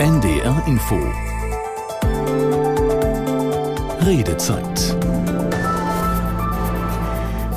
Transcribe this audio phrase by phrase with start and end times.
[0.00, 0.94] NDR Info
[4.06, 4.96] Redezeit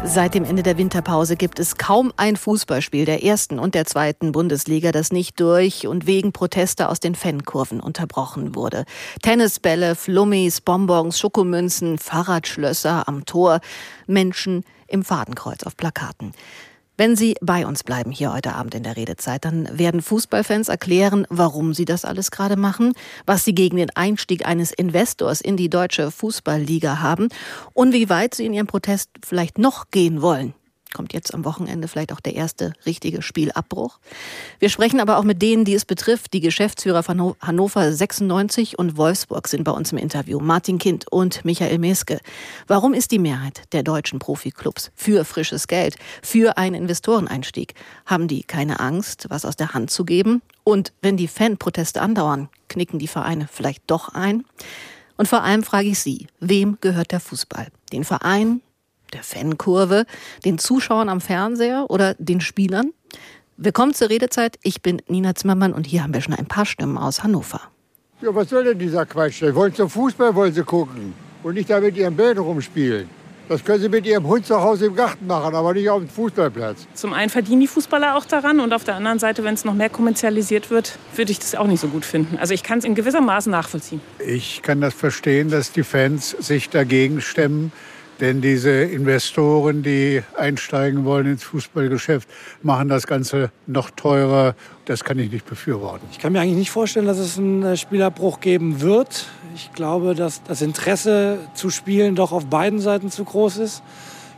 [0.04, 4.32] Seit dem Ende der Winterpause gibt es kaum ein Fußballspiel der ersten und der zweiten
[4.32, 8.86] Bundesliga, das nicht durch und wegen Proteste aus den Fankurven unterbrochen wurde.
[9.22, 13.60] Tennisbälle, Flummis, Bonbons, Schokomünzen, Fahrradschlösser am Tor,
[14.08, 16.34] Menschen im Fadenkreuz auf Plakaten.
[17.02, 21.26] Wenn Sie bei uns bleiben hier heute Abend in der Redezeit, dann werden Fußballfans erklären,
[21.32, 22.94] warum sie das alles gerade machen,
[23.26, 27.30] was sie gegen den Einstieg eines Investors in die deutsche Fußballliga haben
[27.74, 30.54] und wie weit sie in ihrem Protest vielleicht noch gehen wollen
[30.94, 34.00] kommt jetzt am Wochenende vielleicht auch der erste richtige Spielabbruch.
[34.60, 36.34] Wir sprechen aber auch mit denen, die es betrifft.
[36.34, 40.40] Die Geschäftsführer von Hannover 96 und Wolfsburg sind bei uns im Interview.
[40.40, 42.20] Martin Kind und Michael Meske.
[42.68, 47.74] Warum ist die Mehrheit der deutschen Profiklubs für frisches Geld, für einen Investoreneinstieg?
[48.06, 50.42] Haben die keine Angst, was aus der Hand zu geben?
[50.64, 54.46] Und wenn die Fanproteste andauern, knicken die Vereine vielleicht doch ein?
[55.18, 57.68] Und vor allem frage ich Sie, wem gehört der Fußball?
[57.92, 58.62] Den Verein,
[59.14, 60.06] der Fankurve,
[60.46, 62.92] den Zuschauern am Fernseher oder den Spielern?
[63.58, 64.58] Willkommen zur Redezeit.
[64.64, 67.62] Ich bin Nina Zimmermann und hier haben wir schon ein paar Stimmen aus Hannover.
[68.22, 69.42] Ja, was soll denn dieser Quatsch?
[69.42, 73.22] Wollen zum Fußball wollen sie gucken und nicht da mit ihren Bällen rumspielen.
[73.52, 76.08] Das können Sie mit Ihrem Hund zu Hause im Garten machen, aber nicht auf dem
[76.08, 76.88] Fußballplatz.
[76.94, 79.74] Zum einen verdienen die Fußballer auch daran und auf der anderen Seite, wenn es noch
[79.74, 82.38] mehr kommerzialisiert wird, würde ich das auch nicht so gut finden.
[82.38, 84.00] Also ich kann es in gewisser Maße nachvollziehen.
[84.26, 87.74] Ich kann das verstehen, dass die Fans sich dagegen stemmen.
[88.22, 92.30] Denn diese Investoren, die einsteigen wollen ins Fußballgeschäft,
[92.62, 94.56] machen das Ganze noch teurer.
[94.86, 96.08] Das kann ich nicht befürworten.
[96.12, 99.26] Ich kann mir eigentlich nicht vorstellen, dass es einen äh, Spielabbruch geben wird.
[99.56, 103.82] Ich glaube, dass das Interesse zu spielen doch auf beiden Seiten zu groß ist.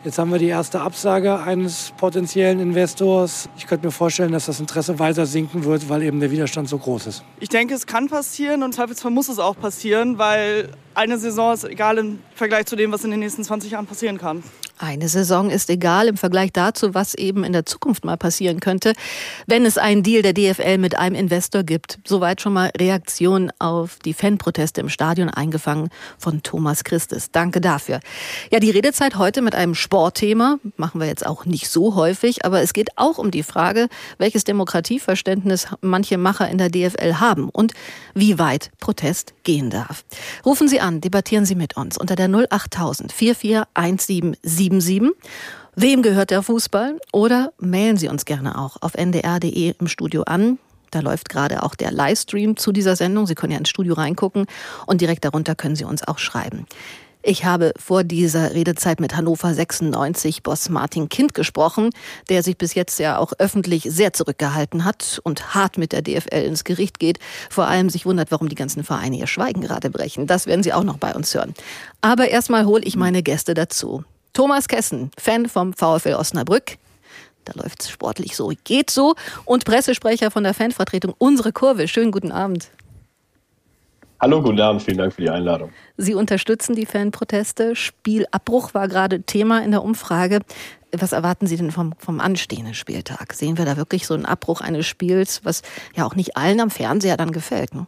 [0.05, 3.47] Jetzt haben wir die erste Absage eines potenziellen Investors.
[3.57, 6.77] Ich könnte mir vorstellen, dass das Interesse weiter sinken wird, weil eben der Widerstand so
[6.77, 7.23] groß ist.
[7.39, 11.53] Ich denke, es kann passieren und im Zweifelsfall muss es auch passieren, weil eine Saison
[11.53, 14.43] ist egal im Vergleich zu dem, was in den nächsten 20 Jahren passieren kann.
[14.79, 18.93] Eine Saison ist egal im Vergleich dazu, was eben in der Zukunft mal passieren könnte,
[19.45, 21.99] wenn es einen Deal der DFL mit einem Investor gibt.
[22.05, 27.29] Soweit schon mal Reaktion auf die Fanproteste im Stadion eingefangen von Thomas Christus.
[27.31, 27.99] Danke dafür.
[28.51, 32.61] Ja, die Redezeit heute mit einem Sportthema machen wir jetzt auch nicht so häufig, aber
[32.61, 33.87] es geht auch um die Frage,
[34.17, 37.73] welches Demokratieverständnis manche Macher in der DFL haben und
[38.15, 40.03] wie weit Protest gehen darf.
[40.45, 45.11] Rufen Sie an, debattieren Sie mit uns unter der 08000 441777.
[45.75, 46.99] Wem gehört der Fußball?
[47.11, 50.59] Oder mailen Sie uns gerne auch auf ndr.de im Studio an.
[50.91, 53.25] Da läuft gerade auch der Livestream zu dieser Sendung.
[53.25, 54.45] Sie können ja ins Studio reingucken
[54.85, 56.67] und direkt darunter können Sie uns auch schreiben.
[57.25, 61.91] Ich habe vor dieser Redezeit mit Hannover 96 Boss Martin Kind gesprochen,
[62.27, 66.43] der sich bis jetzt ja auch öffentlich sehr zurückgehalten hat und hart mit der DFL
[66.43, 67.19] ins Gericht geht.
[67.49, 70.27] Vor allem sich wundert, warum die ganzen Vereine ihr Schweigen gerade brechen.
[70.27, 71.53] Das werden Sie auch noch bei uns hören.
[72.01, 74.03] Aber erstmal hole ich meine Gäste dazu.
[74.33, 76.77] Thomas Kessen, Fan vom VfL Osnabrück.
[77.45, 79.15] Da läuft's sportlich so, geht so.
[79.45, 81.87] Und Pressesprecher von der Fanvertretung Unsere Kurve.
[81.87, 82.69] Schönen guten Abend.
[84.23, 85.71] Hallo, guten Abend, vielen Dank für die Einladung.
[85.97, 87.75] Sie unterstützen die Fanproteste.
[87.75, 90.39] Spielabbruch war gerade Thema in der Umfrage.
[90.93, 93.33] Was erwarten Sie denn vom, vom anstehenden Spieltag?
[93.33, 95.61] Sehen wir da wirklich so einen Abbruch eines Spiels, was
[95.93, 97.75] ja auch nicht allen am Fernseher dann gefällt?
[97.75, 97.85] Ne?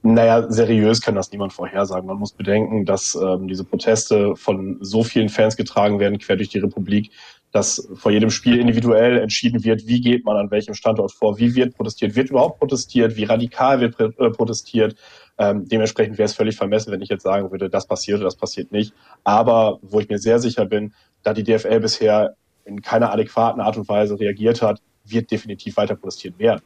[0.00, 2.06] Naja, seriös kann das niemand vorhersagen.
[2.06, 6.48] Man muss bedenken, dass ähm, diese Proteste von so vielen Fans getragen werden, quer durch
[6.48, 7.12] die Republik,
[7.52, 11.54] dass vor jedem Spiel individuell entschieden wird, wie geht man an welchem Standort vor, wie
[11.54, 14.96] wird protestiert, wird überhaupt protestiert, wie radikal wird äh, protestiert.
[15.38, 18.36] Ähm, dementsprechend wäre es völlig vermessen, wenn ich jetzt sagen würde, das passiert oder das
[18.36, 18.94] passiert nicht.
[19.24, 23.76] Aber wo ich mir sehr sicher bin, da die DFL bisher in keiner adäquaten Art
[23.76, 26.62] und Weise reagiert hat, wird definitiv weiter protestiert werden.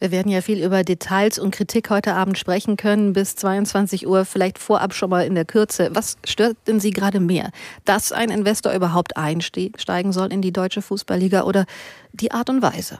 [0.00, 4.24] Wir werden ja viel über Details und Kritik heute Abend sprechen können, bis 22 Uhr,
[4.24, 5.90] vielleicht vorab schon mal in der Kürze.
[5.92, 7.50] Was stört denn Sie gerade mehr?
[7.84, 11.64] Dass ein Investor überhaupt einsteigen soll in die deutsche Fußballliga oder
[12.12, 12.98] die Art und Weise?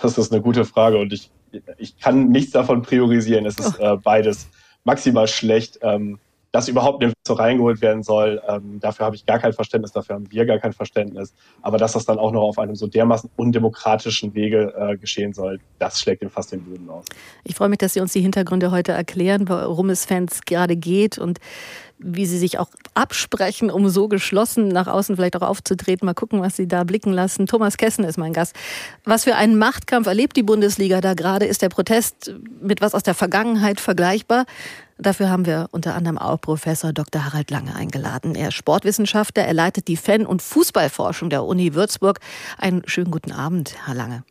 [0.00, 1.30] Das ist eine gute Frage und ich,
[1.78, 3.46] ich kann nichts davon priorisieren.
[3.46, 3.94] Es ist oh.
[3.94, 4.48] äh, beides
[4.84, 5.78] maximal schlecht.
[5.82, 6.18] Ähm,
[6.54, 10.14] dass überhaupt ein Investor reingeholt werden soll, ähm, dafür habe ich gar kein Verständnis, dafür
[10.14, 11.34] haben wir gar kein Verständnis.
[11.62, 15.58] Aber dass das dann auch noch auf einem so dermaßen undemokratischen Wege äh, geschehen soll,
[15.80, 17.06] das schlägt ihm fast den Boden aus.
[17.42, 21.18] Ich freue mich, dass Sie uns die Hintergründe heute erklären, worum es Fans gerade geht
[21.18, 21.40] und
[21.98, 26.06] wie sie sich auch absprechen, um so geschlossen nach außen vielleicht auch aufzutreten.
[26.06, 27.46] Mal gucken, was sie da blicken lassen.
[27.46, 28.54] Thomas Kessen ist mein Gast.
[29.04, 31.46] Was für einen Machtkampf erlebt die Bundesliga da gerade?
[31.46, 34.44] Ist der Protest mit was aus der Vergangenheit vergleichbar?
[34.98, 37.24] Dafür haben wir unter anderem auch Professor Dr.
[37.24, 38.34] Harald Lange eingeladen.
[38.34, 42.20] Er ist Sportwissenschaftler, er leitet die Fan- und Fußballforschung der Uni Würzburg.
[42.58, 44.24] Einen schönen guten Abend, Herr Lange.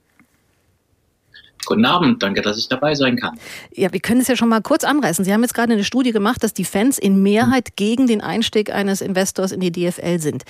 [1.65, 3.39] Guten Abend, danke, dass ich dabei sein kann.
[3.73, 5.23] Ja, wir können es ja schon mal kurz anreißen.
[5.25, 8.73] Sie haben jetzt gerade eine Studie gemacht, dass die Fans in Mehrheit gegen den Einstieg
[8.73, 10.43] eines Investors in die DFL sind.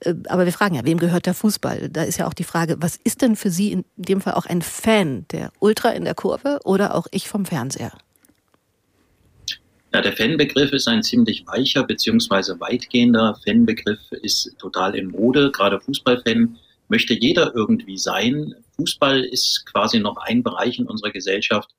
[0.00, 1.88] Äh, aber wir fragen ja, wem gehört der Fußball?
[1.90, 4.46] Da ist ja auch die Frage, was ist denn für Sie in dem Fall auch
[4.46, 7.92] ein Fan, der Ultra in der Kurve oder auch ich vom Fernseher?
[9.94, 15.50] Ja, der Fanbegriff ist ein ziemlich weicher beziehungsweise weitgehender Fanbegriff, ist total in Mode.
[15.50, 18.54] Gerade Fußballfan möchte jeder irgendwie sein.
[18.76, 21.70] Fußball ist quasi noch ein Bereich in unserer Gesellschaft,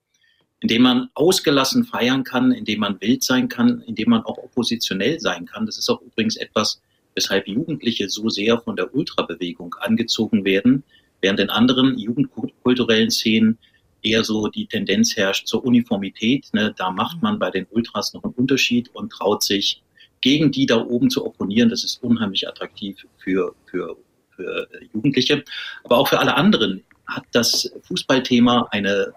[0.61, 4.23] in dem man ausgelassen feiern kann, in dem man wild sein kann, in dem man
[4.23, 5.65] auch oppositionell sein kann.
[5.65, 6.81] Das ist auch übrigens etwas,
[7.15, 10.83] weshalb Jugendliche so sehr von der Ultrabewegung angezogen werden,
[11.21, 13.57] während in anderen jugendkulturellen Szenen
[14.01, 16.47] eher so die Tendenz herrscht zur Uniformität.
[16.53, 16.73] Ne?
[16.77, 19.81] Da macht man bei den Ultras noch einen Unterschied und traut sich
[20.21, 21.69] gegen die da oben zu opponieren.
[21.69, 23.97] Das ist unheimlich attraktiv für, für,
[24.39, 25.43] für Jugendliche.
[25.83, 29.13] Aber auch für alle anderen hat das Fußballthema eine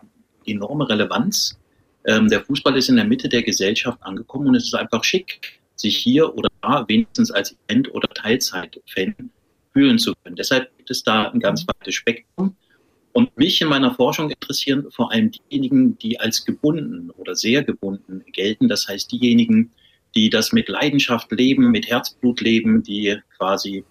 [0.46, 1.58] enorme Relevanz.
[2.06, 5.60] Ähm, der Fußball ist in der Mitte der Gesellschaft angekommen und es ist einfach schick,
[5.76, 9.14] sich hier oder da wenigstens als Event- oder Teilzeit-Fan
[9.72, 10.36] fühlen zu können.
[10.36, 12.56] Deshalb gibt es da ein ganz weites Spektrum.
[13.14, 18.24] Und mich in meiner Forschung interessieren vor allem diejenigen, die als gebunden oder sehr gebunden
[18.32, 18.68] gelten.
[18.68, 19.70] Das heißt diejenigen,
[20.14, 23.84] die das mit Leidenschaft leben, mit Herzblut leben, die quasi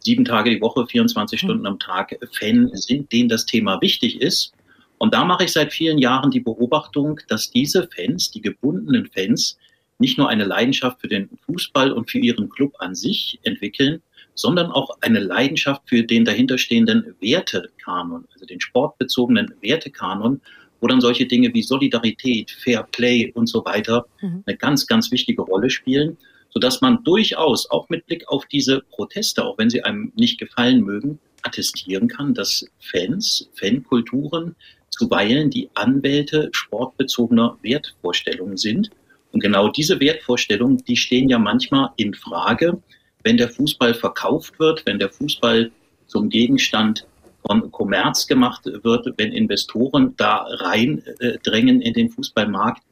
[0.00, 4.52] sieben Tage die Woche, 24 Stunden am Tag Fan sind, denen das Thema wichtig ist.
[4.98, 9.58] Und da mache ich seit vielen Jahren die Beobachtung, dass diese Fans, die gebundenen Fans,
[9.98, 14.00] nicht nur eine Leidenschaft für den Fußball und für ihren Club an sich entwickeln,
[14.34, 20.40] sondern auch eine Leidenschaft für den dahinterstehenden Wertekanon, also den sportbezogenen Wertekanon,
[20.80, 24.44] wo dann solche Dinge wie Solidarität, Fair Play und so weiter mhm.
[24.46, 26.16] eine ganz, ganz wichtige Rolle spielen,
[26.50, 30.82] sodass man durchaus auch mit Blick auf diese Proteste, auch wenn sie einem nicht gefallen
[30.82, 34.56] mögen, attestieren kann, dass Fans, Fankulturen
[34.90, 38.90] zuweilen die Anwälte sportbezogener Wertvorstellungen sind.
[39.32, 42.82] Und genau diese Wertvorstellungen, die stehen ja manchmal in Frage,
[43.22, 45.70] wenn der Fußball verkauft wird, wenn der Fußball
[46.06, 47.06] zum Gegenstand
[47.46, 52.82] von Kommerz gemacht wird, wenn Investoren da reindrängen in den Fußballmarkt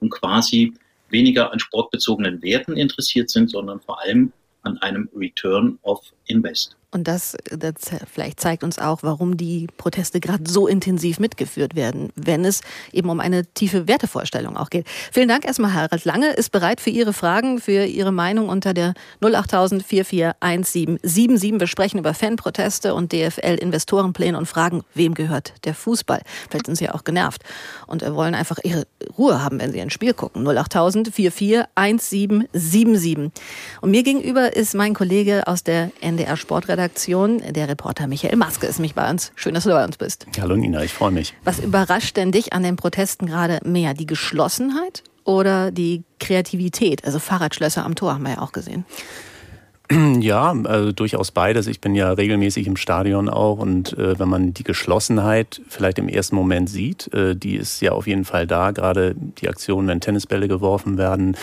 [0.00, 0.74] und quasi
[1.10, 6.76] weniger an sportbezogenen Werten interessiert sind, sondern vor allem an einem Return of Invest.
[6.94, 7.74] Und das, das
[8.12, 12.60] vielleicht zeigt uns auch, warum die Proteste gerade so intensiv mitgeführt werden, wenn es
[12.92, 14.86] eben um eine tiefe Wertevorstellung auch geht.
[15.10, 18.94] Vielen Dank erstmal, Harald Lange ist bereit für Ihre Fragen, für Ihre Meinung unter der
[19.20, 21.58] 08000 441777.
[21.58, 26.22] Wir sprechen über Fanproteste und DFL-Investorenpläne und fragen, wem gehört der Fußball?
[26.48, 27.42] Vielleicht sind Sie auch genervt
[27.88, 28.86] und wollen einfach Ihre
[29.18, 30.46] Ruhe haben, wenn Sie ein Spiel gucken.
[30.46, 33.32] 08000 441777.
[33.80, 37.40] Und mir gegenüber ist mein Kollege aus der NDR Sportredaktion Redaktion.
[37.50, 39.32] Der Reporter Michael Maske ist mich bei uns.
[39.36, 40.26] Schön, dass du bei uns bist.
[40.38, 41.32] Hallo Nina, ich freue mich.
[41.42, 43.94] Was überrascht denn dich an den Protesten gerade mehr?
[43.94, 47.02] Die Geschlossenheit oder die Kreativität?
[47.06, 48.84] Also Fahrradschlösser am Tor haben wir ja auch gesehen.
[50.20, 51.66] Ja, also durchaus beides.
[51.66, 56.08] Ich bin ja regelmäßig im Stadion auch und äh, wenn man die Geschlossenheit vielleicht im
[56.08, 58.70] ersten Moment sieht, äh, die ist ja auf jeden Fall da.
[58.70, 61.36] Gerade die Aktion, wenn Tennisbälle geworfen werden,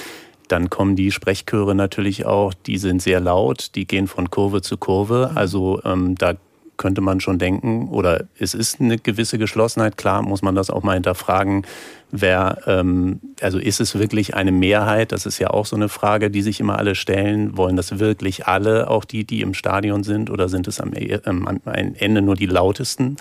[0.52, 4.78] dann kommen die Sprechchöre natürlich auch, die sind sehr laut, die gehen von Kurve zu
[4.78, 5.30] Kurve.
[5.32, 5.38] Mhm.
[5.38, 6.36] Also ähm, da
[6.78, 10.82] könnte man schon denken, oder es ist eine gewisse Geschlossenheit, klar muss man das auch
[10.82, 11.64] mal hinterfragen,
[12.10, 16.32] wer, ähm, also ist es wirklich eine Mehrheit, das ist ja auch so eine Frage,
[16.32, 20.32] die sich immer alle stellen, wollen das wirklich alle, auch die, die im Stadion sind,
[20.32, 23.18] oder sind es am, ähm, am Ende nur die lautesten?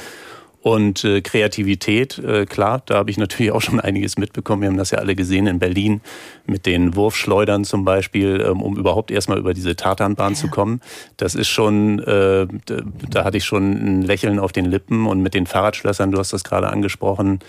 [0.63, 4.61] Und äh, Kreativität, äh, klar, da habe ich natürlich auch schon einiges mitbekommen.
[4.63, 6.03] Wir haben das ja alle gesehen in Berlin
[6.47, 10.39] mit den Wurfschleudern zum Beispiel, ähm, um überhaupt erstmal über diese Tatanbahn ja.
[10.39, 10.83] zu kommen.
[11.17, 15.33] Das ist schon, äh, da hatte ich schon ein Lächeln auf den Lippen und mit
[15.33, 17.41] den Fahrradschlössern, du hast das gerade angesprochen,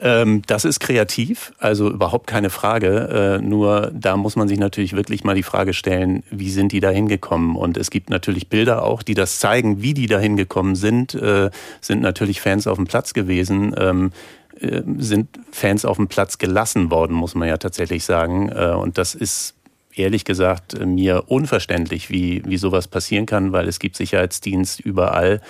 [0.00, 3.38] ähm, das ist kreativ, also überhaupt keine Frage.
[3.40, 6.80] Äh, nur da muss man sich natürlich wirklich mal die Frage stellen, wie sind die
[6.80, 7.56] da hingekommen?
[7.56, 11.14] Und es gibt natürlich Bilder auch, die das zeigen, wie die da hingekommen sind.
[11.14, 13.74] Äh, sind natürlich Fans auf dem Platz gewesen.
[13.78, 14.12] Ähm,
[14.58, 18.48] äh, sind Fans auf dem Platz gelassen worden, muss man ja tatsächlich sagen.
[18.48, 19.54] Äh, und das ist
[19.94, 25.40] ehrlich gesagt äh, mir unverständlich, wie, wie sowas passieren kann, weil es gibt Sicherheitsdienst überall.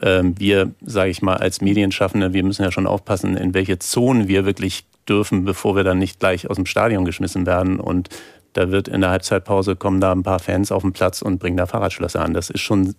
[0.00, 4.28] Ähm, wir, sage ich mal, als Medienschaffende, wir müssen ja schon aufpassen, in welche Zonen
[4.28, 7.80] wir wirklich dürfen, bevor wir dann nicht gleich aus dem Stadion geschmissen werden.
[7.80, 8.08] Und
[8.52, 11.56] da wird in der Halbzeitpause kommen da ein paar Fans auf den Platz und bringen
[11.56, 12.34] da Fahrradschlösser an.
[12.34, 12.94] Das ist schon,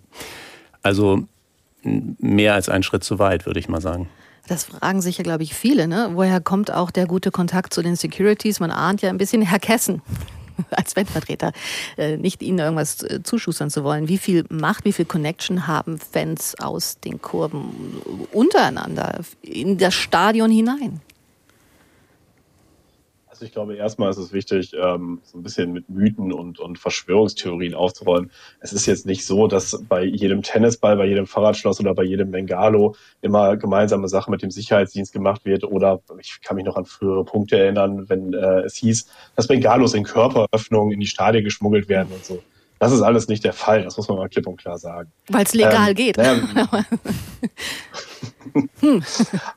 [0.82, 1.24] also
[1.82, 4.08] mehr als ein Schritt zu weit, würde ich mal sagen.
[4.48, 5.86] Das fragen sich ja, glaube ich, viele.
[5.86, 6.10] Ne?
[6.14, 8.58] Woher kommt auch der gute Kontakt zu den Securities?
[8.58, 10.02] Man ahnt ja ein bisschen Herr Kessen
[10.70, 11.52] als Fanvertreter,
[11.96, 14.08] äh, nicht ihnen irgendwas äh, zuschustern zu wollen.
[14.08, 17.70] Wie viel Macht, wie viel Connection haben Fans aus den Kurven
[18.32, 21.00] untereinander in das Stadion hinein?
[23.42, 27.74] Ich glaube, erstmal ist es wichtig, ähm, so ein bisschen mit Mythen und, und Verschwörungstheorien
[27.74, 28.30] aufzuräumen.
[28.60, 32.30] Es ist jetzt nicht so, dass bei jedem Tennisball, bei jedem Fahrradschloss oder bei jedem
[32.30, 35.64] Bengalo immer gemeinsame Sachen mit dem Sicherheitsdienst gemacht wird.
[35.64, 39.06] Oder ich kann mich noch an frühere Punkte erinnern, wenn äh, es hieß,
[39.36, 42.42] dass Bengalos in Körperöffnungen in die Stadien geschmuggelt werden und so.
[42.80, 45.12] Das ist alles nicht der Fall, das muss man mal klipp und klar sagen.
[45.28, 46.16] Weil es legal ähm, geht.
[46.16, 46.40] Naja,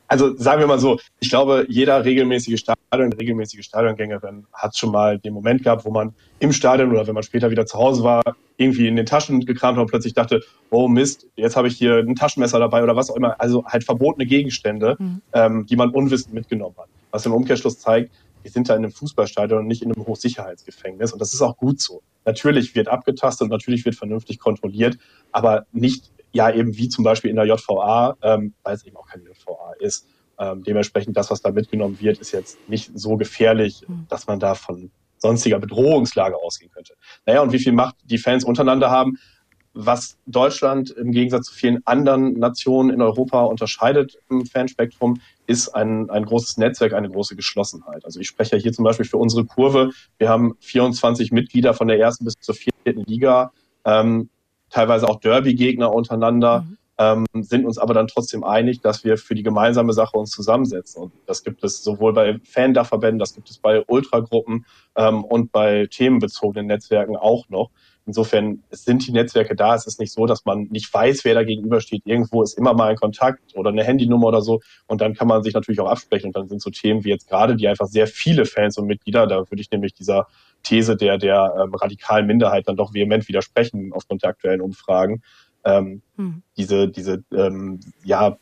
[0.07, 5.19] also sagen wir mal so, ich glaube, jeder regelmäßige Stadion, regelmäßige Stadiongängerin hat schon mal
[5.19, 8.21] den Moment gehabt, wo man im Stadion oder wenn man später wieder zu Hause war,
[8.57, 11.99] irgendwie in den Taschen gekramt hat und plötzlich dachte, oh Mist, jetzt habe ich hier
[11.99, 13.39] ein Taschenmesser dabei oder was auch immer.
[13.39, 15.21] Also halt verbotene Gegenstände, mhm.
[15.31, 16.89] ähm, die man unwissend mitgenommen hat.
[17.11, 18.11] Was im Umkehrschluss zeigt,
[18.41, 21.13] wir sind da in einem Fußballstadion und nicht in einem Hochsicherheitsgefängnis.
[21.13, 22.01] Und das ist auch gut so.
[22.25, 24.97] Natürlich wird abgetastet und natürlich wird vernünftig kontrolliert,
[25.31, 29.07] aber nicht ja eben wie zum Beispiel in der JVA, ähm, weil es eben auch
[29.07, 30.07] keine JVA ist.
[30.39, 34.07] Ähm, dementsprechend das, was da mitgenommen wird, ist jetzt nicht so gefährlich, mhm.
[34.09, 36.95] dass man da von sonstiger Bedrohungslage ausgehen könnte.
[37.25, 39.17] Naja, und wie viel Macht die Fans untereinander haben,
[39.73, 46.09] was Deutschland im Gegensatz zu vielen anderen Nationen in Europa unterscheidet im Fanspektrum, ist ein,
[46.09, 48.05] ein großes Netzwerk, eine große Geschlossenheit.
[48.05, 49.89] Also ich spreche hier zum Beispiel für unsere Kurve.
[50.17, 53.51] Wir haben 24 Mitglieder von der ersten bis zur vierten Liga,
[53.83, 54.29] ähm,
[54.69, 56.77] teilweise auch Derby-Gegner untereinander, mhm.
[56.99, 61.01] ähm, sind uns aber dann trotzdem einig, dass wir für die gemeinsame Sache uns zusammensetzen.
[61.01, 64.65] Und das gibt es sowohl bei Fan-Dachverbänden, das gibt es bei Ultragruppen
[64.95, 67.71] ähm, und bei themenbezogenen Netzwerken auch noch.
[68.05, 69.75] Insofern sind die Netzwerke da.
[69.75, 72.01] Es ist nicht so, dass man nicht weiß, wer da gegenübersteht.
[72.05, 74.59] Irgendwo ist immer mal ein Kontakt oder eine Handynummer oder so.
[74.87, 76.27] Und dann kann man sich natürlich auch absprechen.
[76.27, 79.25] Und dann sind so Themen wie jetzt gerade, die einfach sehr viele Fans und Mitglieder,
[79.25, 80.27] da würde ich nämlich dieser
[80.63, 85.21] These der, der ähm, radikalen Minderheit dann doch vehement widersprechen aufgrund der aktuellen Umfragen.
[85.63, 86.41] Ähm, hm.
[86.57, 88.37] Diese, diese, ähm, ja,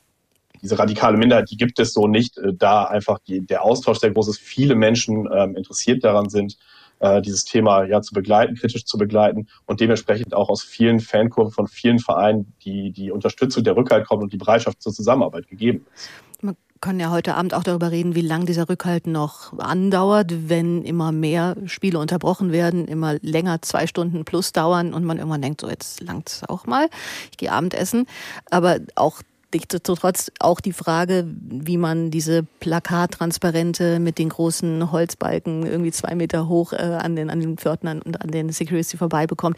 [0.62, 4.12] diese radikale Minderheit, die gibt es so nicht, äh, da einfach die, der Austausch sehr
[4.12, 6.58] groß ist, viele Menschen ähm, interessiert daran sind,
[7.02, 11.52] äh, dieses Thema ja zu begleiten, kritisch zu begleiten und dementsprechend auch aus vielen Fankurven
[11.52, 15.86] von vielen Vereinen die, die Unterstützung, der Rückhalt kommt und die Bereitschaft zur Zusammenarbeit gegeben
[15.96, 16.10] ist.
[16.42, 20.84] Man kann ja heute Abend auch darüber reden, wie lang dieser Rückhalt noch andauert, wenn
[20.84, 25.62] immer mehr Spiele unterbrochen werden, immer länger zwei Stunden plus dauern und man irgendwann denkt,
[25.62, 26.88] so jetzt langt's auch mal,
[27.32, 28.06] ich gehe Abendessen.
[28.50, 29.22] Aber auch
[29.54, 36.48] Nichtsdestotrotz auch die Frage, wie man diese Plakattransparente mit den großen Holzbalken irgendwie zwei Meter
[36.48, 39.58] hoch äh, an den, an den Pförtnern und an den Security vorbei bekommt.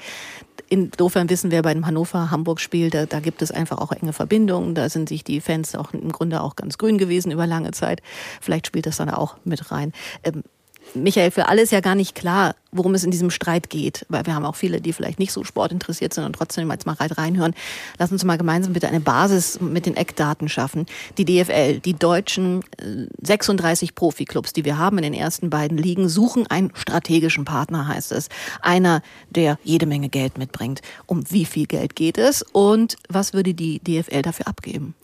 [0.69, 4.73] Insofern wissen wir bei dem Hannover-Hamburg-Spiel, da, da gibt es einfach auch enge Verbindungen.
[4.73, 8.01] Da sind sich die Fans auch im Grunde auch ganz grün gewesen über lange Zeit.
[8.41, 9.91] Vielleicht spielt das dann auch mit rein.
[10.23, 10.43] Ähm,
[10.95, 14.25] Michael, für alle ist ja gar nicht klar, worum es in diesem Streit geht, weil
[14.25, 17.53] wir haben auch viele, die vielleicht nicht so sportinteressiert sind und trotzdem jetzt mal reinhören.
[17.97, 20.85] Lass uns mal gemeinsam bitte eine Basis mit den Eckdaten schaffen.
[21.17, 22.63] Die DFL, die deutschen
[23.21, 27.87] 36 äh, Profiklubs, die wir haben in den ersten beiden Ligen, suchen einen strategischen Partner,
[27.87, 28.29] heißt es.
[28.61, 30.81] Einer, der jede Menge Geld mitbringt.
[31.05, 34.95] Um wie viel Geld geht es und was würde die DFL dafür abgeben?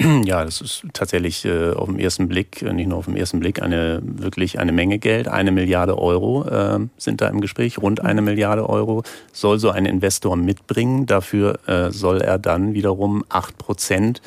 [0.00, 3.40] Ja, das ist tatsächlich äh, auf den ersten Blick, äh, nicht nur auf den ersten
[3.40, 5.26] Blick, eine wirklich eine Menge Geld.
[5.26, 9.02] Eine Milliarde Euro äh, sind da im Gespräch, rund eine Milliarde Euro
[9.32, 11.06] soll so ein Investor mitbringen.
[11.06, 14.22] Dafür äh, soll er dann wiederum acht Prozent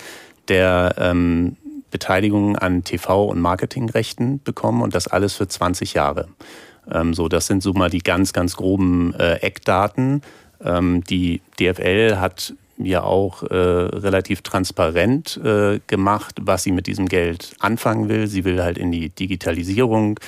[0.49, 1.55] der ähm,
[1.89, 6.27] Beteiligung an TV- und Marketingrechten bekommen und das alles für 20 Jahre.
[6.91, 10.21] Ähm, so, das sind so mal die ganz, ganz groben äh, Eckdaten.
[10.63, 12.53] Ähm, die DFL hat
[12.85, 18.27] ja auch äh, relativ transparent äh, gemacht, was sie mit diesem Geld anfangen will.
[18.27, 20.19] Sie will halt in die Digitalisierung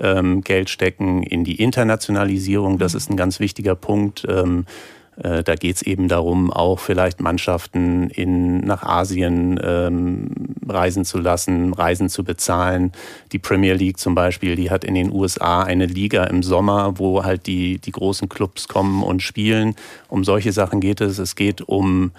[0.00, 2.78] ähm, Geld stecken, in die Internationalisierung.
[2.78, 4.26] Das ist ein ganz wichtiger Punkt.
[4.28, 4.97] Ähm, äh,
[5.42, 10.30] da geht es eben darum, auch vielleicht Mannschaften in, nach Asien ähm,
[10.68, 12.92] reisen zu lassen, Reisen zu bezahlen.
[13.32, 17.24] Die Premier League zum Beispiel, die hat in den USA eine Liga im Sommer, wo
[17.24, 19.74] halt die, die großen Clubs kommen und spielen.
[20.08, 21.18] Um solche Sachen geht es.
[21.18, 22.12] Es geht um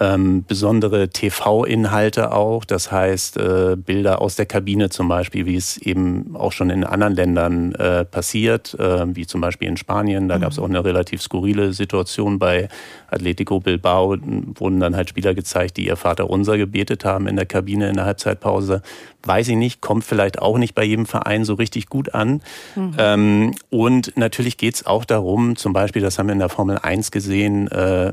[0.00, 5.76] ähm, besondere TV-Inhalte auch, das heißt äh, Bilder aus der Kabine zum Beispiel, wie es
[5.76, 10.28] eben auch schon in anderen Ländern äh, passiert, äh, wie zum Beispiel in Spanien.
[10.28, 10.42] Da mhm.
[10.42, 12.68] gab es auch eine relativ skurrile Situation bei
[13.10, 14.16] Atletico Bilbao,
[14.54, 17.96] wurden dann halt Spieler gezeigt, die ihr Vater unser gebetet haben in der Kabine in
[17.96, 18.82] der Halbzeitpause.
[19.24, 22.40] Weiß ich nicht, kommt vielleicht auch nicht bei jedem Verein so richtig gut an.
[22.76, 22.94] Mhm.
[22.98, 26.78] Ähm, und natürlich geht es auch darum, zum Beispiel, das haben wir in der Formel
[26.78, 28.12] 1 gesehen, äh,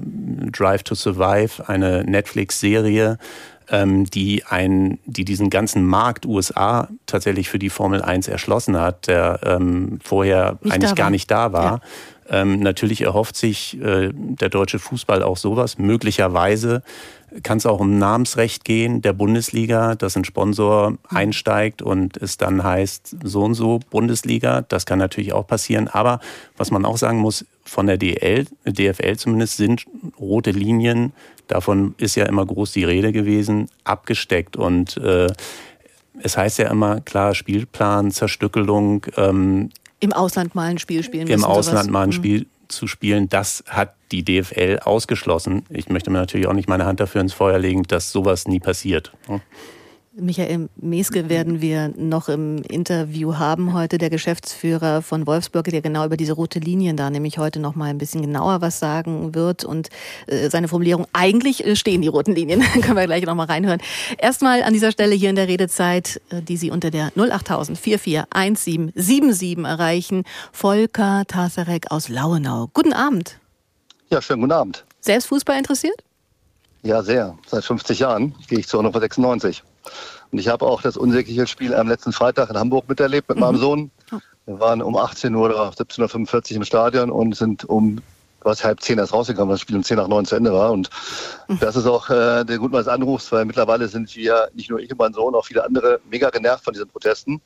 [0.52, 3.18] Drive to Survive, eine Netflix-Serie,
[3.70, 9.08] ähm, die, ein, die diesen ganzen Markt USA tatsächlich für die Formel 1 erschlossen hat,
[9.08, 11.64] der ähm, vorher nicht eigentlich gar nicht da war.
[11.64, 12.42] Ja.
[12.42, 15.78] Ähm, natürlich erhofft sich äh, der deutsche Fußball auch sowas.
[15.78, 16.82] Möglicherweise
[17.44, 20.98] kann es auch um Namensrecht gehen der Bundesliga, dass ein Sponsor mhm.
[21.10, 24.62] einsteigt und es dann heißt so und so Bundesliga.
[24.62, 25.88] Das kann natürlich auch passieren.
[25.88, 26.20] Aber
[26.58, 29.86] was man auch sagen muss, von der DL, DFL zumindest sind
[30.20, 31.14] rote Linien,
[31.48, 34.58] davon ist ja immer groß die Rede gewesen, abgesteckt.
[34.58, 35.28] Und äh,
[36.22, 39.06] es heißt ja immer, klar, Spielplan, Zerstückelung.
[39.18, 42.14] Ähm, Im Ausland mal ein Spiel spielen Im Ausland mal ein mhm.
[42.14, 45.66] Spiel zu spielen, das hat die DFL ausgeschlossen.
[45.70, 48.60] Ich möchte mir natürlich auch nicht meine Hand dafür ins Feuer legen, dass sowas nie
[48.60, 49.12] passiert.
[50.18, 56.06] Michael Meske werden wir noch im Interview haben heute, der Geschäftsführer von Wolfsburg, der genau
[56.06, 59.66] über diese rote Linien da nämlich heute noch mal ein bisschen genauer was sagen wird
[59.66, 59.90] und
[60.28, 63.82] äh, seine Formulierung, eigentlich äh, stehen die roten Linien, können wir gleich noch mal reinhören.
[64.18, 69.66] Erstmal an dieser Stelle hier in der Redezeit, äh, die Sie unter der 08000 441777
[69.66, 72.70] erreichen, Volker Tasarek aus Lauenau.
[72.74, 73.40] Guten Abend.
[74.10, 74.86] Ja, schönen guten Abend.
[75.02, 76.04] Selbst Fußball interessiert?
[76.84, 77.38] Ja, sehr.
[77.48, 79.64] Seit 50 Jahren gehe ich zu Hannover 96.
[80.32, 83.44] Und ich habe auch das unsägliche Spiel am letzten Freitag in Hamburg miterlebt mit mhm.
[83.44, 83.92] meinem Sohn.
[84.46, 88.02] Wir waren um 18 Uhr oder 17.45 Uhr im Stadion und sind um
[88.42, 90.72] was halb zehn erst rausgekommen, weil das Spiel um zehn nach neun zu Ende war.
[90.72, 90.90] Und
[91.48, 91.60] mhm.
[91.60, 94.92] das ist auch äh, der Grund meines Anrufs, weil mittlerweile sind wir, nicht nur ich
[94.92, 97.42] und mein Sohn, auch viele andere mega genervt von diesen Protesten.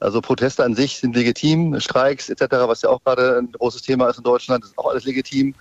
[0.00, 4.08] Also Proteste an sich sind legitim, Streiks etc., was ja auch gerade ein großes Thema
[4.08, 5.54] ist in Deutschland, ist auch alles legitim.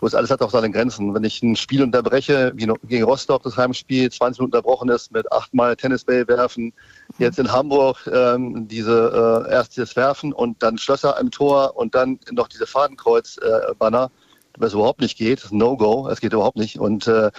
[0.00, 1.14] Bloß alles hat auch seine Grenzen.
[1.14, 5.30] Wenn ich ein Spiel unterbreche, wie gegen Rostock das Heimspiel, 20 Minuten unterbrochen ist, mit
[5.32, 6.72] achtmal Tennisball werfen,
[7.18, 12.18] jetzt in Hamburg ähm, diese äh, erst Werfen und dann Schlösser im Tor und dann
[12.32, 16.78] noch diese Fadenkreuz-Banner, äh, was überhaupt nicht geht, No-Go, es geht überhaupt nicht.
[16.78, 17.30] Und äh,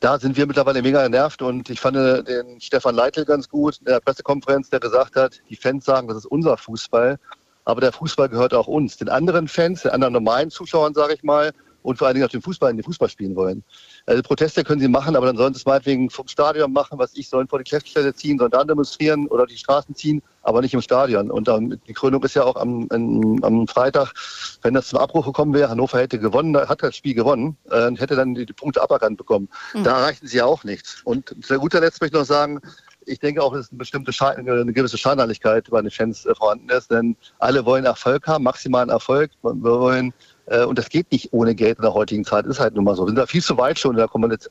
[0.00, 3.86] da sind wir mittlerweile mega genervt und ich fand den Stefan Leitl ganz gut in
[3.86, 7.18] der Pressekonferenz, der gesagt hat, die Fans sagen, das ist unser Fußball,
[7.64, 11.22] aber der Fußball gehört auch uns, den anderen Fans, den anderen normalen Zuschauern, sage ich
[11.22, 11.52] mal,
[11.84, 13.62] und vor allen Dingen auch den Fußball in den Fußball spielen wollen.
[14.06, 17.14] Also Proteste können sie machen, aber dann sollen sie es meinetwegen vom Stadion machen, was
[17.14, 20.72] ich, sollen vor die Geschäftsstelle ziehen, sollen da demonstrieren oder die Straßen ziehen, aber nicht
[20.72, 21.30] im Stadion.
[21.30, 24.14] Und ähm, die Krönung ist ja auch am, am, Freitag,
[24.62, 28.16] wenn das zum Abbruch gekommen wäre, Hannover hätte gewonnen, hat das Spiel gewonnen, äh, hätte
[28.16, 29.50] dann die, die Punkte aberkannt bekommen.
[29.74, 29.84] Mhm.
[29.84, 31.02] Da erreichen sie ja auch nichts.
[31.04, 32.60] Und zu guter Letzt möchte ich noch sagen,
[33.06, 36.90] ich denke auch, dass eine bestimmte Schein, eine gewisse Scheinheiligkeit bei den Fans vorhanden ist,
[36.90, 39.30] denn alle wollen Erfolg haben, maximalen Erfolg.
[39.42, 40.14] Wir wollen
[40.46, 42.46] und das geht nicht ohne Geld in der heutigen Zeit.
[42.46, 43.04] Ist halt nun mal so.
[43.04, 44.08] Wir sind da viel zu weit schon in der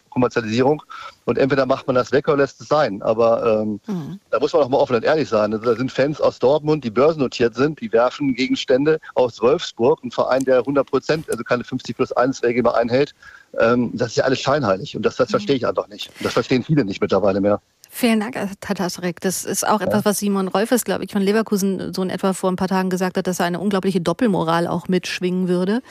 [0.10, 0.82] Kommerzialisierung.
[1.26, 3.02] Und entweder macht man das weg oder lässt es sein.
[3.04, 4.20] Aber ähm, mhm.
[4.32, 5.54] da muss man auch mal offen und ehrlich sein.
[5.54, 10.12] Also da sind Fans aus Dortmund, die börsennotiert sind, die werfen Gegenstände aus Wolfsburg, ein
[10.12, 13.14] Verein, der 100 Prozent, also keine 50 plus 1 Regel mehr einhält.
[13.60, 14.96] Ähm, das ist ja alles scheinheilig.
[14.96, 15.32] Und das, das mhm.
[15.32, 16.10] verstehe ich einfach nicht.
[16.18, 17.62] Und das verstehen viele nicht mittlerweile mehr.
[17.96, 19.22] Vielen Dank, Herr Tatasrek.
[19.22, 22.52] Das ist auch etwas, was Simon Rolfes, glaube ich, von Leverkusen so in etwa vor
[22.52, 25.84] ein paar Tagen gesagt hat, dass er eine unglaubliche Doppelmoral auch mitschwingen würde.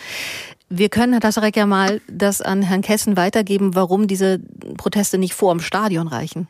[0.68, 4.40] Wir können, Herr Tatasrek, ja mal das an Herrn Kessen weitergeben, warum diese
[4.78, 6.48] Proteste nicht vor dem Stadion reichen.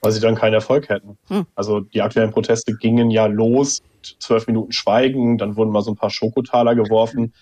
[0.00, 1.16] Weil sie dann keinen Erfolg hätten.
[1.28, 1.46] Hm.
[1.54, 3.80] Also die aktuellen Proteste gingen ja los,
[4.18, 7.32] zwölf Minuten Schweigen, dann wurden mal so ein paar Schokotaler geworfen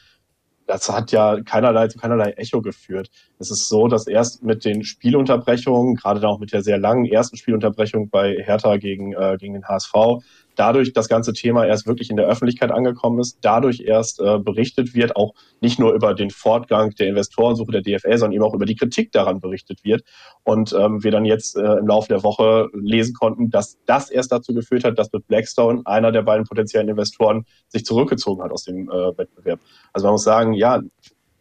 [0.69, 3.11] das hat ja keinerlei zu keinerlei Echo geführt.
[3.39, 7.07] Es ist so, dass erst mit den Spielunterbrechungen, gerade dann auch mit der sehr langen
[7.07, 10.23] ersten Spielunterbrechung bei Hertha gegen, äh, gegen den HSV,
[10.59, 14.95] dadurch das ganze Thema erst wirklich in der Öffentlichkeit angekommen ist, dadurch erst äh, berichtet
[14.95, 18.67] wird, auch nicht nur über den Fortgang der Investorensuche der DFL, sondern eben auch über
[18.67, 20.03] die Kritik daran berichtet wird.
[20.43, 24.33] Und ähm, wir dann jetzt äh, im Laufe der Woche lesen konnten, dass das erst
[24.33, 28.65] dazu geführt hat, dass mit Blackstone einer der beiden potenziellen Investoren sich zurückgezogen hat aus
[28.65, 29.61] dem äh, Wettbewerb.
[29.93, 30.83] Also man muss sagen, ja,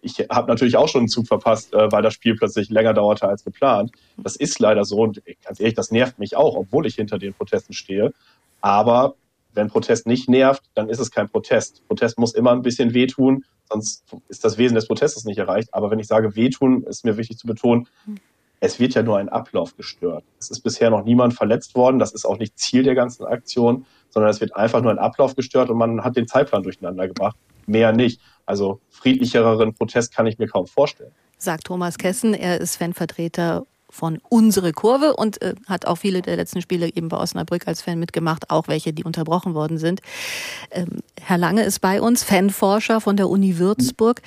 [0.01, 3.27] ich habe natürlich auch schon einen Zug verpasst, äh, weil das Spiel plötzlich länger dauerte
[3.27, 3.91] als geplant.
[4.17, 7.33] Das ist leider so und ganz ehrlich, das nervt mich auch, obwohl ich hinter den
[7.33, 8.13] Protesten stehe.
[8.61, 9.15] Aber
[9.53, 11.85] wenn Protest nicht nervt, dann ist es kein Protest.
[11.87, 15.73] Protest muss immer ein bisschen wehtun, sonst ist das Wesen des Protestes nicht erreicht.
[15.73, 17.87] Aber wenn ich sage wehtun, ist mir wichtig zu betonen,
[18.59, 20.23] es wird ja nur ein Ablauf gestört.
[20.39, 21.99] Es ist bisher noch niemand verletzt worden.
[21.99, 25.35] Das ist auch nicht Ziel der ganzen Aktion, sondern es wird einfach nur ein Ablauf
[25.35, 27.35] gestört und man hat den Zeitplan durcheinander gebracht.
[27.67, 28.21] Mehr nicht.
[28.45, 31.11] Also friedlichereren Protest kann ich mir kaum vorstellen.
[31.37, 32.33] Sagt Thomas Kessen.
[32.33, 37.07] Er ist Fanvertreter von Unsere Kurve und äh, hat auch viele der letzten Spiele eben
[37.07, 40.01] bei Osnabrück als Fan mitgemacht, auch welche, die unterbrochen worden sind.
[40.71, 44.21] Ähm, Herr Lange ist bei uns, Fanforscher von der Uni Würzburg.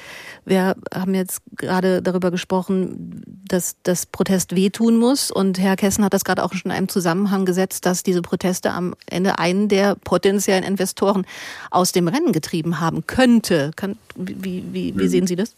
[0.44, 6.14] Wir haben jetzt gerade darüber gesprochen, dass das Protest wehtun muss und Herr Kessen hat
[6.14, 9.94] das gerade auch schon in einem Zusammenhang gesetzt, dass diese Proteste am Ende einen der
[9.96, 11.26] potenziellen Investoren
[11.70, 13.72] aus dem Rennen getrieben haben könnte.
[13.76, 15.54] Kann, wie, wie, wie sehen Sie das?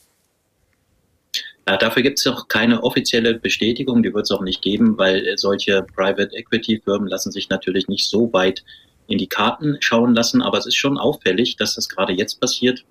[1.67, 5.35] Äh, dafür gibt es noch keine offizielle Bestätigung, die wird es auch nicht geben, weil
[5.37, 8.65] solche Private Equity Firmen lassen sich natürlich nicht so weit
[9.07, 10.43] in die Karten schauen lassen.
[10.43, 12.85] Aber es ist schon auffällig, dass das gerade jetzt passiert.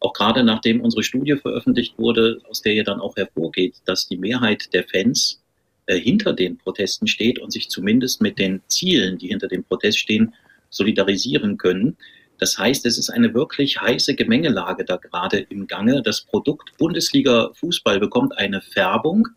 [0.00, 4.16] Auch gerade nachdem unsere Studie veröffentlicht wurde, aus der ja dann auch hervorgeht, dass die
[4.16, 5.42] Mehrheit der Fans
[5.86, 9.98] äh, hinter den Protesten steht und sich zumindest mit den Zielen, die hinter dem Protest
[9.98, 10.34] stehen,
[10.70, 11.96] solidarisieren können.
[12.42, 16.02] Das heißt, es ist eine wirklich heiße Gemengelage da gerade im Gange.
[16.02, 19.28] Das Produkt Bundesliga Fußball bekommt eine Färbung,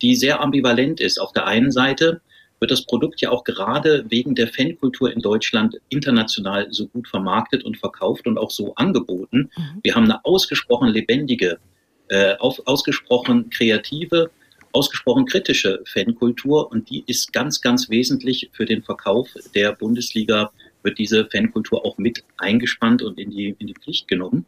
[0.00, 1.18] die sehr ambivalent ist.
[1.18, 2.20] Auf der einen Seite
[2.60, 7.64] wird das Produkt ja auch gerade wegen der Fankultur in Deutschland international so gut vermarktet
[7.64, 9.50] und verkauft und auch so angeboten.
[9.56, 9.80] Mhm.
[9.82, 11.58] Wir haben eine ausgesprochen lebendige,
[12.10, 14.30] äh, auf, ausgesprochen kreative,
[14.70, 20.98] ausgesprochen kritische Fankultur und die ist ganz, ganz wesentlich für den Verkauf der Bundesliga, wird
[20.98, 24.46] diese Fankultur auch mit eingespannt und in die, in die Pflicht genommen.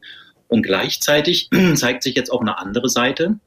[0.49, 3.39] Und gleichzeitig zeigt sich jetzt auch eine andere Seite,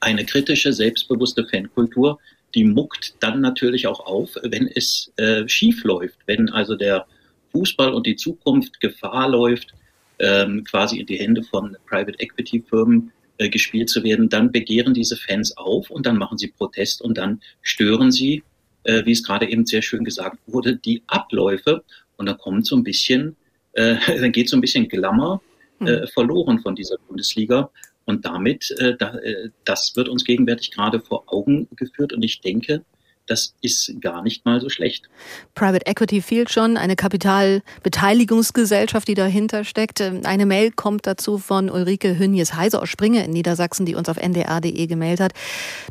[0.00, 2.18] eine kritische, selbstbewusste Fankultur,
[2.54, 7.06] die muckt dann natürlich auch auf, wenn es äh, schief läuft, wenn also der
[7.52, 9.74] Fußball und die Zukunft Gefahr läuft,
[10.18, 14.94] ähm, quasi in die Hände von Private Equity Firmen äh, gespielt zu werden, dann begehren
[14.94, 18.42] diese Fans auf und dann machen sie Protest und dann stören sie,
[18.84, 21.82] äh, wie es gerade eben sehr schön gesagt wurde, die Abläufe
[22.20, 23.34] und dann kommt so ein bisschen,
[23.72, 25.42] äh, dann geht so ein bisschen Glamour
[25.80, 26.06] äh, hm.
[26.08, 27.70] verloren von dieser Bundesliga.
[28.04, 32.12] Und damit, äh, da, äh, das wird uns gegenwärtig gerade vor Augen geführt.
[32.12, 32.84] Und ich denke,
[33.30, 35.08] das ist gar nicht mal so schlecht.
[35.54, 40.00] Private Equity fehlt schon, eine Kapitalbeteiligungsgesellschaft, die dahinter steckt.
[40.00, 44.84] Eine Mail kommt dazu von Ulrike Hünjes-Heise aus Springe in Niedersachsen, die uns auf ndr.de
[44.88, 45.30] gemeldet hat.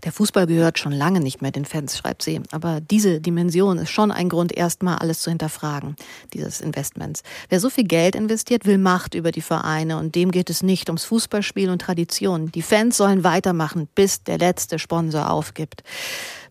[0.04, 2.42] Der Fußball gehört schon lange nicht mehr den Fans, schreibt sie.
[2.52, 5.96] Aber diese Dimension ist schon ein Grund, erstmal alles zu hinterfragen,
[6.34, 7.24] dieses Investments.
[7.48, 10.90] Wer so viel Geld investiert, will Macht über die Vereine und dem geht es nicht
[10.90, 12.52] ums Fußballspiel und Tradition.
[12.52, 15.84] Die Fans sollen weitermachen, bis der letzte Sponsor aufgibt.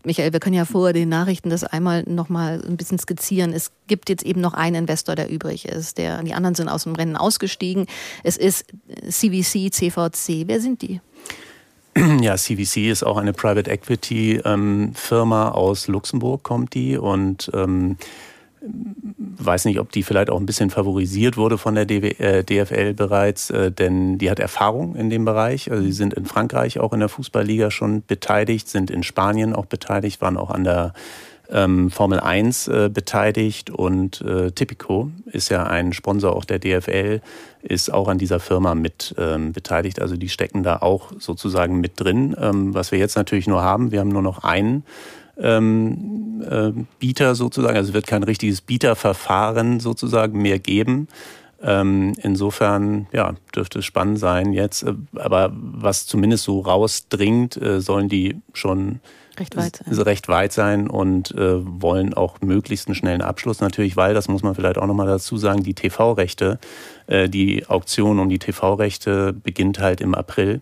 [0.03, 3.53] Michael, wir können ja vor den Nachrichten das einmal noch mal ein bisschen skizzieren.
[3.53, 5.97] Es gibt jetzt eben noch einen Investor, der übrig ist.
[5.97, 7.87] Der, die anderen sind aus dem Rennen ausgestiegen.
[8.23, 8.65] Es ist
[9.07, 10.47] CVC, CVC.
[10.47, 11.01] Wer sind die?
[12.21, 17.97] Ja, CVC ist auch eine Private Equity ähm, Firma aus Luxemburg, kommt die und ähm,
[18.61, 23.49] weiß nicht, ob die vielleicht auch ein bisschen favorisiert wurde von der DFL äh, bereits,
[23.49, 25.71] äh, denn die hat Erfahrung in dem Bereich.
[25.71, 29.65] Also sie sind in Frankreich auch in der Fußballliga schon beteiligt, sind in Spanien auch
[29.65, 30.93] beteiligt, waren auch an der
[31.51, 37.21] ähm, Formel 1 äh, beteiligt und äh, Tipico ist ja ein Sponsor auch der DFL,
[37.61, 40.01] ist auch an dieser Firma mit ähm, beteiligt.
[40.01, 42.35] Also die stecken da auch sozusagen mit drin.
[42.39, 44.83] Ähm, was wir jetzt natürlich nur haben, wir haben nur noch einen
[45.39, 47.75] ähm, äh, Bieter sozusagen.
[47.75, 51.07] Also es wird kein richtiges Bieterverfahren sozusagen mehr geben.
[51.61, 54.83] Ähm, insofern ja, dürfte es spannend sein jetzt.
[54.83, 59.01] Äh, aber was zumindest so rausdringt, äh, sollen die schon
[59.39, 63.97] recht weit sein, recht weit sein und äh, wollen auch möglichst einen schnellen Abschluss natürlich,
[63.97, 66.59] weil, das muss man vielleicht auch nochmal dazu sagen, die TV-Rechte,
[67.07, 70.61] äh, die Auktion um die TV-Rechte beginnt halt im April.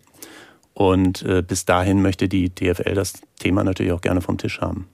[0.77, 4.87] Und äh, bis dahin möchte die DFL das Thema natürlich auch gerne vom Tisch haben.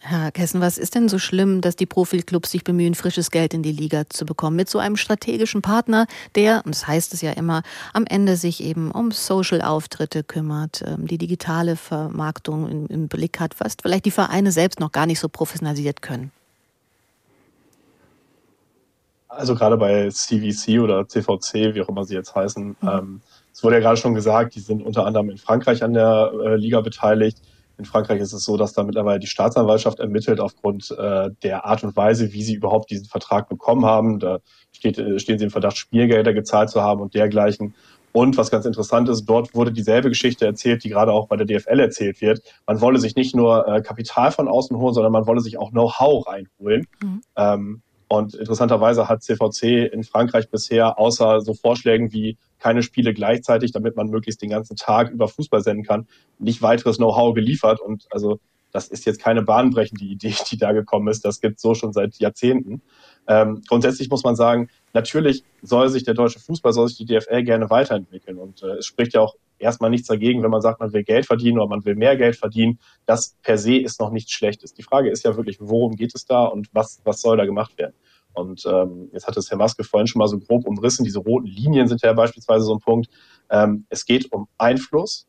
[0.00, 3.62] Herr Kessen, was ist denn so schlimm, dass die Profiklubs sich bemühen, frisches Geld in
[3.62, 4.54] die Liga zu bekommen?
[4.54, 7.62] Mit so einem strategischen Partner, der, und das heißt es ja immer,
[7.94, 13.76] am Ende sich eben um Social-Auftritte kümmert, ähm, die digitale Vermarktung im Blick hat, was
[13.80, 16.32] vielleicht die Vereine selbst noch gar nicht so professionalisiert können.
[19.28, 22.88] Also gerade bei CVC oder CVC, wie auch immer sie jetzt heißen, mhm.
[22.88, 23.20] ähm,
[23.52, 26.56] es wurde ja gerade schon gesagt, die sind unter anderem in Frankreich an der äh,
[26.56, 27.38] Liga beteiligt.
[27.78, 31.82] In Frankreich ist es so, dass da mittlerweile die Staatsanwaltschaft ermittelt aufgrund äh, der Art
[31.84, 34.18] und Weise, wie sie überhaupt diesen Vertrag bekommen haben.
[34.18, 34.38] Da
[34.72, 37.74] steht, äh, stehen sie im Verdacht, Spielgelder gezahlt zu haben und dergleichen.
[38.12, 41.46] Und was ganz interessant ist, dort wurde dieselbe Geschichte erzählt, die gerade auch bei der
[41.46, 42.42] DFL erzählt wird.
[42.66, 45.70] Man wolle sich nicht nur äh, Kapital von außen holen, sondern man wolle sich auch
[45.70, 46.86] Know-how reinholen.
[47.02, 47.22] Mhm.
[47.36, 53.72] Ähm, und interessanterweise hat CVC in Frankreich bisher außer so Vorschlägen wie keine Spiele gleichzeitig,
[53.72, 56.06] damit man möglichst den ganzen Tag über Fußball senden kann,
[56.38, 57.80] nicht weiteres Know-how geliefert.
[57.80, 58.38] Und also
[58.70, 61.24] das ist jetzt keine bahnbrechende Idee, die da gekommen ist.
[61.24, 62.82] Das gibt so schon seit Jahrzehnten.
[63.28, 67.44] Ähm, grundsätzlich muss man sagen, natürlich soll sich der deutsche Fußball, soll sich die DFL
[67.44, 68.36] gerne weiterentwickeln.
[68.36, 71.26] Und äh, es spricht ja auch erstmal nichts dagegen, wenn man sagt, man will Geld
[71.26, 72.78] verdienen oder man will mehr Geld verdienen.
[73.06, 74.74] Das per se ist noch nichts Schlechtes.
[74.74, 77.78] Die Frage ist ja wirklich, worum geht es da und was, was soll da gemacht
[77.78, 77.94] werden?
[78.34, 81.04] Und ähm, jetzt hat es Herr Maske vorhin schon mal so grob umrissen.
[81.04, 83.08] Diese roten Linien sind ja beispielsweise so ein Punkt.
[83.50, 85.26] Ähm, es geht um Einfluss.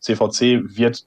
[0.00, 1.06] CVC wird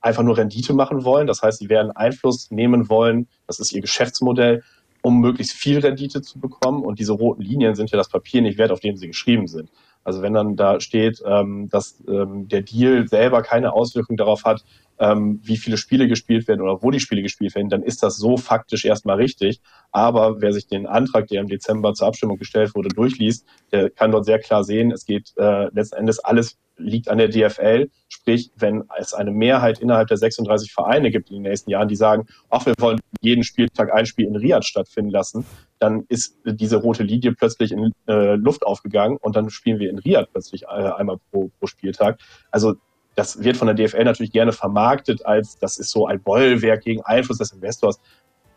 [0.00, 1.26] einfach nur Rendite machen wollen.
[1.26, 3.28] Das heißt, sie werden Einfluss nehmen wollen.
[3.46, 4.62] Das ist ihr Geschäftsmodell,
[5.02, 6.84] um möglichst viel Rendite zu bekommen.
[6.84, 9.70] Und diese roten Linien sind ja das Papier nicht wert, auf dem sie geschrieben sind.
[10.04, 14.64] Also wenn dann da steht, ähm, dass ähm, der Deal selber keine Auswirkung darauf hat,
[15.00, 18.16] ähm, wie viele Spiele gespielt werden oder wo die Spiele gespielt werden, dann ist das
[18.16, 19.60] so faktisch erstmal richtig.
[19.90, 24.12] Aber wer sich den Antrag, der im Dezember zur Abstimmung gestellt wurde, durchliest, der kann
[24.12, 27.90] dort sehr klar sehen, es geht äh, letzten Endes alles liegt an der DFL.
[28.08, 31.96] Sprich, wenn es eine Mehrheit innerhalb der 36 Vereine gibt in den nächsten Jahren, die
[31.96, 35.44] sagen, ach, wir wollen jeden Spieltag ein Spiel in Riyadh stattfinden lassen,
[35.78, 39.98] dann ist diese rote Linie plötzlich in äh, Luft aufgegangen und dann spielen wir in
[39.98, 42.18] Riyadh plötzlich äh, einmal pro, pro Spieltag.
[42.50, 42.76] Also
[43.14, 47.02] das wird von der DFL natürlich gerne vermarktet als, das ist so ein Bollwerk gegen
[47.02, 48.00] Einfluss des Investors.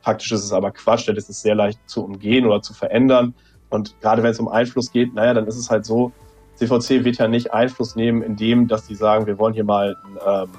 [0.02, 3.34] Faktisch ist es aber Quatsch, denn es ist sehr leicht zu umgehen oder zu verändern.
[3.70, 6.12] Und gerade wenn es um Einfluss geht, naja, dann ist es halt so,
[6.56, 10.50] CVC wird ja nicht Einfluss nehmen, indem, dass sie sagen, wir wollen hier mal ähm,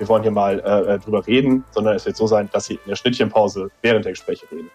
[0.00, 2.74] wir wollen hier mal äh, äh, drüber reden, sondern es wird so sein, dass sie
[2.74, 4.70] in der Schnittchenpause während der Gespräche reden.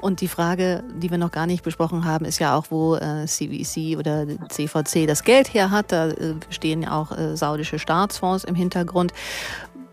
[0.00, 3.26] Und die Frage, die wir noch gar nicht besprochen haben, ist ja auch, wo äh,
[3.26, 5.92] CVC oder CVC das Geld her hat.
[5.92, 9.12] Da äh, stehen ja auch äh, saudische Staatsfonds im Hintergrund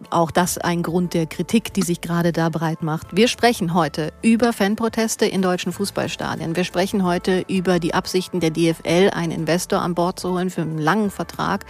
[0.10, 3.16] auch das ein Grund der Kritik, die sich gerade da breit macht.
[3.16, 6.56] Wir sprechen heute über Fanproteste in deutschen Fußballstadien.
[6.56, 10.62] Wir sprechen heute über die Absichten der DFL, einen Investor an Bord zu holen für
[10.62, 11.66] einen langen Vertrag,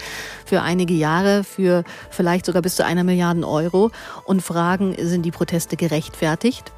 [0.45, 3.91] für einige Jahre, für vielleicht sogar bis zu einer Milliarde Euro
[4.25, 6.71] und fragen, sind die Proteste gerechtfertigt?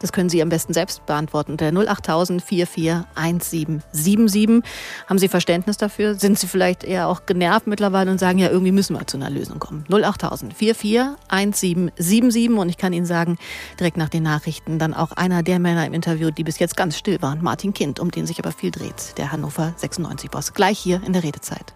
[0.00, 4.62] Das können Sie am besten selbst beantworten unter 08000 441777.
[5.06, 6.14] Haben Sie Verständnis dafür?
[6.14, 9.30] Sind Sie vielleicht eher auch genervt mittlerweile und sagen, ja, irgendwie müssen wir zu einer
[9.30, 9.84] Lösung kommen?
[9.90, 12.50] 08000 441777.
[12.50, 13.38] Und ich kann Ihnen sagen,
[13.78, 16.98] direkt nach den Nachrichten dann auch einer der Männer im Interview, die bis jetzt ganz
[16.98, 20.52] still waren, Martin Kind, um den sich aber viel dreht, der Hannover 96-Boss.
[20.52, 21.74] Gleich hier in der Redezeit.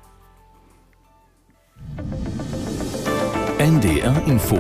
[3.59, 4.57] NDR Info.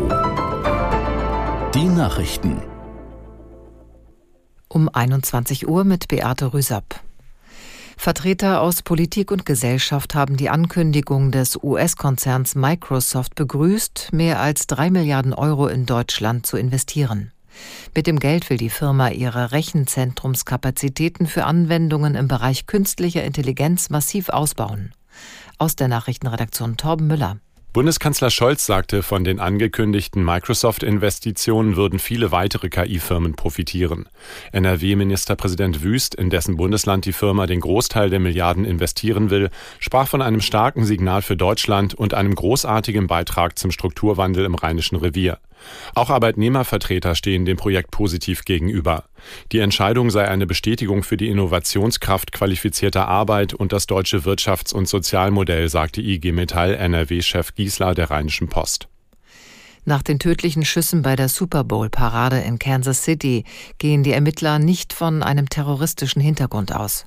[1.75, 2.62] Die Nachrichten
[4.72, 7.00] um 21 Uhr mit Beate Rüsapp.
[7.96, 14.90] Vertreter aus Politik und Gesellschaft haben die Ankündigung des US-Konzerns Microsoft begrüßt, mehr als drei
[14.90, 17.33] Milliarden Euro in Deutschland zu investieren.
[17.94, 24.30] Mit dem Geld will die Firma ihre Rechenzentrumskapazitäten für Anwendungen im Bereich künstlicher Intelligenz massiv
[24.30, 24.92] ausbauen.
[25.59, 27.37] Aus der Nachrichtenredaktion Torben Müller.
[27.72, 34.09] Bundeskanzler Scholz sagte, von den angekündigten Microsoft-Investitionen würden viele weitere KI-Firmen profitieren.
[34.50, 40.20] NRW-Ministerpräsident Wüst, in dessen Bundesland die Firma den Großteil der Milliarden investieren will, sprach von
[40.20, 45.38] einem starken Signal für Deutschland und einem großartigen Beitrag zum Strukturwandel im Rheinischen Revier.
[45.94, 49.04] Auch Arbeitnehmervertreter stehen dem Projekt positiv gegenüber.
[49.52, 54.88] Die Entscheidung sei eine Bestätigung für die Innovationskraft qualifizierter Arbeit und das deutsche Wirtschafts- und
[54.88, 58.88] Sozialmodell, sagte IG Metall NRW-Chef Giesler der Rheinischen Post.
[59.85, 63.44] Nach den tödlichen Schüssen bei der Super Bowl-Parade in Kansas City
[63.77, 67.05] gehen die Ermittler nicht von einem terroristischen Hintergrund aus.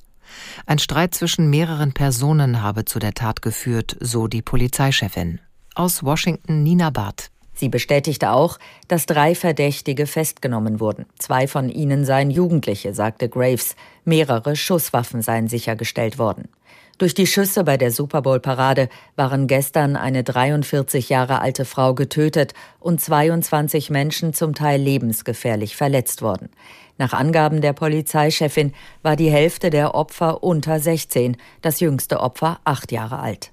[0.66, 5.40] Ein Streit zwischen mehreren Personen habe zu der Tat geführt, so die Polizeichefin.
[5.74, 7.30] Aus Washington Nina Barth.
[7.52, 11.06] Sie bestätigte auch, dass drei Verdächtige festgenommen wurden.
[11.18, 13.74] Zwei von ihnen seien Jugendliche, sagte Graves.
[14.04, 16.48] Mehrere Schusswaffen seien sichergestellt worden.
[16.98, 22.54] Durch die Schüsse bei der Super Bowl-Parade waren gestern eine 43 Jahre alte Frau getötet
[22.78, 26.50] und 22 Menschen zum Teil lebensgefährlich verletzt worden.
[26.96, 32.92] Nach Angaben der Polizeichefin war die Hälfte der Opfer unter 16, das jüngste Opfer acht
[32.92, 33.50] Jahre alt.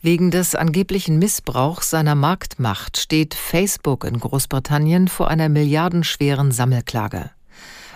[0.00, 7.32] Wegen des angeblichen Missbrauchs seiner Marktmacht steht Facebook in Großbritannien vor einer milliardenschweren Sammelklage.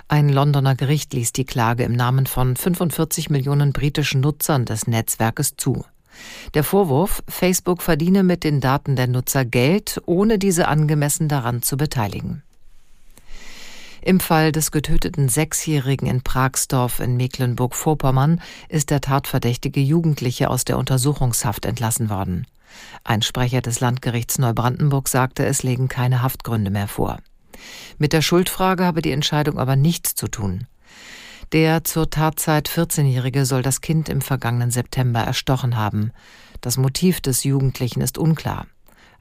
[0.08, 5.56] Ein Londoner Gericht ließ die Klage im Namen von 45 Millionen britischen Nutzern des Netzwerkes
[5.56, 5.84] zu.
[6.52, 11.76] Der Vorwurf, Facebook verdiene mit den Daten der Nutzer Geld, ohne diese angemessen daran zu
[11.76, 12.42] beteiligen.
[14.02, 20.76] Im Fall des getöteten Sechsjährigen in Pragsdorf in Mecklenburg-Vorpommern ist der tatverdächtige Jugendliche aus der
[20.76, 22.46] Untersuchungshaft entlassen worden.
[23.02, 27.18] Ein Sprecher des Landgerichts Neubrandenburg sagte, es legen keine Haftgründe mehr vor.
[27.98, 30.66] Mit der Schuldfrage habe die Entscheidung aber nichts zu tun.
[31.52, 36.12] Der zur Tatzeit 14-Jährige soll das Kind im vergangenen September erstochen haben.
[36.60, 38.66] Das Motiv des Jugendlichen ist unklar.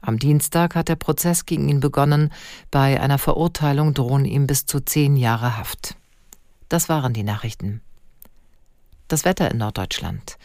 [0.00, 2.30] Am Dienstag hat der Prozess gegen ihn begonnen.
[2.70, 5.96] Bei einer Verurteilung drohen ihm bis zu zehn Jahre Haft.
[6.68, 7.80] Das waren die Nachrichten.
[9.08, 10.38] Das Wetter in Norddeutschland.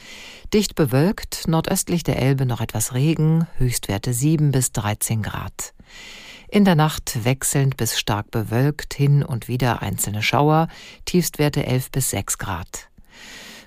[0.53, 5.73] Dicht bewölkt, nordöstlich der Elbe noch etwas Regen, Höchstwerte 7 bis 13 Grad.
[6.51, 10.67] In der Nacht wechselnd bis stark bewölkt, hin und wieder einzelne Schauer,
[11.05, 12.89] Tiefstwerte 11 bis 6 Grad.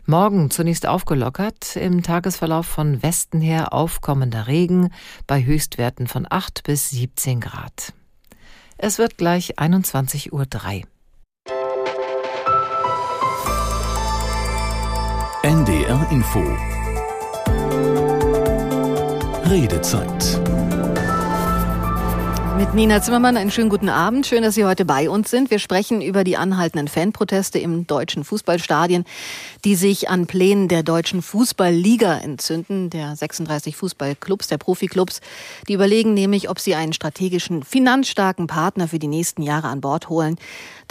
[0.04, 4.90] Morgen zunächst aufgelockert, im Tagesverlauf von Westen her aufkommender Regen
[5.28, 7.92] bei Höchstwerten von 8 bis 17 Grad.
[8.78, 10.46] Es wird gleich 21.03 Uhr.
[15.44, 16.42] NDR Info
[19.48, 20.61] Redezeit.
[22.62, 24.24] Mit Nina Zimmermann einen schönen guten Abend.
[24.24, 25.50] Schön, dass Sie heute bei uns sind.
[25.50, 29.04] Wir sprechen über die anhaltenden Fanproteste im deutschen Fußballstadien,
[29.64, 35.20] die sich an Plänen der deutschen Fußballliga entzünden, der 36 Fußballclubs, der Profiklubs.
[35.66, 40.08] Die überlegen nämlich, ob sie einen strategischen, finanzstarken Partner für die nächsten Jahre an Bord
[40.08, 40.36] holen.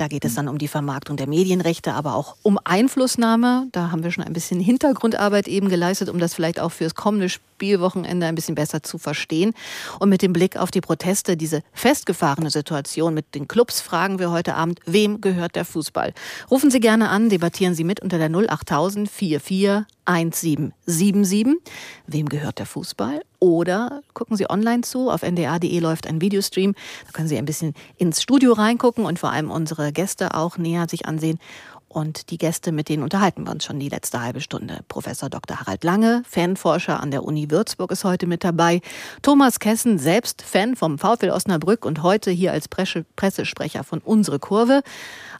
[0.02, 3.68] Da geht es dann um die Vermarktung der Medienrechte, aber auch um Einflussnahme.
[3.72, 7.30] Da haben wir schon ein bisschen Hintergrundarbeit eben geleistet, um das vielleicht auch fürs kommende
[7.30, 9.54] Spielwochenende ein bisschen besser zu verstehen.
[10.00, 14.32] Und mit dem Blick auf die Proteste, diese festgefahrene Situation mit den Clubs, fragen wir
[14.32, 16.16] heute Abend, wem gehört der Fußball?
[16.50, 21.56] Rufen Sie gerne an, debattieren Sie mit unter der 08000 44 1777.
[22.08, 23.22] Wem gehört der Fußball?
[23.40, 25.10] Oder gucken Sie online zu.
[25.10, 26.74] Auf ndr.de läuft ein Videostream.
[27.06, 30.88] Da können Sie ein bisschen ins Studio reingucken und vor allem unsere Gäste auch näher
[30.90, 31.40] sich ansehen.
[31.88, 34.80] Und die Gäste, mit denen unterhalten wir uns schon die letzte halbe Stunde.
[34.88, 35.60] Professor Dr.
[35.60, 38.80] Harald Lange, Fanforscher an der Uni Würzburg, ist heute mit dabei.
[39.22, 44.84] Thomas Kessen, selbst Fan vom VfL Osnabrück und heute hier als Pressesprecher von Unsere Kurve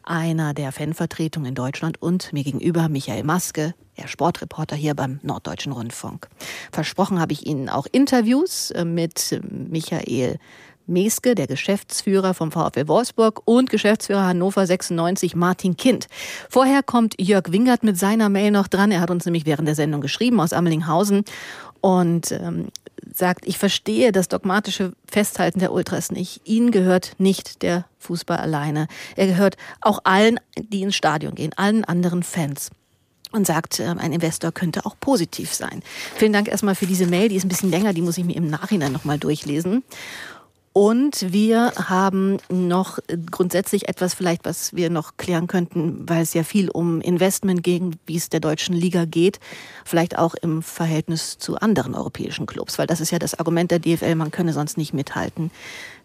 [0.04, 5.72] einer der Fanvertretungen in Deutschland und mir gegenüber Michael Maske, der Sportreporter hier beim Norddeutschen
[5.72, 6.28] Rundfunk.
[6.72, 10.38] Versprochen habe ich Ihnen auch Interviews äh, mit Michael
[10.86, 16.08] Meske, der Geschäftsführer vom VfL Wolfsburg und Geschäftsführer Hannover 96 Martin Kind.
[16.50, 18.90] Vorher kommt Jörg Wingert mit seiner Mail noch dran.
[18.90, 21.24] Er hat uns nämlich während der Sendung geschrieben aus Ammelinghausen
[21.80, 22.68] und ähm,
[23.14, 26.40] sagt, ich verstehe das dogmatische Festhalten der Ultras nicht.
[26.44, 28.88] Ihnen gehört nicht der Fußball alleine.
[29.16, 32.70] Er gehört auch allen, die ins Stadion gehen, allen anderen Fans
[33.32, 35.82] und sagt, ähm, ein Investor könnte auch positiv sein.
[36.16, 38.36] Vielen Dank erstmal für diese Mail, die ist ein bisschen länger, die muss ich mir
[38.36, 39.82] im Nachhinein nochmal durchlesen.
[40.72, 42.98] Und wir haben noch
[43.30, 47.98] grundsätzlich etwas vielleicht, was wir noch klären könnten, weil es ja viel um Investment gegen,
[48.06, 49.38] wie es der deutschen Liga geht,
[49.84, 53.80] vielleicht auch im Verhältnis zu anderen europäischen Clubs, weil das ist ja das Argument der
[53.80, 55.50] DFL, man könne sonst nicht mithalten.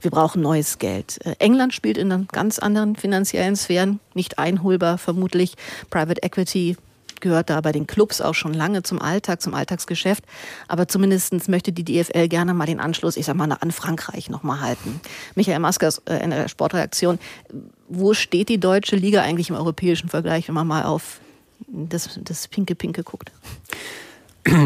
[0.01, 1.25] Wir brauchen neues Geld.
[1.25, 5.55] Äh, England spielt in ganz anderen finanziellen Sphären, nicht einholbar vermutlich.
[5.89, 6.75] Private Equity
[7.21, 10.23] gehört da bei den Clubs auch schon lange zum Alltag, zum Alltagsgeschäft.
[10.67, 14.61] Aber zumindest möchte die DFL gerne mal den Anschluss, ich sag mal, an Frankreich nochmal
[14.61, 15.01] halten.
[15.35, 17.19] Michael Maskers äh, in der Sportreaktion.
[17.89, 21.19] Wo steht die deutsche Liga eigentlich im europäischen Vergleich, wenn man mal auf
[21.67, 23.31] das, das Pinke Pinke guckt?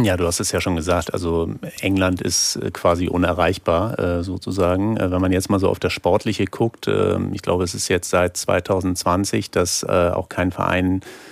[0.03, 1.11] Ja, du hast es ja schon gesagt.
[1.11, 4.99] Also England ist äh, quasi unerreichbar äh, sozusagen.
[4.99, 8.37] Wenn man jetzt mal so auf das Sportliche guckt, ich glaube, es ist jetzt seit
[8.37, 11.30] 2020, dass auch kein Verein äh,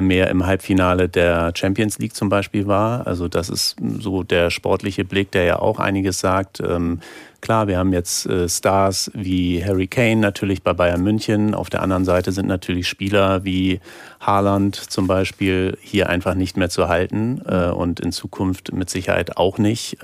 [0.00, 3.06] mehr im Halbfinale der Champions League zum Beispiel war.
[3.06, 6.60] Also das ist so der sportliche Blick, der ja auch einiges sagt.
[6.60, 7.00] Ähm,
[7.40, 11.54] klar, wir haben jetzt äh, Stars wie Harry Kane natürlich bei Bayern München.
[11.54, 13.80] Auf der anderen Seite sind natürlich Spieler wie
[14.20, 19.36] Haaland zum Beispiel hier einfach nicht mehr zu halten äh, und in Zukunft mit Sicherheit
[19.36, 19.98] auch nicht.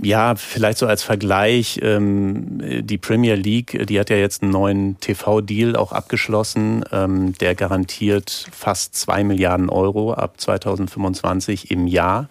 [0.00, 5.00] Ja, vielleicht so als Vergleich, ähm, die Premier League, die hat ja jetzt einen neuen
[5.00, 12.28] TV-Deal auch abgeschlossen, ähm, der garantiert fast zwei Milliarden Euro ab 2025 im Jahr.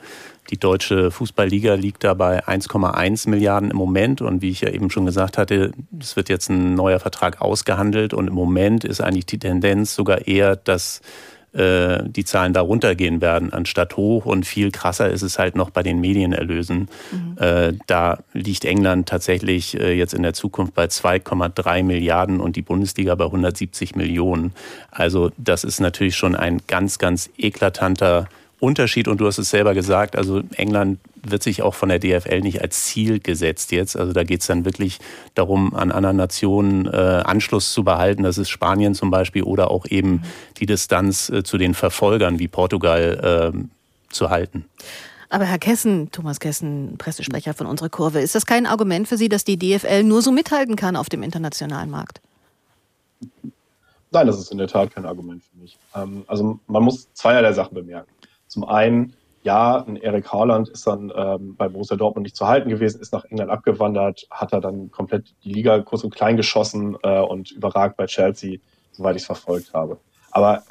[0.50, 4.22] Die deutsche Fußballliga liegt dabei 1,1 Milliarden im Moment.
[4.22, 8.14] Und wie ich ja eben schon gesagt hatte, es wird jetzt ein neuer Vertrag ausgehandelt.
[8.14, 11.02] Und im Moment ist eigentlich die Tendenz sogar eher, dass
[11.54, 14.26] äh, die Zahlen da runtergehen werden, anstatt hoch.
[14.26, 16.90] Und viel krasser ist es halt noch bei den Medienerlösen.
[17.12, 17.38] Mhm.
[17.38, 22.62] Äh, da liegt England tatsächlich äh, jetzt in der Zukunft bei 2,3 Milliarden und die
[22.62, 24.54] Bundesliga bei 170 Millionen.
[24.92, 28.28] Also das ist natürlich schon ein ganz, ganz eklatanter
[28.60, 31.00] Unterschied und du hast es selber gesagt, also England
[31.32, 33.98] wird sich auch von der DFL nicht als Ziel gesetzt jetzt.
[33.98, 35.00] Also da geht es dann wirklich
[35.36, 38.24] darum, an anderen Nationen äh, Anschluss zu behalten.
[38.24, 40.24] Das ist Spanien zum Beispiel oder auch eben
[40.58, 44.66] die Distanz äh, zu den Verfolgern wie Portugal äh, zu halten.
[45.30, 49.28] Aber Herr Kessen, Thomas Kessen, Pressesprecher von unserer Kurve, ist das kein Argument für Sie,
[49.28, 52.22] dass die DFL nur so mithalten kann auf dem internationalen Markt?
[54.12, 55.78] Nein, das ist in der Tat kein Argument für mich.
[55.94, 58.10] Ähm, also man muss zweierlei Sachen bemerken.
[58.48, 62.70] Zum einen, ja, ein Erik Haaland ist dann ähm, bei Borussia Dortmund nicht zu halten
[62.70, 66.98] gewesen, ist nach England abgewandert, hat er dann komplett die Liga kurz und klein geschossen
[67.04, 68.60] äh, und überragt bei Chelsea,
[68.92, 70.00] soweit ich es verfolgt habe.
[70.32, 70.64] Aber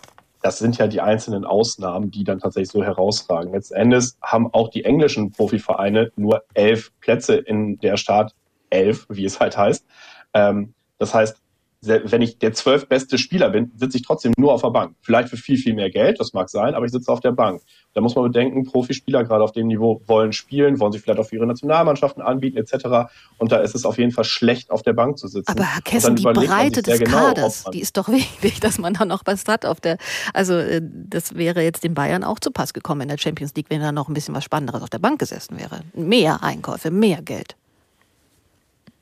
[0.42, 3.52] das sind ja die einzelnen Ausnahmen, die dann tatsächlich so herausragen.
[3.52, 8.34] Letzten Endes haben auch die englischen Profivereine nur elf Plätze in der Start,
[8.70, 9.86] elf, wie es halt heißt.
[10.34, 11.40] Ähm, das heißt,
[11.86, 14.94] wenn ich der zwölf beste Spieler bin, sitze ich trotzdem nur auf der Bank.
[15.02, 17.62] Vielleicht für viel, viel mehr Geld, das mag sein, aber ich sitze auf der Bank.
[17.94, 21.26] Da muss man bedenken, Profispieler gerade auf dem Niveau wollen spielen, wollen sich vielleicht auch
[21.26, 23.10] für ihre Nationalmannschaften anbieten etc.
[23.38, 25.50] Und da ist es auf jeden Fall schlecht, auf der Bank zu sitzen.
[25.50, 29.04] Aber Herr Kessen, die Breite des genau, Kaders, die ist doch wichtig, dass man da
[29.04, 29.98] noch was hat auf der.
[30.34, 33.66] Also äh, das wäre jetzt den Bayern auch zu Pass gekommen in der Champions League,
[33.70, 35.80] wenn da noch ein bisschen was Spannenderes auf der Bank gesessen wäre.
[35.94, 37.56] Mehr Einkäufe, mehr Geld.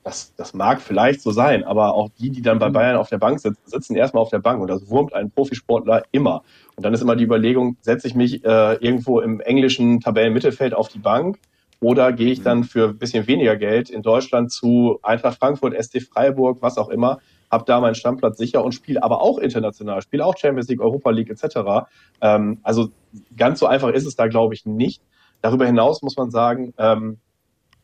[0.05, 2.75] Das, das mag vielleicht so sein, aber auch die, die dann bei mhm.
[2.75, 6.03] Bayern auf der Bank sitzen, sitzen erstmal auf der Bank und das wurmt einen Profisportler
[6.13, 6.43] immer.
[6.77, 10.89] Und dann ist immer die Überlegung, setze ich mich äh, irgendwo im englischen Tabellenmittelfeld auf
[10.91, 11.39] die Bank
[11.81, 16.03] oder gehe ich dann für ein bisschen weniger Geld in Deutschland zu Eintracht Frankfurt, SC
[16.03, 17.19] Freiburg, was auch immer,
[17.51, 21.11] habe da meinen Stammplatz sicher und spiele aber auch international, spiele auch Champions League, Europa
[21.11, 21.87] League etc.
[22.21, 22.89] Ähm, also
[23.37, 25.03] ganz so einfach ist es da, glaube ich, nicht.
[25.41, 27.19] Darüber hinaus muss man sagen, ähm,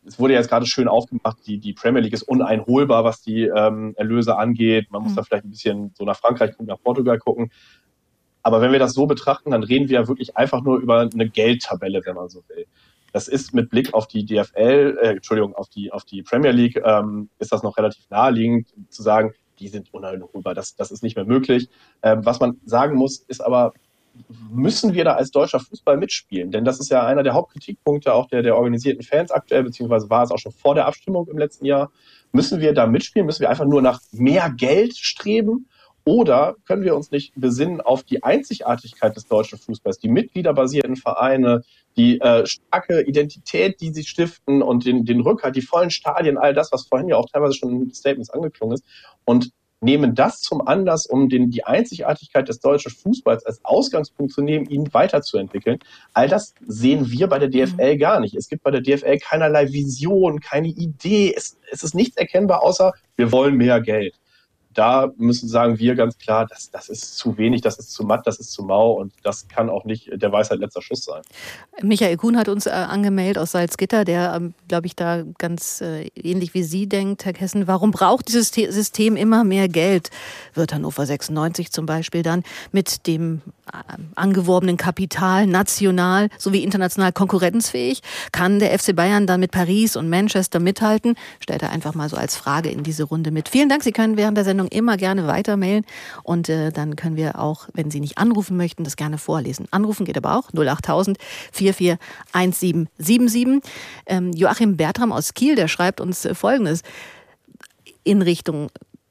[0.06, 3.94] es wurde jetzt gerade schön aufgemacht, die, die Premier League ist uneinholbar, was die ähm,
[3.96, 4.90] Erlöse angeht.
[4.90, 5.16] Man muss mhm.
[5.16, 7.50] da vielleicht ein bisschen so nach Frankreich gucken, nach Portugal gucken.
[8.42, 11.28] Aber wenn wir das so betrachten, dann reden wir ja wirklich einfach nur über eine
[11.28, 12.66] Geldtabelle, wenn man so will.
[13.12, 16.80] Das ist mit Blick auf die DFL, äh, Entschuldigung, auf die, auf die Premier League,
[16.84, 20.54] ähm, ist das noch relativ naheliegend zu sagen, die sind uneinholbar.
[20.54, 21.68] Das, das ist nicht mehr möglich.
[22.02, 23.72] Ähm, was man sagen muss, ist aber,
[24.50, 26.50] müssen wir da als deutscher Fußball mitspielen?
[26.50, 30.22] Denn das ist ja einer der Hauptkritikpunkte auch der, der organisierten Fans aktuell, beziehungsweise war
[30.22, 31.90] es auch schon vor der Abstimmung im letzten Jahr.
[32.32, 33.26] Müssen wir da mitspielen?
[33.26, 35.66] Müssen wir einfach nur nach mehr Geld streben?
[36.04, 41.62] Oder können wir uns nicht besinnen auf die Einzigartigkeit des deutschen Fußballs, die mitgliederbasierten Vereine,
[41.96, 46.54] die äh, starke Identität, die sie stiften und den, den Rückhalt, die vollen Stadien, all
[46.54, 48.84] das, was vorhin ja auch teilweise schon in Statements angeklungen ist.
[49.24, 49.50] Und
[49.80, 54.66] nehmen das zum Anlass, um den, die Einzigartigkeit des deutschen Fußballs als Ausgangspunkt zu nehmen,
[54.66, 55.78] ihn weiterzuentwickeln.
[56.12, 58.34] All das sehen wir bei der DFL gar nicht.
[58.34, 61.32] Es gibt bei der DFL keinerlei Vision, keine Idee.
[61.34, 64.19] Es, es ist nichts erkennbar, außer wir wollen mehr Geld
[64.74, 68.26] da müssen sagen wir ganz klar, das, das ist zu wenig, das ist zu matt,
[68.26, 71.22] das ist zu mau und das kann auch nicht der Weisheit letzter Schuss sein.
[71.82, 76.08] Michael Kuhn hat uns äh, angemeldet aus Salzgitter, der, ähm, glaube ich, da ganz äh,
[76.14, 80.10] ähnlich wie Sie denkt, Herr Kessen, warum braucht dieses System immer mehr Geld?
[80.54, 83.78] Wird Hannover 96 zum Beispiel dann mit dem äh,
[84.14, 88.02] angeworbenen Kapital national sowie international konkurrenzfähig?
[88.30, 91.16] Kann der FC Bayern dann mit Paris und Manchester mithalten?
[91.40, 93.48] Stellt er einfach mal so als Frage in diese Runde mit.
[93.48, 95.84] Vielen Dank, Sie können während der Sendung Sendung immer gerne weitermailen
[96.22, 99.66] und äh, dann können wir auch, wenn Sie nicht anrufen möchten, das gerne vorlesen.
[99.70, 101.18] Anrufen geht aber auch 08000
[101.52, 103.62] 441777.
[104.06, 106.82] Ähm, Joachim Bertram aus Kiel, der schreibt uns äh, Folgendes
[108.04, 108.70] in Richtung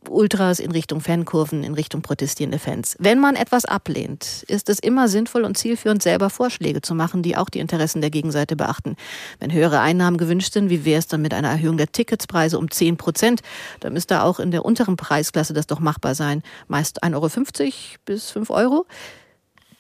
[0.10, 2.96] Ultras in Richtung Fankurven, in Richtung protestierende Fans.
[3.00, 7.38] Wenn man etwas ablehnt, ist es immer sinnvoll und zielführend, selber Vorschläge zu machen, die
[7.38, 8.96] auch die Interessen der Gegenseite beachten.
[9.40, 12.70] Wenn höhere Einnahmen gewünscht sind, wie wäre es dann mit einer Erhöhung der Ticketspreise um
[12.70, 13.42] 10 Prozent?
[13.80, 16.44] Da müsste auch in der unteren Preisklasse das doch machbar sein.
[16.68, 17.74] Meist 1,50 Euro
[18.06, 18.86] bis 5 Euro.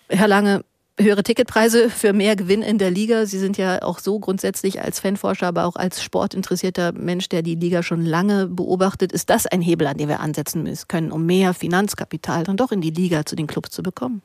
[0.07, 0.63] Herr Lange,
[0.99, 3.25] höhere Ticketpreise für mehr Gewinn in der Liga.
[3.25, 7.55] Sie sind ja auch so grundsätzlich als Fanforscher, aber auch als sportinteressierter Mensch, der die
[7.55, 9.11] Liga schon lange beobachtet.
[9.11, 12.71] Ist das ein Hebel, an dem wir ansetzen müssen können, um mehr Finanzkapital dann doch
[12.71, 14.21] in die Liga zu den Clubs zu bekommen?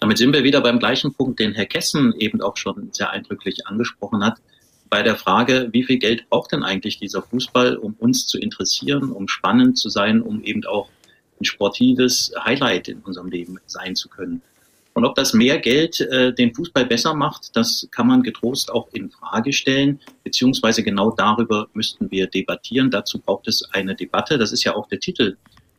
[0.00, 3.66] Damit sind wir wieder beim gleichen Punkt, den Herr Kessen eben auch schon sehr eindrücklich
[3.66, 4.38] angesprochen hat.
[4.90, 9.12] Bei der Frage, wie viel Geld braucht denn eigentlich dieser Fußball, um uns zu interessieren,
[9.12, 10.88] um spannend zu sein, um eben auch
[11.40, 14.42] ein sportives Highlight in unserem Leben sein zu können.
[14.94, 18.88] Und ob das mehr Geld äh, den Fußball besser macht, das kann man getrost auch
[18.92, 22.92] in Frage stellen, beziehungsweise genau darüber müssten wir debattieren.
[22.92, 24.38] Dazu braucht es eine Debatte.
[24.38, 25.36] Das ist ja auch der Titel,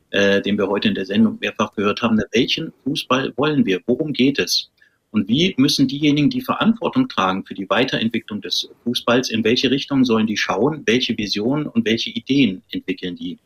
[0.09, 2.21] äh, den wir heute in der Sendung mehrfach gehört haben.
[2.33, 3.79] Welchen Fußball wollen wir?
[3.85, 4.69] Worum geht es?
[5.11, 10.03] Und wie müssen diejenigen, die Verantwortung tragen für die Weiterentwicklung des Fußballs, in welche Richtung
[10.03, 10.83] sollen die schauen?
[10.85, 13.37] Welche Visionen und welche Ideen entwickeln die?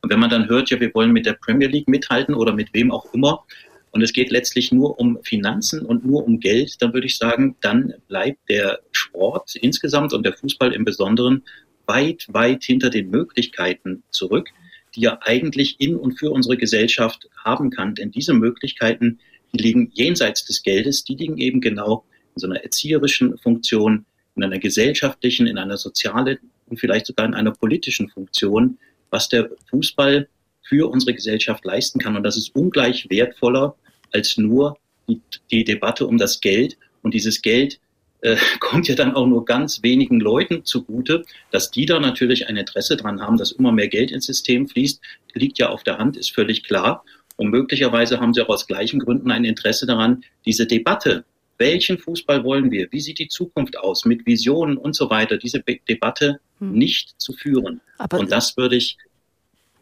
[0.00, 2.72] Und wenn man dann hört, ja, wir wollen mit der Premier League mithalten oder mit
[2.72, 3.44] wem auch immer,
[3.92, 7.56] und es geht letztlich nur um Finanzen und nur um Geld, dann würde ich sagen,
[7.60, 11.42] dann bleibt der Sport insgesamt und der Fußball im Besonderen
[11.86, 14.48] weit, weit hinter den Möglichkeiten zurück,
[14.94, 17.94] die er eigentlich in und für unsere Gesellschaft haben kann.
[17.94, 19.18] Denn diese Möglichkeiten,
[19.52, 22.04] die liegen jenseits des Geldes, die liegen eben genau
[22.36, 27.34] in so einer erzieherischen Funktion, in einer gesellschaftlichen, in einer sozialen und vielleicht sogar in
[27.34, 28.78] einer politischen Funktion,
[29.10, 30.28] was der Fußball
[30.70, 32.16] für unsere Gesellschaft leisten kann.
[32.16, 33.74] Und das ist ungleich wertvoller
[34.12, 36.78] als nur die, die Debatte um das Geld.
[37.02, 37.80] Und dieses Geld
[38.20, 41.24] äh, kommt ja dann auch nur ganz wenigen Leuten zugute.
[41.50, 45.00] Dass die da natürlich ein Interesse dran haben, dass immer mehr Geld ins System fließt,
[45.34, 47.04] liegt ja auf der Hand, ist völlig klar.
[47.36, 51.24] Und möglicherweise haben sie auch aus gleichen Gründen ein Interesse daran, diese Debatte,
[51.58, 55.60] welchen Fußball wollen wir, wie sieht die Zukunft aus, mit Visionen und so weiter, diese
[55.60, 56.72] Be Debatte hm.
[56.72, 57.80] nicht zu führen.
[57.98, 58.98] Aber und das würde ich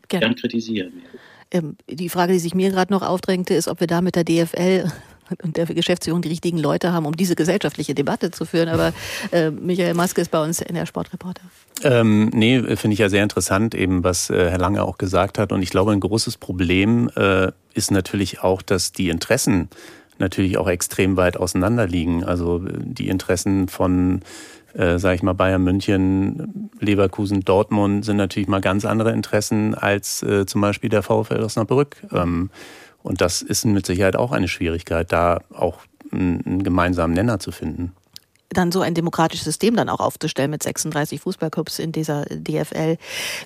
[0.09, 0.93] gern, gern kritisieren.
[1.51, 4.25] Ähm, die Frage, die sich mir gerade noch aufdrängte, ist, ob wir da mit der
[4.25, 4.91] DFL
[5.43, 8.69] und der Geschäftsführung die richtigen Leute haben, um diese gesellschaftliche Debatte zu führen.
[8.69, 8.93] Aber
[9.33, 11.43] äh, Michael Maske ist bei uns in der Sportreporter.
[11.83, 15.53] Ähm, nee, finde ich ja sehr interessant, eben was äh, Herr Lange auch gesagt hat.
[15.53, 19.69] Und ich glaube, ein großes Problem äh, ist natürlich auch, dass die Interessen
[20.19, 22.25] natürlich auch extrem weit auseinander liegen.
[22.25, 24.21] Also äh, die Interessen von
[24.75, 30.23] äh, sage ich mal, Bayern München, Leverkusen, Dortmund sind natürlich mal ganz andere Interessen als
[30.23, 31.97] äh, zum Beispiel der VfL Osnabrück.
[32.13, 32.51] Ähm,
[33.03, 37.93] und das ist mit Sicherheit auch eine Schwierigkeit, da auch einen gemeinsamen Nenner zu finden
[38.51, 42.97] dann so ein demokratisches System dann auch aufzustellen mit 36 Fußballclubs in dieser DFL.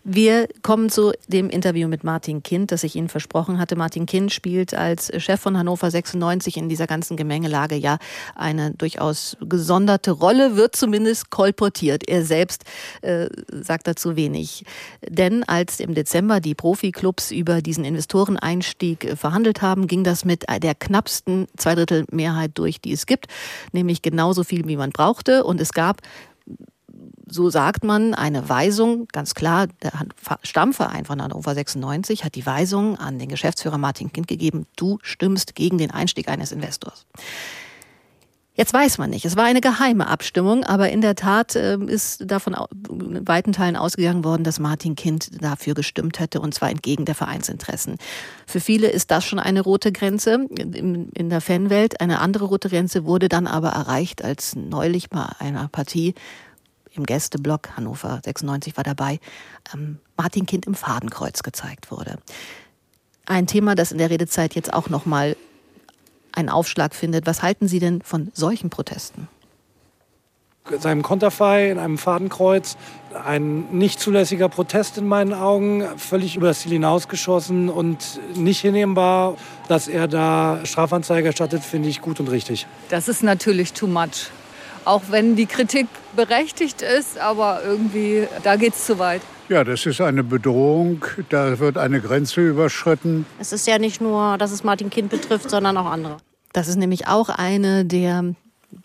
[0.05, 3.74] Wir kommen zu dem Interview mit Martin Kind, das ich Ihnen versprochen hatte.
[3.74, 7.98] Martin Kind spielt als Chef von Hannover 96 in dieser ganzen Gemengelage ja
[8.36, 12.09] eine durchaus gesonderte Rolle, wird zumindest kolportiert.
[12.09, 12.64] Er selbst
[13.00, 14.64] äh, sagt dazu wenig.
[15.07, 20.74] Denn als im Dezember die Profiklubs über diesen Investoreneinstieg verhandelt haben, ging das mit der
[20.74, 23.26] knappsten Zweidrittelmehrheit durch, die es gibt,
[23.72, 25.45] nämlich genauso viel, wie man brauchte.
[25.45, 26.03] Und es gab
[27.32, 29.93] so sagt man, eine Weisung, ganz klar, der
[30.43, 35.55] Stammverein von Hannover 96 hat die Weisung an den Geschäftsführer Martin Kind gegeben, du stimmst
[35.55, 37.07] gegen den Einstieg eines Investors.
[38.55, 39.24] Jetzt weiß man nicht.
[39.24, 42.55] Es war eine geheime Abstimmung, aber in der Tat äh, ist davon
[42.90, 47.14] in weiten Teilen ausgegangen worden, dass Martin Kind dafür gestimmt hätte und zwar entgegen der
[47.14, 47.96] Vereinsinteressen.
[48.46, 52.03] Für viele ist das schon eine rote Grenze in, in der Fanwelt.
[52.03, 56.14] Eine andere rote Grenze wurde dann aber erreicht, als neulich bei einer Partie
[56.94, 59.18] im Gästeblock Hannover 96 war dabei,
[59.72, 62.18] ähm, Martin Kind im Fadenkreuz gezeigt wurde.
[63.24, 65.36] Ein Thema, das in der Redezeit jetzt auch noch mal
[66.33, 67.26] einen Aufschlag findet.
[67.26, 69.28] Was halten Sie denn von solchen Protesten?
[70.78, 72.76] seinem Konterfei in einem Fadenkreuz.
[73.26, 79.37] Ein nicht zulässiger Protest in meinen Augen, völlig über das Ziel hinausgeschossen und nicht hinnehmbar.
[79.68, 82.66] Dass er da Strafanzeige erstattet, finde ich gut und richtig.
[82.89, 84.30] Das ist natürlich too much.
[84.85, 89.22] Auch wenn die Kritik berechtigt ist, aber irgendwie, da geht es zu weit.
[89.49, 91.05] Ja, das ist eine Bedrohung.
[91.28, 93.26] Da wird eine Grenze überschritten.
[93.39, 96.16] Es ist ja nicht nur, dass es Martin Kind betrifft, sondern auch andere.
[96.53, 98.35] Das ist nämlich auch eine der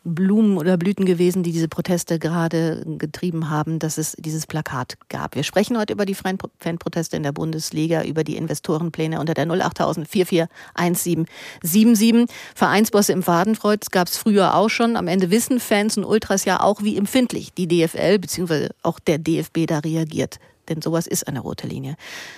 [0.03, 5.35] Blumen oder Blüten gewesen, die diese Proteste gerade getrieben haben, dass es dieses Plakat gab.
[5.35, 10.07] Wir sprechen heute über die Fanproteste in der Bundesliga, über die Investorenpläne unter der 08000
[10.07, 12.27] 441777.
[12.55, 14.95] Vereinsbosse im Fadenfreud gab es früher auch schon.
[14.95, 18.69] Am Ende wissen Fans und Ultras ja auch, wie empfindlich die DFL bzw.
[18.83, 21.95] auch der DFB da reagiert denn sowas ist eine rote Linie.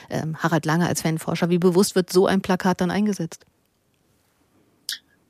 [0.09, 3.47] Ähm, Harald Lange als Fanforscher, wie bewusst wird so ein Plakat dann eingesetzt?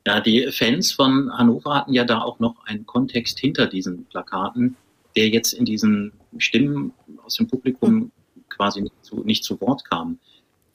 [0.06, 4.76] Ja, die Fans von Hannover hatten ja da auch noch einen Kontext hinter diesen Plakaten,
[5.16, 6.92] der jetzt in diesen Stimmen
[7.24, 8.12] aus dem Publikum
[8.48, 10.18] quasi nicht zu, nicht zu Wort kam.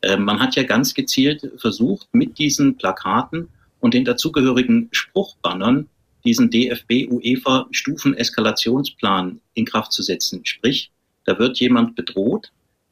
[0.02, 3.50] Äh, man hat ja ganz gezielt versucht, mit diesen Plakaten
[3.80, 5.90] und den dazugehörigen Spruchbannern
[6.24, 10.46] diesen DFB-UEFA-Stufen-Eskalationsplan in Kraft zu setzen.
[10.46, 10.92] Sprich,
[11.24, 12.52] da wird jemand bedroht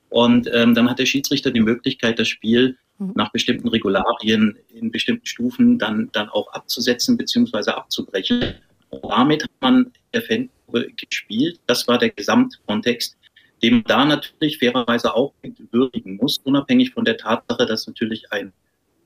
[0.10, 2.78] und ähm, dann hat der Schiedsrichter die Möglichkeit, das Spiel.
[3.16, 7.72] Nach bestimmten Regularien in bestimmten Stufen dann, dann auch abzusetzen bzw.
[7.72, 8.56] abzubrechen.
[8.90, 11.60] Und damit hat man der Fangruppe gespielt.
[11.68, 13.18] Das war der Gesamtkontext,
[13.62, 15.34] den man da natürlich fairerweise auch
[15.72, 18.54] würdigen muss, unabhängig von der Tatsache, dass natürlich ein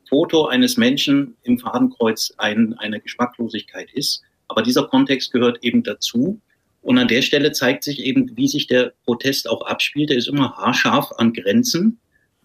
[0.08, 4.22] Foto eines Menschen im Fadenkreuz ein, eine Geschmacklosigkeit ist.
[4.48, 6.40] Aber dieser Kontext gehört eben dazu.
[6.82, 10.10] Und an der Stelle zeigt sich eben, wie sich der Protest auch abspielt.
[10.10, 12.00] Er ist immer haarscharf an Grenzen,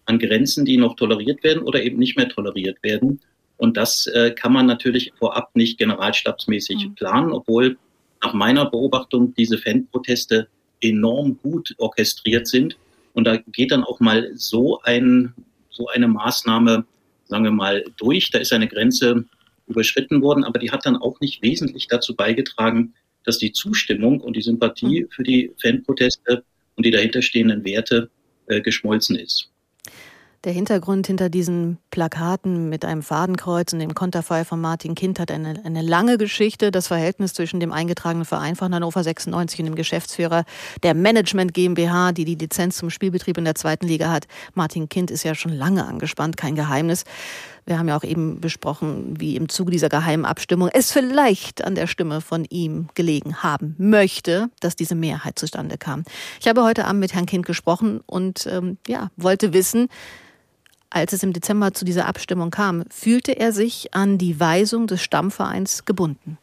[0.05, 3.21] an Grenzen, die noch toleriert werden oder eben nicht mehr toleriert werden.
[3.57, 6.95] Und das äh, kann man natürlich vorab nicht generalstabsmäßig mhm.
[6.95, 7.77] planen, obwohl
[8.21, 10.47] nach meiner Beobachtung diese Fanproteste
[10.81, 12.77] enorm gut orchestriert sind.
[13.13, 15.33] Und da geht dann auch mal so ein,
[15.69, 16.85] so eine Maßnahme,
[17.25, 18.31] sagen wir mal, durch.
[18.31, 19.25] Da ist eine Grenze
[19.67, 22.93] überschritten worden, aber die hat dann auch nicht wesentlich dazu beigetragen,
[23.23, 25.09] dass die Zustimmung und die Sympathie mhm.
[25.09, 26.43] für die Fanproteste
[26.75, 28.09] und die dahinterstehenden Werte
[28.47, 29.52] äh, geschmolzen ist.
[30.43, 35.31] Der Hintergrund hinter diesen Plakaten mit einem Fadenkreuz und dem Konterfei von Martin Kind hat
[35.31, 36.69] eine, eine lange Geschichte.
[36.69, 40.43] Das Verhältnis zwischen dem eingetragenen Verein von Hannover 96 und dem Geschäftsführer
[40.83, 44.27] der Management GmbH, die die Lizenz zum Spielbetrieb in der zweiten Liga hat.
[44.53, 47.05] Martin Kind ist ja schon lange angespannt, kein Geheimnis.
[47.65, 51.75] Wir haben ja auch eben besprochen, wie im Zuge dieser geheimen Abstimmung es vielleicht an
[51.75, 56.03] der Stimme von ihm gelegen haben möchte, dass diese Mehrheit zustande kam.
[56.41, 59.87] Ich habe heute Abend mit Herrn Kind gesprochen und ähm, ja, wollte wissen,
[60.93, 65.01] als es im Dezember zu dieser Abstimmung kam, fühlte er sich an die Weisung des
[65.01, 66.37] Stammvereins gebunden?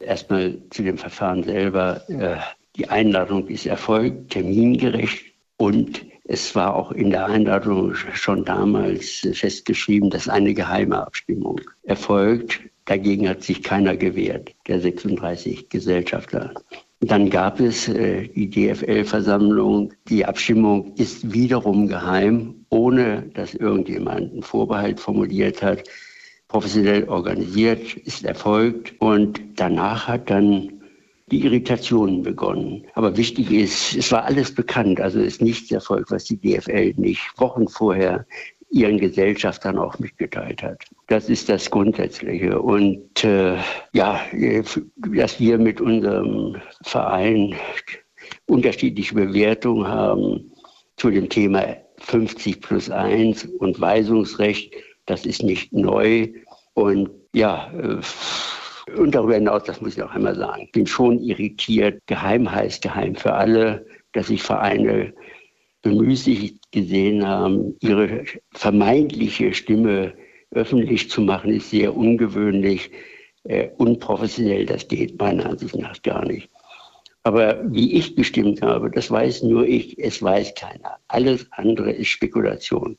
[0.00, 2.08] Erstmal zu dem Verfahren selber.
[2.08, 2.36] Äh,
[2.76, 5.24] die Einladung ist erfolgt, termingerecht
[5.56, 12.60] und Es war auch in der Einladung schon damals festgeschrieben, dass eine geheime Abstimmung erfolgt.
[12.84, 16.52] Dagegen hat sich keiner gewehrt, der 36 Gesellschafter.
[17.00, 19.92] Dann gab es äh, die DFL-Versammlung.
[20.08, 25.84] Die Abstimmung ist wiederum geheim, ohne dass irgendjemand einen Vorbehalt formuliert hat.
[26.48, 28.94] Professionell organisiert, ist erfolgt.
[29.00, 30.76] Und danach hat dann
[31.26, 32.86] die Irritationen begonnen.
[32.94, 37.20] Aber wichtig ist, es war alles bekannt, also ist nichts erfolgt, was die DFL nicht
[37.36, 38.24] Wochen vorher
[38.70, 40.84] ihren Gesellschaftern auch mitgeteilt hat.
[41.08, 42.60] Das ist das Grundsätzliche.
[42.60, 43.56] Und äh,
[43.92, 44.20] ja,
[45.14, 47.54] dass wir mit unserem Verein
[48.46, 50.52] unterschiedliche Bewertungen haben
[50.96, 51.64] zu dem Thema
[52.06, 54.74] 50 plus 1 und Weisungsrecht,
[55.06, 56.28] das ist nicht neu.
[56.74, 58.00] Und ja, äh,
[58.96, 62.00] und darüber hinaus, das muss ich auch einmal sagen, bin schon irritiert.
[62.06, 65.12] Geheim heißt geheim für alle, dass sich Vereine
[65.82, 70.14] bemüßigt gesehen haben, ihre vermeintliche Stimme
[70.52, 72.90] öffentlich zu machen, ist sehr ungewöhnlich,
[73.44, 74.66] äh, unprofessionell.
[74.66, 76.48] Das geht meiner Ansicht nach gar nicht.
[77.26, 80.98] Aber wie ich gestimmt habe, das weiß nur ich, es weiß keiner.
[81.08, 82.96] Alles andere ist Spekulation.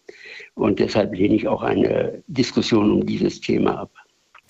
[0.54, 3.92] Und deshalb lehne ich auch eine Diskussion um dieses Thema ab.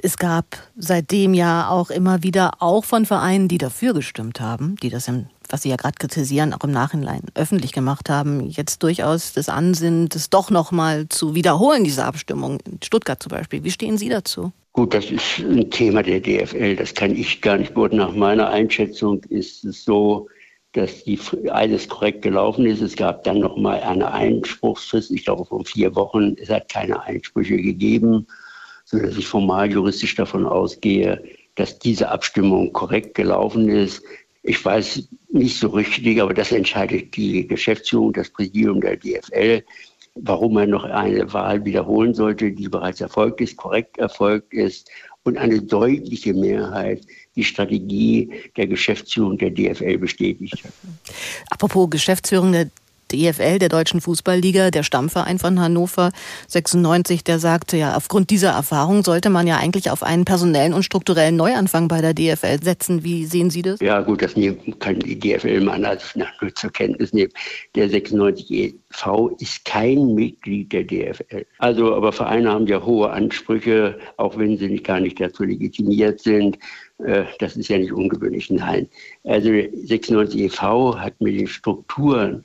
[0.02, 4.90] Es gab seitdem ja auch immer wieder, auch von Vereinen, die dafür gestimmt haben, die
[4.90, 9.34] das, im, was Sie ja gerade kritisieren, auch im Nachhinein öffentlich gemacht haben, jetzt durchaus
[9.34, 12.62] das Ansinnen, das doch nochmal zu wiederholen, diese Abstimmung.
[12.62, 13.64] In Stuttgart zum Beispiel.
[13.64, 14.52] Wie stehen Sie dazu?
[14.78, 18.00] Gut, das ist ein Thema der DFL, das kann ich gar nicht beurteilen.
[18.00, 20.28] Nach meiner Einschätzung ist es so,
[20.74, 21.20] dass die,
[21.50, 22.82] alles korrekt gelaufen ist.
[22.82, 26.36] Es gab dann nochmal eine Einspruchsfrist, ich glaube von vier Wochen.
[26.40, 28.28] Es hat keine Einsprüche gegeben
[28.88, 31.22] sodass ich formal juristisch davon ausgehe,
[31.56, 34.02] dass diese Abstimmung korrekt gelaufen ist.
[34.44, 39.62] Ich weiß nicht so richtig, aber das entscheidet die Geschäftsführung, das Präsidium der DFL,
[40.22, 44.89] warum man noch eine Wahl wiederholen sollte, die bereits erfolgt ist, korrekt erfolgt ist
[45.24, 47.01] und eine deutliche Mehrheit
[47.36, 50.72] die Strategie der Geschäftsführung der DFL bestätigt hat.
[51.51, 52.70] Apropos Geschäftsführung der
[53.12, 56.12] DFL, der Deutschen Fußballliga, der Stammverein von Hannover
[56.47, 60.84] 96, der sagte ja, aufgrund dieser Erfahrung sollte man ja eigentlich auf einen personellen und
[60.84, 63.03] strukturellen Neuanfang bei der DFL setzen.
[63.03, 63.80] Wie sehen Sie das?
[63.80, 64.34] Ja, gut, das
[64.80, 67.32] kann die DFL meiner Ansicht nach nur zur Kenntnis nehmen.
[67.76, 69.30] Der 96 e.V.
[69.39, 71.45] ist kein Mitglied der DFL.
[71.60, 76.20] Also, aber Vereine haben ja hohe Ansprüche, auch wenn sie nicht, gar nicht dazu legitimiert
[76.20, 76.58] sind.
[76.99, 78.88] Äh, das ist ja nicht ungewöhnlich, nein.
[79.24, 80.99] Also 96 e.V.
[80.99, 82.43] hat mit den Strukturen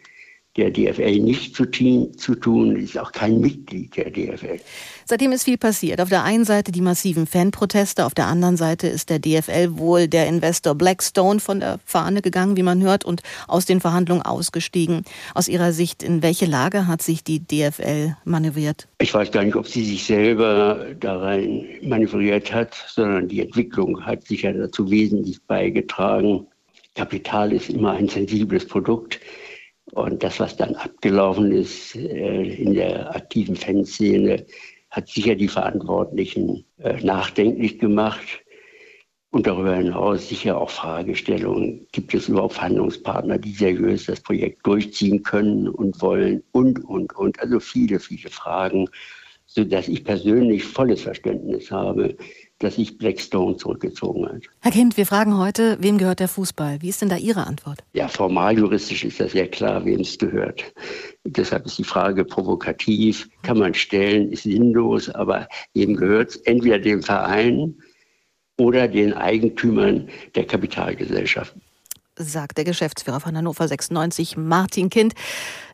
[0.57, 4.61] der DFL nicht zu, zu tun, ist auch kein Mitglied der DFL.
[5.07, 6.00] Seitdem ist viel passiert.
[6.00, 10.09] Auf der einen Seite die massiven Fanproteste, auf der anderen Seite ist der DFL wohl
[10.09, 15.05] der Investor Blackstone von der Fahne gegangen, wie man hört, und aus den Verhandlungen ausgestiegen.
[15.34, 18.88] Aus Ihrer Sicht, in welche Lage hat sich die DFL manövriert?
[19.00, 24.05] Ich weiß gar nicht, ob sie sich selber da rein manövriert hat, sondern die Entwicklung
[24.05, 26.46] hat sicher dazu wesentlich beigetragen.
[26.94, 29.18] Kapital ist immer ein sensibles Produkt.
[29.91, 34.47] Und das, was dann abgelaufen ist äh, in der aktiven Fanszene,
[34.91, 38.43] hat sicher die Verantwortlichen äh, nachdenklich gemacht.
[39.30, 41.87] Und darüber hinaus sicher auch Fragestellungen.
[41.93, 46.43] Gibt es überhaupt Verhandlungspartner, die seriös das Projekt durchziehen können und wollen?
[46.53, 47.41] Und, und, und.
[47.41, 48.89] Also viele, viele Fragen,
[49.47, 52.14] sodass ich persönlich volles Verständnis habe,
[52.62, 54.42] dass sich Blackstone zurückgezogen hat.
[54.60, 56.80] Herr Kind, wir fragen heute, wem gehört der Fußball?
[56.80, 57.82] Wie ist denn da Ihre Antwort?
[57.92, 60.72] Ja, formal juristisch ist das sehr klar, wem es gehört.
[61.24, 66.36] Deshalb ist die Frage provokativ, kann man stellen, ist sinnlos, aber wem gehört es?
[66.36, 67.74] Entweder dem Verein
[68.58, 71.62] oder den Eigentümern der Kapitalgesellschaften
[72.16, 75.14] sagt der Geschäftsführer von Hannover 96, Martin Kind.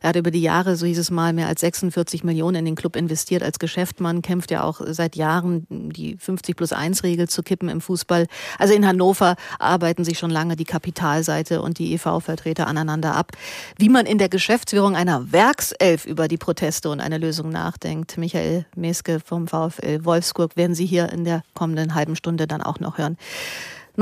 [0.01, 2.75] Er hat über die Jahre, so hieß es mal, mehr als 46 Millionen in den
[2.75, 3.43] Club investiert.
[3.43, 7.81] Als Geschäftsmann kämpft ja auch seit Jahren, die 50 plus 1 Regel zu kippen im
[7.81, 8.27] Fußball.
[8.57, 13.31] Also in Hannover arbeiten sich schon lange die Kapitalseite und die EV-Vertreter aneinander ab.
[13.77, 18.17] Wie man in der Geschäftsführung einer Werkself über die Proteste und eine Lösung nachdenkt.
[18.17, 22.79] Michael Meske vom VfL Wolfsburg werden Sie hier in der kommenden halben Stunde dann auch
[22.79, 23.17] noch hören.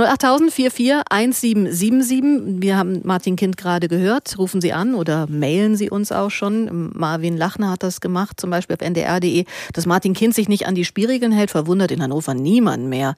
[0.05, 2.61] 08000 44 1777.
[2.61, 4.37] Wir haben Martin Kind gerade gehört.
[4.37, 6.91] Rufen Sie an oder mailen Sie uns auch schon.
[6.93, 9.45] Marvin Lachner hat das gemacht, zum Beispiel auf ndr.de.
[9.73, 13.15] Dass Martin Kind sich nicht an die Spielregeln hält, verwundert in Hannover niemand mehr.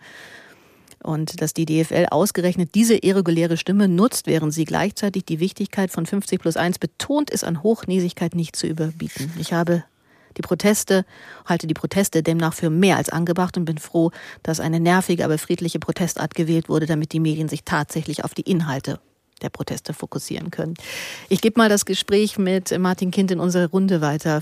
[1.02, 6.06] Und dass die DFL ausgerechnet diese irreguläre Stimme nutzt, während sie gleichzeitig die Wichtigkeit von
[6.06, 9.32] 50 plus 1 betont, ist an Hochnäsigkeit nicht zu überbieten.
[9.40, 9.84] Ich habe
[10.38, 11.06] die Proteste,
[11.46, 14.12] halte die Proteste demnach für mehr als angebracht und bin froh,
[14.44, 18.42] dass eine nervige, aber friedliche Protestart gewählt wurde, damit die Medien sich tatsächlich auf die
[18.42, 19.00] Inhalte
[19.42, 20.76] der Proteste fokussieren können.
[21.30, 24.42] Ich gebe mal das Gespräch mit Martin Kind in unsere Runde weiter.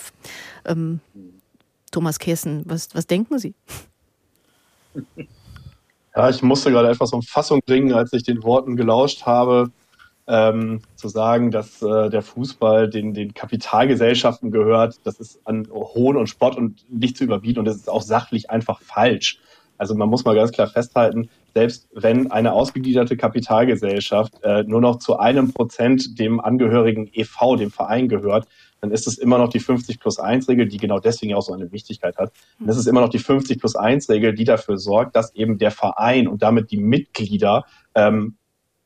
[0.65, 0.99] Ähm,
[1.91, 3.53] Thomas Kessen, was, was denken Sie?
[6.15, 9.71] Ja, ich musste gerade etwas um Fassung bringen, als ich den Worten gelauscht habe,
[10.28, 14.99] ähm, zu sagen, dass äh, der Fußball den, den Kapitalgesellschaften gehört.
[15.03, 18.49] Das ist an Hohn und Spott und nicht zu überbieten und das ist auch sachlich
[18.49, 19.39] einfach falsch.
[19.78, 24.97] Also man muss mal ganz klar festhalten, selbst wenn eine ausgegliederte Kapitalgesellschaft äh, nur noch
[24.97, 28.47] zu einem Prozent dem angehörigen EV, dem Verein gehört,
[28.82, 31.53] dann ist es immer noch die 50 plus 1 Regel, die genau deswegen auch so
[31.53, 32.32] eine Wichtigkeit hat.
[32.59, 35.57] Und es ist immer noch die 50 plus 1 Regel, die dafür sorgt, dass eben
[35.57, 37.65] der Verein und damit die Mitglieder
[37.95, 38.36] ähm,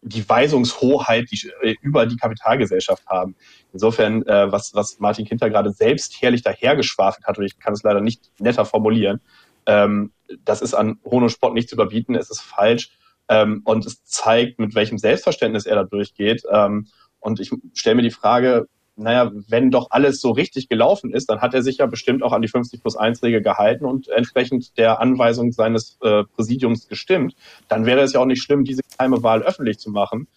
[0.02, 3.36] die Weisungshoheit die, äh, über die Kapitalgesellschaft haben.
[3.72, 7.84] Insofern, äh, was, was Martin Kinter gerade selbst herrlich dahergeschwafelt hat, und ich kann es
[7.84, 9.22] leider nicht netter formulieren,
[9.66, 10.12] ähm,
[10.44, 12.92] das ist an Hohn und Spott nicht zu überbieten, es ist falsch
[13.30, 16.44] ähm, und es zeigt, mit welchem Selbstverständnis er da durchgeht.
[16.52, 16.88] Ähm,
[17.20, 21.42] und ich stelle mir die Frage, naja, wenn doch alles so richtig gelaufen ist, dann
[21.42, 24.78] hat er sich ja bestimmt auch an die 50 plus 1 Regel gehalten und entsprechend
[24.78, 27.36] der Anweisung seines äh, Präsidiums gestimmt.
[27.68, 30.28] Dann wäre es ja auch nicht schlimm, diese geheime Wahl öffentlich zu machen.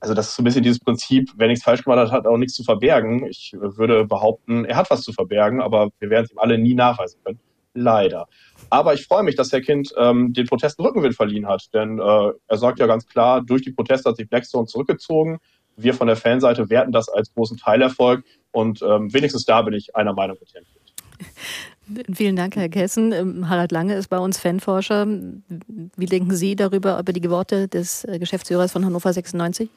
[0.00, 2.36] Also das ist so ein bisschen dieses Prinzip, wer nichts falsch gemacht hat, hat auch
[2.36, 3.26] nichts zu verbergen.
[3.26, 6.74] Ich würde behaupten, er hat was zu verbergen, aber wir werden es ihm alle nie
[6.74, 7.40] nachweisen können.
[7.74, 8.28] Leider.
[8.70, 11.72] Aber ich freue mich, dass Herr Kind ähm, den Protesten Rückenwind verliehen hat.
[11.74, 15.38] Denn äh, er sagt ja ganz klar, durch die Proteste hat sich Blackstone zurückgezogen.
[15.78, 18.24] Wir von der Fanseite werten das als großen Teilerfolg.
[18.50, 22.16] Und ähm, wenigstens da bin ich einer Meinung mit Herrn Kind.
[22.16, 23.12] Vielen Dank, Herr Kessen.
[23.12, 25.06] Ähm, Harald Lange ist bei uns Fanforscher.
[25.06, 29.70] Wie denken Sie darüber, über die Worte des äh, Geschäftsführers von Hannover 96?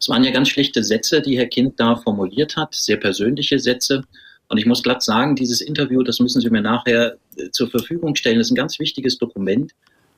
[0.00, 4.04] Es waren ja ganz schlichte Sätze, die Herr Kind da formuliert hat, sehr persönliche Sätze.
[4.48, 8.14] Und ich muss glatt sagen, dieses Interview, das müssen Sie mir nachher äh, zur Verfügung
[8.14, 9.72] stellen, das ist ein ganz wichtiges Dokument,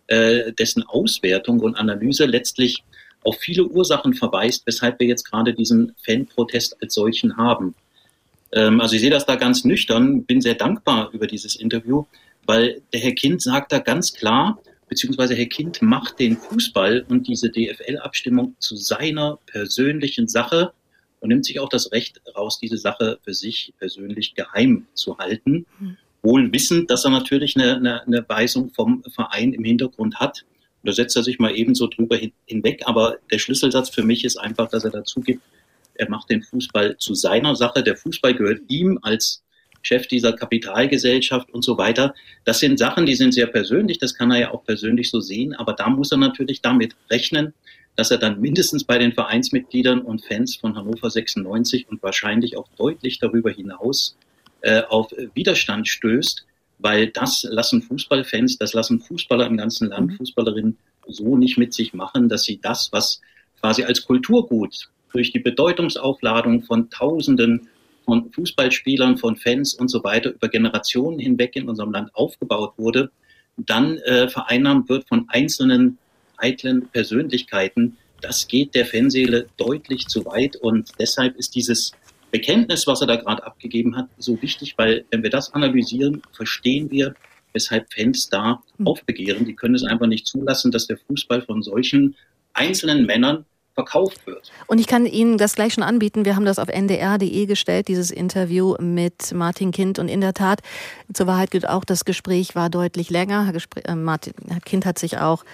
[0.07, 2.85] äh, dessen Auswertung und Analyse letztlich
[3.23, 7.75] auf viele Ursachen verweist, weshalb wir jetzt gerade diesen Fanprotest als solchen haben.
[8.53, 12.05] Ähm, also ich sehe das da ganz nüchtern, bin sehr dankbar über dieses Interview,
[12.47, 17.29] weil der Herr Kind sagt da ganz klar, beziehungsweise Herr Kind macht den Fußball und
[17.29, 20.73] diese DFL-Abstimmung zu seiner persönlichen Sache
[21.21, 25.67] und nimmt sich auch das Recht raus, diese Sache für sich persönlich geheim zu halten.
[25.79, 25.97] Mhm.
[26.23, 30.45] Wohl wissend, dass er natürlich eine, eine, eine Weisung vom Verein im Hintergrund hat.
[30.83, 32.83] Da setzt er sich mal ebenso drüber hin, hinweg.
[32.87, 35.43] Aber der Schlüsselsatz für mich ist einfach, dass er dazu gibt,
[35.95, 37.83] er macht den Fußball zu seiner Sache.
[37.83, 39.43] Der Fußball gehört ihm als
[39.83, 42.15] Chef dieser Kapitalgesellschaft und so weiter.
[42.45, 43.99] Das sind Sachen, die sind sehr persönlich.
[43.99, 45.55] Das kann er ja auch persönlich so sehen.
[45.55, 47.55] Aber da muss er natürlich damit rechnen,
[47.97, 52.69] dass er dann mindestens bei den Vereinsmitgliedern und Fans von Hannover 96 und wahrscheinlich auch
[52.77, 54.17] deutlich darüber hinaus
[54.63, 56.47] äh, auf Widerstand stößt,
[56.81, 60.17] weil das lassen Fußballfans, das lassen Fußballer im ganzen Land, mhm.
[60.17, 60.79] Fußballerinnen
[61.09, 63.21] so nicht mit sich machen, dass sie das, was
[63.61, 67.69] quasi als Kulturgut durch die Bedeutungsaufladung von Tausenden
[68.05, 73.11] von Fußballspielern, von Fans und so weiter über Generationen hinweg in unserem Land aufgebaut wurde,
[73.57, 75.99] dann äh, vereinnahmt wird von einzelnen
[76.39, 77.97] eitlen Persönlichkeiten.
[78.21, 81.93] Das geht der Fanseele deutlich zu weit und deshalb ist dieses
[82.31, 86.91] Bekenntnis, was er da gerade abgegeben hat, so wichtig, weil wenn wir das analysieren, verstehen
[86.91, 87.15] wir,
[87.53, 88.87] weshalb Fans da hm.
[88.87, 89.45] aufbegehren.
[89.45, 92.17] Die können es einfach nicht zulassen, dass der Fußball von solchen
[92.53, 94.51] einzelnen Männern verkauft wird.
[94.67, 96.25] Und ich kann Ihnen das gleich schon anbieten.
[96.25, 99.99] Wir haben das auf ndr.de gestellt, dieses Interview mit Martin Kind.
[99.99, 100.61] Und in der Tat,
[101.13, 103.47] zur Wahrheit gilt auch, das Gespräch war deutlich länger.
[103.47, 103.55] Herr,
[103.85, 105.45] äh, Martin Kind hat sich auch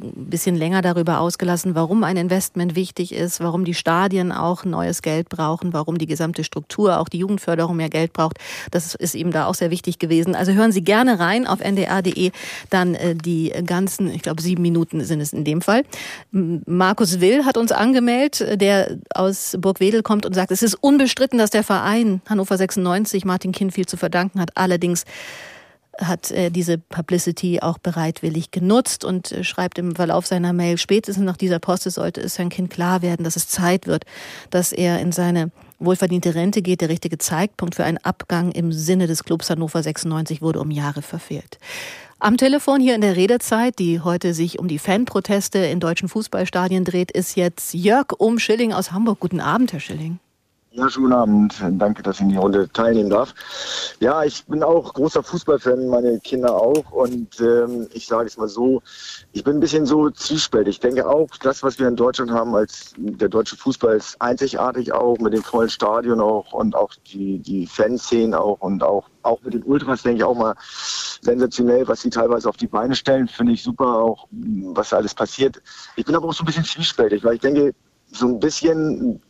[0.00, 5.02] ein bisschen länger darüber ausgelassen, warum ein Investment wichtig ist, warum die Stadien auch neues
[5.02, 8.38] Geld brauchen, warum die gesamte Struktur, auch die Jugendförderung mehr Geld braucht.
[8.70, 10.34] Das ist ihm da auch sehr wichtig gewesen.
[10.34, 12.30] Also hören Sie gerne rein auf ndr.de,
[12.70, 15.84] dann äh, die ganzen, ich glaube sieben Minuten sind es in dem Fall.
[16.30, 21.50] Markus Will hat uns angemeldet, der aus Burgwedel kommt und sagt, es ist unbestritten, dass
[21.50, 24.50] der Verein Hannover 96 Martin Kind viel zu verdanken hat.
[24.56, 25.04] Allerdings
[26.00, 31.24] hat er diese Publicity auch bereitwillig genutzt und äh, schreibt im Verlauf seiner Mail, spätestens
[31.24, 34.04] nach dieser Poste sollte es Herrn Kind klar werden, dass es Zeit wird,
[34.50, 36.80] dass er in seine wohlverdiente Rente geht.
[36.80, 41.02] Der richtige Zeitpunkt für einen Abgang im Sinne des Clubs Hannover 96 wurde um Jahre
[41.02, 41.58] verfehlt.
[42.18, 46.84] Am Telefon hier in der Redezeit, die heute sich um die Fanproteste in deutschen Fußballstadien
[46.84, 49.20] dreht, ist jetzt Jörg Um Schilling aus Hamburg.
[49.20, 50.20] Guten Abend, Herr Schilling.
[50.76, 51.54] Ja, schönen Abend.
[51.78, 53.32] Danke, dass ich in die Runde teilnehmen darf.
[54.00, 56.90] Ja, ich bin auch großer Fußballfan, meine Kinder auch.
[56.90, 58.82] Und ähm, ich sage es mal so,
[59.32, 60.74] ich bin ein bisschen so zwiespältig.
[60.74, 64.92] Ich denke auch, das, was wir in Deutschland haben, als der deutsche Fußball ist einzigartig
[64.92, 69.40] auch, mit dem vollen Stadion auch und auch die, die Fanszenen auch und auch, auch
[69.42, 70.56] mit den Ultras, denke ich auch mal
[71.20, 73.28] sensationell, was sie teilweise auf die Beine stellen.
[73.28, 75.62] Finde ich super, auch was alles passiert.
[75.94, 77.74] Ich bin aber auch so ein bisschen zwiespältig, weil ich denke,
[78.14, 79.20] so ein bisschen,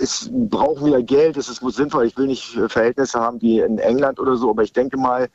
[0.00, 2.06] es brauchen wir Geld, es ist sinnvoll.
[2.06, 5.28] Ich will nicht Verhältnisse haben wie in England oder so, aber ich denke mal,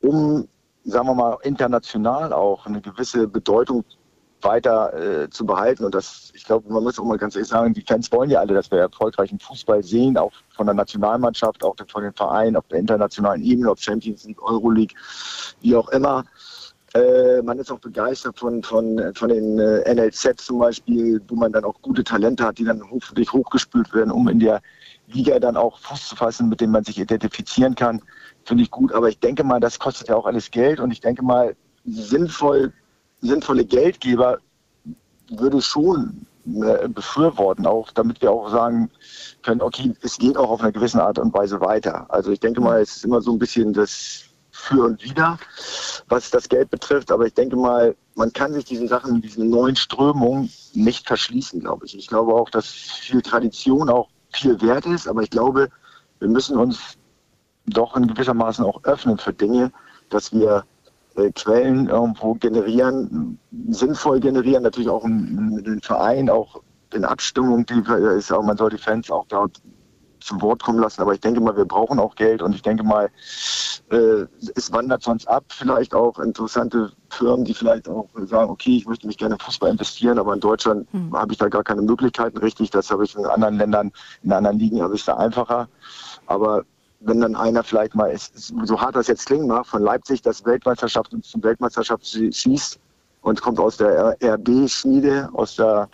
[0.00, 0.48] um,
[0.84, 3.84] sagen wir mal, international auch eine gewisse Bedeutung
[4.42, 5.84] weiter äh, zu behalten.
[5.84, 8.40] Und das, ich glaube, man muss auch mal ganz ehrlich sagen, die Fans wollen ja
[8.40, 12.66] alle, dass wir erfolgreichen Fußball sehen, auch von der Nationalmannschaft, auch von den Vereinen, auf
[12.68, 14.96] der internationalen Ebene, auf Champions League, Euroleague,
[15.60, 16.24] wie auch immer.
[16.98, 21.52] Äh, man ist auch begeistert von, von, von den äh, NLZ zum Beispiel, wo man
[21.52, 24.60] dann auch gute Talente hat, die dann hoffentlich hochgespült werden, um in der
[25.06, 28.02] Liga dann auch Fuß zu fassen, mit dem man sich identifizieren kann.
[28.44, 28.92] Finde ich gut.
[28.92, 32.72] Aber ich denke mal, das kostet ja auch alles Geld und ich denke mal, sinnvoll,
[33.20, 34.38] sinnvolle Geldgeber
[35.30, 38.90] würde schon äh, befürworten, auch damit wir auch sagen
[39.42, 42.06] können, okay, es geht auch auf eine gewisse Art und Weise weiter.
[42.08, 44.27] Also ich denke mal, es ist immer so ein bisschen das
[44.58, 45.38] für und wider,
[46.08, 47.10] was das Geld betrifft.
[47.10, 51.86] Aber ich denke mal, man kann sich diesen Sachen, diesen neuen Strömungen nicht verschließen, glaube
[51.86, 51.96] ich.
[51.96, 55.08] Ich glaube auch, dass viel Tradition auch viel wert ist.
[55.08, 55.70] Aber ich glaube,
[56.18, 56.98] wir müssen uns
[57.66, 59.72] doch in gewissermaßen auch öffnen für Dinge,
[60.10, 60.64] dass wir
[61.16, 63.38] äh, Quellen irgendwo generieren,
[63.68, 66.60] sinnvoll generieren, natürlich auch mit den Verein, auch
[66.92, 67.82] in Abstimmung, die
[68.16, 69.60] ist auch, man soll die Fans auch dort
[70.20, 71.00] zum Wort kommen lassen.
[71.02, 73.10] Aber ich denke mal, wir brauchen auch Geld und ich denke mal,
[73.90, 75.44] äh, es wandert sonst ab.
[75.48, 79.70] Vielleicht auch interessante Firmen, die vielleicht auch sagen, okay, ich möchte mich gerne in Fußball
[79.70, 81.14] investieren, aber in Deutschland hm.
[81.16, 82.70] habe ich da gar keine Möglichkeiten richtig.
[82.70, 83.92] Das habe ich in anderen Ländern,
[84.22, 85.68] in anderen Ligen habe ich da einfacher.
[86.26, 86.64] Aber
[87.00, 88.14] wenn dann einer vielleicht mal,
[88.64, 92.78] so hart das jetzt klingen mag, von Leipzig das Weltmeisterschaft zum Weltmeisterschaft schießt
[93.22, 95.88] und kommt aus der RB-Schmiede, aus der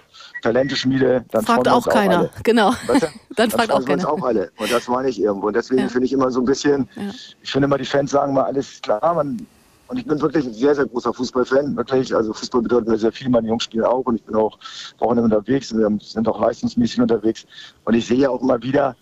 [0.45, 2.19] Talenteschmiede, dann fragt auch, auch keiner.
[2.19, 2.31] Alle.
[2.43, 2.75] Genau.
[2.87, 3.07] Weißt du?
[3.37, 4.09] dann fragt auch keiner.
[4.09, 4.53] auch alle.
[4.59, 5.47] Und das meine ich irgendwo.
[5.47, 5.89] Und deswegen ja.
[5.89, 7.03] finde ich immer so ein bisschen, ja.
[7.43, 9.15] ich finde immer, die Fans sagen mal alles klar.
[9.15, 9.47] Man,
[9.89, 11.75] und ich bin wirklich ein sehr, sehr großer Fußballfan.
[11.77, 12.15] Wirklich.
[12.15, 13.31] Also Fußball bedeutet mir sehr viel.
[13.31, 14.05] Meine Jungs spielen auch.
[14.05, 14.59] Und ich bin auch
[14.99, 15.73] Wochenende unterwegs.
[15.73, 17.47] Und wir sind auch leistungsmäßig unterwegs.
[17.85, 18.95] Und ich sehe ja auch immer wieder,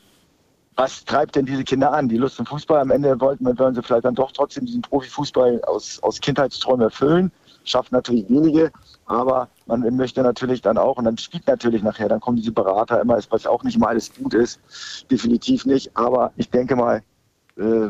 [0.77, 2.09] was treibt denn diese Kinder an?
[2.09, 2.81] Die Lust zum Fußball.
[2.81, 7.33] Am Ende wollten, wollen sie vielleicht dann doch trotzdem diesen Profifußball aus, aus Kindheitsträumen erfüllen.
[7.65, 8.73] Schaffen natürlich wenige.
[9.07, 13.01] Aber man möchte natürlich dann auch, und dann spielt natürlich nachher, dann kommen diese Berater
[13.01, 14.61] immer, was auch nicht mal alles gut ist,
[15.11, 15.97] definitiv nicht.
[15.97, 17.03] Aber ich denke mal,
[17.57, 17.89] äh,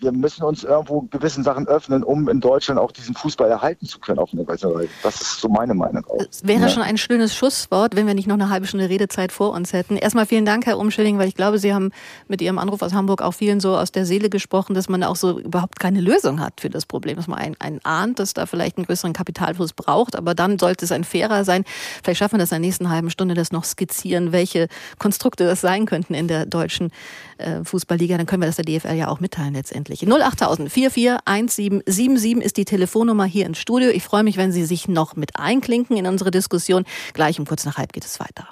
[0.00, 3.98] wir müssen uns irgendwo gewissen Sachen öffnen, um in Deutschland auch diesen Fußball erhalten zu
[3.98, 4.88] können auf eine Weise.
[5.02, 6.24] Das ist so meine Meinung auch.
[6.30, 6.68] Es wäre ja.
[6.68, 9.96] schon ein schönes Schusswort, wenn wir nicht noch eine halbe Stunde Redezeit vor uns hätten.
[9.96, 11.90] Erstmal vielen Dank, Herr Umschilling, weil ich glaube, Sie haben
[12.28, 15.16] mit Ihrem Anruf aus Hamburg auch vielen so aus der Seele gesprochen, dass man auch
[15.16, 17.16] so überhaupt keine Lösung hat für das Problem.
[17.16, 20.84] Dass man einen, einen ahnt, dass da vielleicht einen größeren Kapitalfluss braucht, aber dann sollte
[20.84, 21.64] es ein fairer sein.
[22.02, 25.60] Vielleicht schaffen wir das in der nächsten halben Stunde, das noch skizzieren, welche Konstrukte das
[25.60, 26.90] sein könnten in der deutschen
[27.38, 28.16] äh, Fußballliga.
[28.16, 30.22] Dann können wir das der DFL ja auch mitteilen letztendlich selbstverständlich.
[30.22, 33.90] 08000 441777 ist die Telefonnummer hier ins Studio.
[33.90, 36.84] Ich freue mich, wenn Sie sich noch mit einklinken in unsere Diskussion.
[37.12, 38.48] Gleich um kurz nach halb geht es weiter.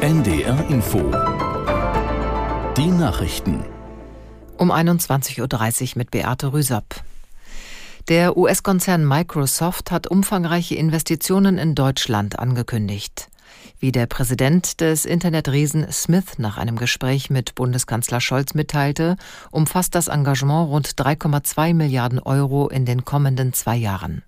[0.00, 0.98] NDR Info.
[2.76, 3.64] Die Nachrichten.
[4.56, 7.02] Um 21.30 Uhr mit Beate Rüsapp.
[8.08, 13.29] Der US-Konzern Microsoft hat umfangreiche Investitionen in Deutschland angekündigt.
[13.80, 19.16] Wie der Präsident des Internetriesen Smith nach einem Gespräch mit Bundeskanzler Scholz mitteilte,
[19.50, 24.22] umfasst das Engagement rund 3,2 Milliarden Euro in den kommenden zwei Jahren.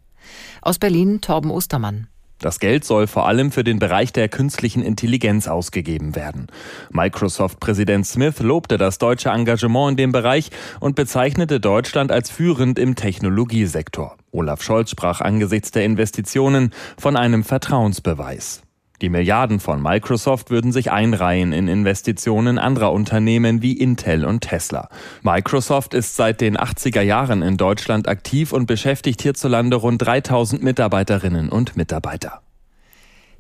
[0.62, 2.09] Aus Berlin Torben Ostermann.
[2.38, 6.46] Das Geld soll vor allem für den Bereich der künstlichen Intelligenz ausgegeben werden.
[6.90, 10.50] Microsoft-Präsident Smith lobte das deutsche Engagement in dem Bereich
[10.80, 14.16] und bezeichnete Deutschland als führend im Technologiesektor.
[14.30, 18.62] Olaf Scholz sprach angesichts der Investitionen von einem Vertrauensbeweis.
[19.03, 24.88] Die Milliarden von Microsoft würden sich einreihen in Investitionen anderer Unternehmen wie Intel und Tesla.
[25.22, 31.48] Microsoft ist seit den 80er Jahren in Deutschland aktiv und beschäftigt hierzulande rund 3000 Mitarbeiterinnen
[31.48, 32.42] und Mitarbeiter.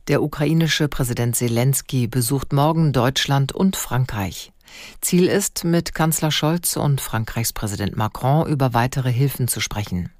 [0.08, 4.50] Der ukrainische Präsident Zelensky besucht morgen Deutschland und Frankreich.
[5.00, 10.10] Ziel ist, mit Kanzler Scholz und Frankreichs Präsident Macron über weitere Hilfen zu sprechen.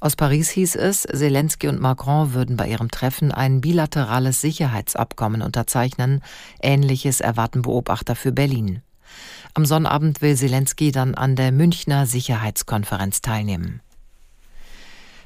[0.00, 6.22] Aus Paris hieß es, Zelensky und Macron würden bei ihrem Treffen ein bilaterales Sicherheitsabkommen unterzeichnen.
[6.60, 8.82] Ähnliches erwarten Beobachter für Berlin.
[9.54, 13.80] Am Sonnabend will Zelensky dann an der Münchner Sicherheitskonferenz teilnehmen.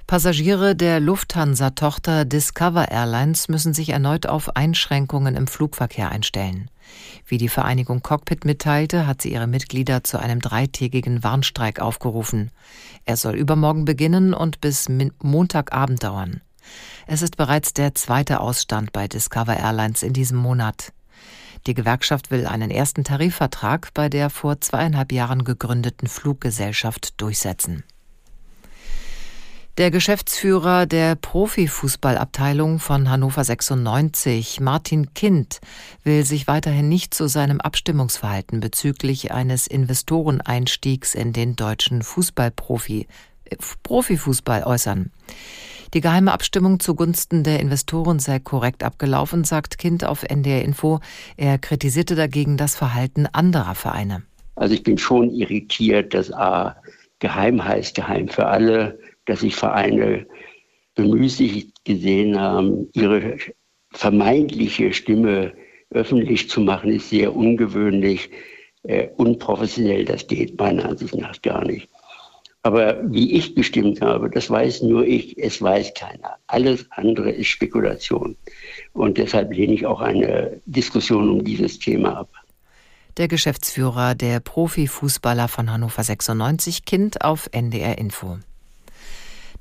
[0.06, 6.70] Passagiere der Lufthansa-Tochter Discover Airlines müssen sich erneut auf Einschränkungen im Flugverkehr einstellen.
[7.32, 12.50] Wie die Vereinigung Cockpit mitteilte, hat sie ihre Mitglieder zu einem dreitägigen Warnstreik aufgerufen.
[13.06, 14.90] Er soll übermorgen beginnen und bis
[15.22, 16.42] Montagabend dauern.
[17.06, 20.92] Es ist bereits der zweite Ausstand bei Discover Airlines in diesem Monat.
[21.66, 27.82] Die Gewerkschaft will einen ersten Tarifvertrag bei der vor zweieinhalb Jahren gegründeten Fluggesellschaft durchsetzen.
[29.78, 35.60] Der Geschäftsführer der Profifußballabteilung von Hannover 96, Martin Kind,
[36.04, 43.06] will sich weiterhin nicht zu seinem Abstimmungsverhalten bezüglich eines Investoreneinstiegs in den deutschen Fußballprofi
[43.46, 45.10] äh, Profifußball äußern.
[45.94, 51.00] Die geheime Abstimmung zugunsten der Investoren sei korrekt abgelaufen, sagt Kind auf NDR Info.
[51.38, 54.22] Er kritisierte dagegen das Verhalten anderer Vereine.
[54.54, 56.76] Also ich bin schon irritiert, dass A
[57.20, 60.26] geheim heißt geheim für alle dass sich Vereine
[60.94, 63.38] bemüßigt gesehen haben, ihre
[63.92, 65.52] vermeintliche Stimme
[65.90, 68.30] öffentlich zu machen, ist sehr ungewöhnlich,
[68.84, 70.04] äh, unprofessionell.
[70.04, 71.88] Das geht meiner Ansicht nach gar nicht.
[72.64, 76.36] Aber wie ich gestimmt habe, das weiß nur ich, es weiß keiner.
[76.46, 78.36] Alles andere ist Spekulation.
[78.92, 82.30] Und deshalb lehne ich auch eine Diskussion um dieses Thema ab.
[83.16, 88.38] Der Geschäftsführer der Profifußballer von Hannover 96 Kind auf NDR Info.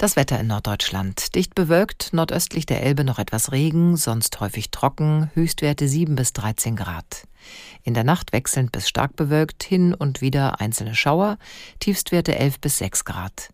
[0.01, 1.35] Das Wetter in Norddeutschland.
[1.35, 6.75] Dicht bewölkt, nordöstlich der Elbe noch etwas Regen, sonst häufig trocken, Höchstwerte 7 bis 13
[6.75, 7.27] Grad.
[7.83, 11.37] In der Nacht wechselnd bis stark bewölkt, hin und wieder einzelne Schauer,
[11.79, 13.49] Tiefstwerte 11 bis 6 Grad.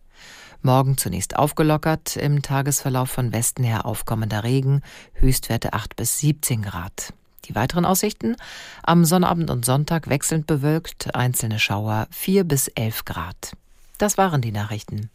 [0.62, 4.84] Morgen zunächst aufgelockert, im Tagesverlauf von Westen her aufkommender Regen,
[5.16, 7.12] Höchstwerte 8 bis 17 Grad.
[7.44, 8.38] Die weiteren Aussichten?
[8.84, 13.52] Am Sonnabend und Sonntag wechselnd bewölkt, einzelne Schauer 4 bis 11 Grad.
[13.98, 15.10] Das waren die Nachrichten.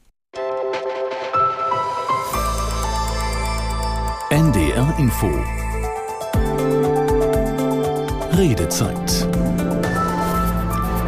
[4.99, 5.31] Info
[8.37, 9.29] Redezeit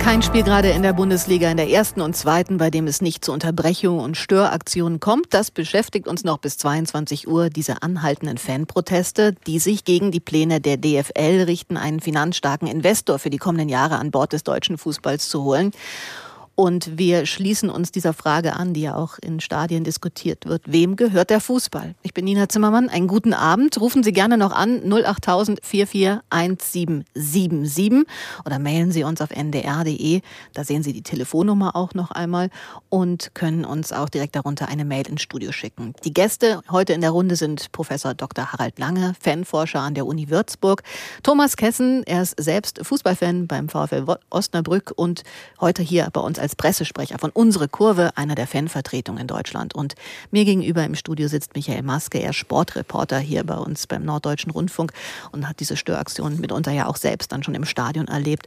[0.04, 3.24] kein Spiel gerade in der Bundesliga in der ersten und zweiten, bei dem es nicht
[3.24, 5.32] zu Unterbrechungen und Störaktionen kommt.
[5.32, 10.60] Das beschäftigt uns noch bis 22 Uhr, diese anhaltenden Fanproteste, die sich gegen die Pläne
[10.60, 15.30] der DFL richten, einen finanzstarken Investor für die kommenden Jahre an Bord des deutschen Fußballs
[15.30, 15.72] zu holen.
[16.56, 20.62] Und wir schließen uns dieser Frage an, die ja auch in Stadien diskutiert wird.
[20.66, 21.96] Wem gehört der Fußball?
[22.02, 22.88] Ich bin Nina Zimmermann.
[22.88, 23.80] Einen guten Abend.
[23.80, 28.04] Rufen Sie gerne noch an 08000 441777
[28.44, 30.20] oder mailen Sie uns auf ndr.de.
[30.52, 32.50] Da sehen Sie die Telefonnummer auch noch einmal
[32.88, 35.94] und können uns auch direkt darunter eine Mail ins Studio schicken.
[36.04, 38.52] Die Gäste heute in der Runde sind Professor Dr.
[38.52, 40.84] Harald Lange, Fanforscher an der Uni Würzburg,
[41.24, 45.24] Thomas Kessen, er ist selbst Fußballfan beim VfL Osnabrück und
[45.60, 49.74] heute hier bei uns als Pressesprecher von Unsere Kurve, einer der Fanvertretungen in Deutschland.
[49.74, 49.94] Und
[50.30, 54.92] mir gegenüber im Studio sitzt Michael Maske, er Sportreporter hier bei uns beim Norddeutschen Rundfunk
[55.32, 58.46] und hat diese Störaktion mitunter ja auch selbst dann schon im Stadion erlebt.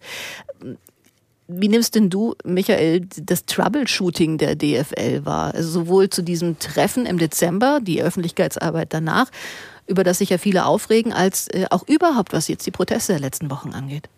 [1.48, 5.56] Wie nimmst denn du, Michael, das Troubleshooting der DFL wahr?
[5.56, 9.32] Also sowohl zu diesem Treffen im Dezember, die Öffentlichkeitsarbeit danach,
[9.88, 13.22] über das sich ja viele aufregen, als äh, auch überhaupt, was jetzt die Proteste der
[13.22, 14.10] letzten Wochen angeht?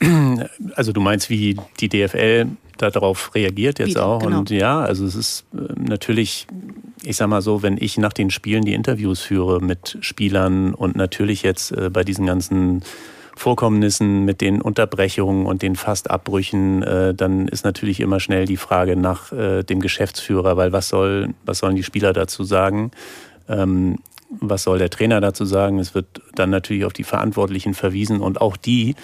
[0.74, 2.46] Also du meinst, wie die DFL
[2.76, 4.22] darauf reagiert jetzt Wieder, auch.
[4.22, 4.38] Genau.
[4.38, 6.46] Und ja, also es ist äh, natürlich,
[7.02, 10.96] ich sag mal so, wenn ich nach den Spielen die Interviews führe mit Spielern und
[10.96, 12.82] natürlich jetzt äh, bei diesen ganzen
[13.36, 18.96] Vorkommnissen mit den Unterbrechungen und den Fastabbrüchen, äh, dann ist natürlich immer schnell die Frage
[18.96, 22.90] nach dem Geschäftsführer, weil was soll, was sollen die Spieler dazu sagen?
[23.48, 23.98] Ähm,
[24.40, 25.78] was soll der Trainer dazu sagen?
[25.78, 28.94] Es wird dann natürlich auf die Verantwortlichen verwiesen und auch die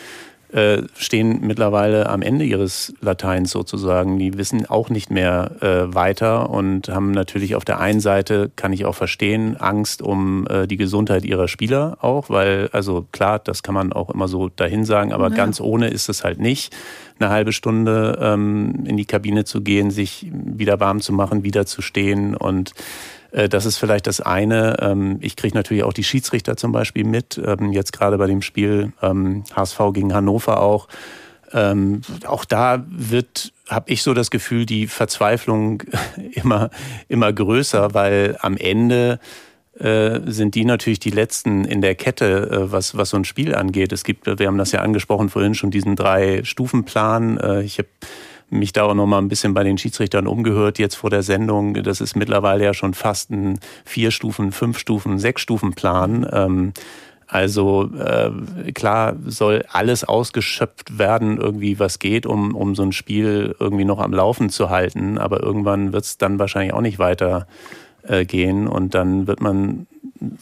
[0.54, 4.20] äh, stehen mittlerweile am Ende ihres Lateins sozusagen.
[4.20, 8.72] Die wissen auch nicht mehr äh, weiter und haben natürlich auf der einen Seite, kann
[8.72, 13.64] ich auch verstehen, Angst um äh, die Gesundheit ihrer Spieler auch, weil, also klar, das
[13.64, 15.34] kann man auch immer so dahin sagen, aber ja.
[15.34, 16.72] ganz ohne ist es halt nicht
[17.18, 21.66] eine halbe Stunde ähm, in die Kabine zu gehen, sich wieder warm zu machen, wieder
[21.66, 22.74] zu stehen und
[23.34, 24.76] das ist vielleicht das eine.
[24.80, 27.40] Ähm, ich kriege natürlich auch die Schiedsrichter zum Beispiel mit.
[27.44, 30.88] Ähm, jetzt gerade bei dem Spiel HSV ähm, gegen Hannover auch.
[32.26, 35.84] Auch da wird, habe ich so das Gefühl, die Verzweiflung
[36.32, 36.70] immer,
[37.06, 39.20] immer größer, weil am Ende
[39.78, 43.54] äh, sind die natürlich die letzten in der Kette, äh, was, was so ein Spiel
[43.54, 43.92] angeht.
[43.92, 47.62] Es gibt, wir haben das ja angesprochen vorhin schon, diesen drei-Stufen-Plan.
[47.64, 47.88] Ich habe
[48.50, 51.74] mich da auch noch mal ein bisschen bei den Schiedsrichtern umgehört jetzt vor der Sendung.
[51.82, 56.26] Das ist mittlerweile ja schon fast ein vier Stufen, fünf Stufen, sechs Stufen Plan.
[56.32, 56.72] Ähm,
[57.26, 58.30] Also äh,
[58.72, 63.98] klar soll alles ausgeschöpft werden, irgendwie was geht, um, um so ein Spiel irgendwie noch
[63.98, 65.18] am Laufen zu halten.
[65.18, 67.46] Aber irgendwann wird es dann wahrscheinlich auch nicht weiter
[68.06, 68.26] äh,
[68.68, 69.86] und dann wird man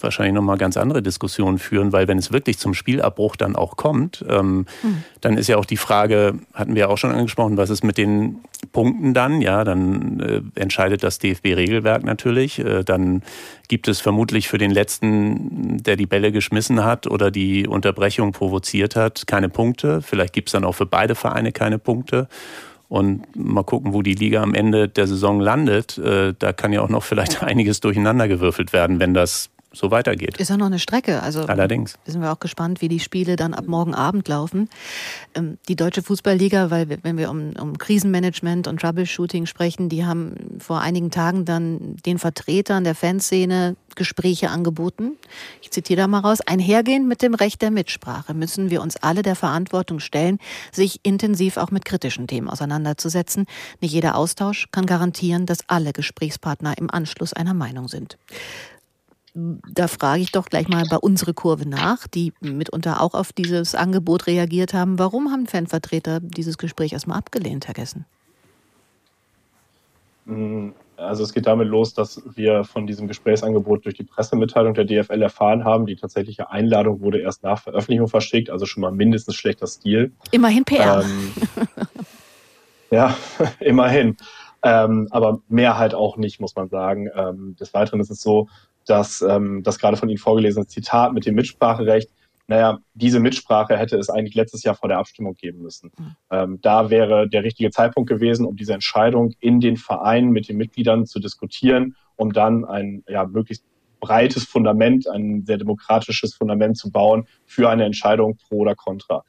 [0.00, 4.24] wahrscheinlich nochmal ganz andere Diskussionen führen, weil wenn es wirklich zum Spielabbruch dann auch kommt,
[4.28, 5.04] ähm, mhm.
[5.20, 8.40] dann ist ja auch die Frage, hatten wir auch schon angesprochen, was ist mit den
[8.72, 9.40] Punkten dann?
[9.40, 12.58] Ja, dann äh, entscheidet das DFB-Regelwerk natürlich.
[12.58, 13.22] Äh, dann
[13.68, 18.96] gibt es vermutlich für den letzten, der die Bälle geschmissen hat oder die Unterbrechung provoziert
[18.96, 20.02] hat, keine Punkte.
[20.02, 22.28] Vielleicht gibt es dann auch für beide Vereine keine Punkte
[22.92, 25.96] und mal gucken, wo die Liga am Ende der Saison landet.
[25.96, 30.38] Äh, da kann ja auch noch vielleicht einiges durcheinandergewürfelt werden, wenn das so weitergeht.
[30.38, 31.22] Ist ja noch eine Strecke.
[31.22, 31.98] Also Allerdings.
[32.04, 34.68] Sind wir auch gespannt, wie die Spiele dann ab morgen Abend laufen.
[35.34, 40.58] Ähm, die Deutsche Fußballliga, weil wenn wir um, um Krisenmanagement und Troubleshooting sprechen, die haben
[40.58, 45.16] vor einigen Tagen dann den Vertretern der Fanszene Gespräche angeboten.
[45.60, 46.40] Ich zitiere da mal raus.
[46.40, 50.38] Einhergehend mit dem Recht der Mitsprache müssen wir uns alle der Verantwortung stellen,
[50.70, 53.46] sich intensiv auch mit kritischen Themen auseinanderzusetzen.
[53.80, 58.18] Nicht jeder Austausch kann garantieren, dass alle Gesprächspartner im Anschluss einer Meinung sind
[59.34, 63.74] da frage ich doch gleich mal bei unserer Kurve nach, die mitunter auch auf dieses
[63.74, 64.98] Angebot reagiert haben.
[64.98, 68.04] Warum haben Fanvertreter dieses Gespräch erstmal abgelehnt, Herr Gessen?
[70.26, 74.84] Mm, also es geht damit los, dass wir von diesem Gesprächsangebot durch die Pressemitteilung der
[74.84, 75.86] DFL erfahren haben.
[75.86, 80.12] Die tatsächliche Einladung wurde erst nach Veröffentlichung verschickt, also schon mal mindestens schlechter Stil.
[80.30, 81.02] Immerhin PR.
[81.02, 81.32] Ähm,
[82.90, 83.16] ja,
[83.60, 84.16] immerhin.
[84.62, 87.08] Ähm, aber mehr halt auch nicht, muss man sagen.
[87.16, 88.48] Ähm, des Weiteren ist es so,
[88.86, 92.10] dass ähm, das gerade von Ihnen vorgelesene Zitat mit dem Mitspracherecht,
[92.48, 95.90] naja, diese Mitsprache hätte es eigentlich letztes Jahr vor der Abstimmung geben müssen.
[95.96, 96.16] Mhm.
[96.30, 100.56] Ähm, da wäre der richtige Zeitpunkt gewesen, um diese Entscheidung in den Vereinen mit den
[100.56, 103.64] Mitgliedern zu diskutieren, um dann ein ja, möglichst
[104.00, 109.24] breites Fundament, ein sehr demokratisches Fundament zu bauen für eine Entscheidung pro oder contra.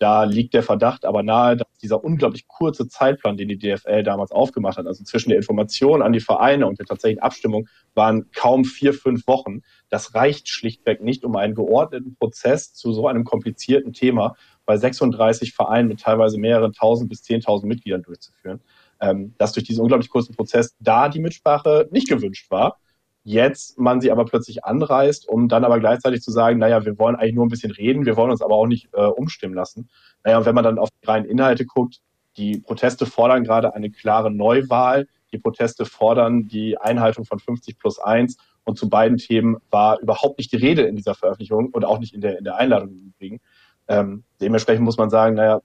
[0.00, 4.32] Da liegt der Verdacht aber nahe, dass dieser unglaublich kurze Zeitplan, den die DFL damals
[4.32, 8.64] aufgemacht hat, also zwischen der Information an die Vereine und der tatsächlichen Abstimmung, waren kaum
[8.64, 9.60] vier, fünf Wochen.
[9.90, 15.52] Das reicht schlichtweg nicht, um einen geordneten Prozess zu so einem komplizierten Thema bei 36
[15.52, 18.62] Vereinen mit teilweise mehreren tausend bis zehntausend Mitgliedern durchzuführen.
[19.02, 22.78] Ähm, dass durch diesen unglaublich kurzen Prozess da die Mitsprache nicht gewünscht war
[23.22, 27.16] jetzt man sie aber plötzlich anreißt, um dann aber gleichzeitig zu sagen, naja, wir wollen
[27.16, 29.88] eigentlich nur ein bisschen reden, wir wollen uns aber auch nicht äh, umstimmen lassen.
[30.24, 32.00] Naja, und wenn man dann auf die reinen Inhalte guckt,
[32.36, 37.98] die Proteste fordern gerade eine klare Neuwahl, die Proteste fordern die Einhaltung von 50 plus
[37.98, 41.98] 1 und zu beiden Themen war überhaupt nicht die Rede in dieser Veröffentlichung und auch
[41.98, 43.40] nicht in der, in der Einladung im Übrigen.
[43.88, 45.60] Ähm, dementsprechend muss man sagen, naja,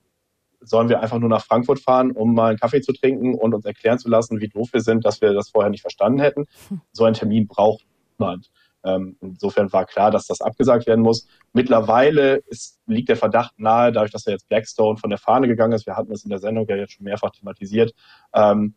[0.66, 3.64] sollen wir einfach nur nach Frankfurt fahren, um mal einen Kaffee zu trinken und uns
[3.64, 6.46] erklären zu lassen, wie doof wir sind, dass wir das vorher nicht verstanden hätten.
[6.92, 7.84] So einen Termin braucht
[8.18, 8.50] niemand.
[8.84, 11.26] Ähm, insofern war klar, dass das abgesagt werden muss.
[11.52, 15.72] Mittlerweile ist, liegt der Verdacht nahe, dadurch, dass er jetzt Blackstone von der Fahne gegangen
[15.72, 17.94] ist, wir hatten das in der Sendung ja jetzt schon mehrfach thematisiert,
[18.32, 18.74] ähm,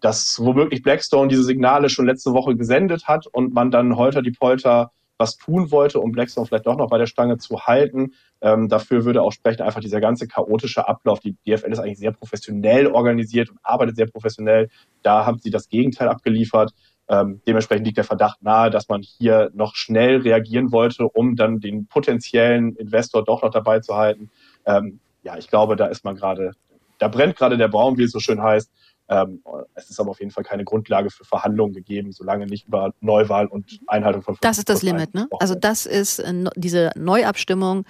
[0.00, 4.32] dass womöglich Blackstone diese Signale schon letzte Woche gesendet hat und man dann holter die
[4.32, 8.14] Polter was tun wollte, um Blackstone vielleicht doch noch bei der Stange zu halten.
[8.40, 11.20] Ähm, dafür würde auch sprechen einfach dieser ganze chaotische Ablauf.
[11.20, 14.68] Die DFL ist eigentlich sehr professionell organisiert und arbeitet sehr professionell.
[15.02, 16.72] Da haben sie das Gegenteil abgeliefert.
[17.08, 21.58] Ähm, dementsprechend liegt der Verdacht nahe, dass man hier noch schnell reagieren wollte, um dann
[21.58, 24.30] den potenziellen Investor doch noch dabei zu halten.
[24.66, 26.52] Ähm, ja, ich glaube, da ist man gerade,
[26.98, 28.70] da brennt gerade der Baum, wie es so schön heißt.
[29.08, 29.42] Ähm,
[29.74, 33.46] es ist aber auf jeden Fall keine Grundlage für Verhandlungen gegeben, solange nicht über Neuwahl
[33.46, 34.36] und Einhaltung von.
[34.40, 35.28] Das ist das Limit, ne?
[35.40, 37.84] Also das ist äh, diese Neuabstimmung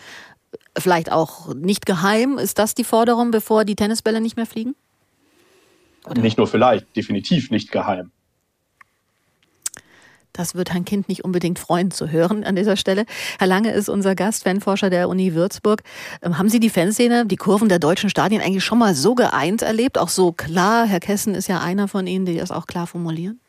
[0.76, 2.38] vielleicht auch nicht geheim.
[2.38, 4.74] Ist das die Forderung, bevor die Tennisbälle nicht mehr fliegen?
[6.06, 6.22] Oder?
[6.22, 8.12] Nicht nur vielleicht, definitiv nicht geheim.
[10.38, 13.06] Das wird ein Kind nicht unbedingt freuen zu hören an dieser Stelle.
[13.40, 15.82] Herr Lange ist unser Gast, Fanforscher der Uni Würzburg.
[16.22, 19.62] Ähm, haben Sie die Fanszene, die Kurven der deutschen Stadien eigentlich schon mal so geeint
[19.62, 19.98] erlebt?
[19.98, 20.86] Auch so klar?
[20.86, 23.40] Herr Kessen ist ja einer von Ihnen, die das auch klar formulieren.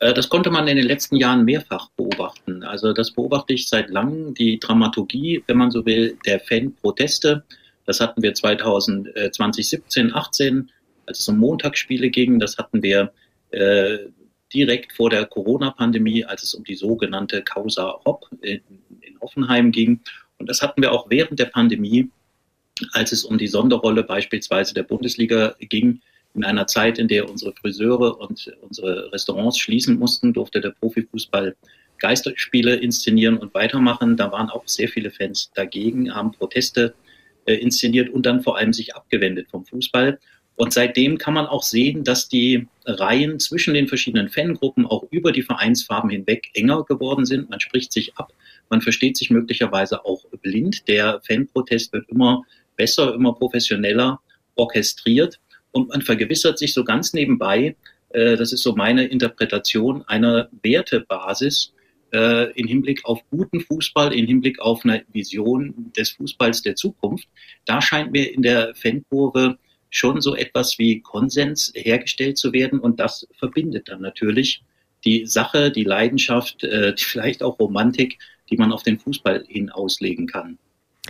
[0.00, 2.64] Äh, das konnte man in den letzten Jahren mehrfach beobachten.
[2.64, 4.34] Also das beobachte ich seit langem.
[4.34, 7.44] Die Dramaturgie, wenn man so will, der Fanproteste.
[7.86, 10.70] Das hatten wir 2017, 18,
[11.06, 12.40] als es um Montagsspiele ging.
[12.40, 13.12] Das hatten wir
[13.52, 13.98] äh,
[14.52, 18.60] direkt vor der Corona-Pandemie, als es um die sogenannte Causa Hopp in,
[19.00, 20.00] in Hoffenheim ging.
[20.38, 22.10] Und das hatten wir auch während der Pandemie,
[22.92, 26.00] als es um die Sonderrolle beispielsweise der Bundesliga ging.
[26.34, 31.56] In einer Zeit, in der unsere Friseure und unsere Restaurants schließen mussten, durfte der Profifußball
[31.98, 34.16] Geisterspiele inszenieren und weitermachen.
[34.16, 36.94] Da waren auch sehr viele Fans dagegen, haben Proteste
[37.46, 40.18] äh, inszeniert und dann vor allem sich abgewendet vom Fußball.
[40.58, 45.30] Und seitdem kann man auch sehen, dass die Reihen zwischen den verschiedenen Fangruppen auch über
[45.30, 47.48] die Vereinsfarben hinweg enger geworden sind.
[47.48, 48.32] Man spricht sich ab,
[48.68, 50.88] man versteht sich möglicherweise auch blind.
[50.88, 52.42] Der Fanprotest wird immer
[52.76, 54.20] besser, immer professioneller
[54.56, 55.38] orchestriert
[55.70, 57.76] und man vergewissert sich so ganz nebenbei,
[58.08, 61.72] äh, das ist so meine Interpretation, einer Wertebasis,
[62.12, 67.28] äh, in Hinblick auf guten Fußball, in Hinblick auf eine Vision des Fußballs der Zukunft.
[67.64, 69.56] Da scheint mir in der Fankurve
[69.90, 74.62] schon so etwas wie Konsens hergestellt zu werden und das verbindet dann natürlich
[75.04, 78.18] die Sache, die Leidenschaft, äh, vielleicht auch Romantik,
[78.50, 80.58] die man auf den Fußball hin auslegen kann.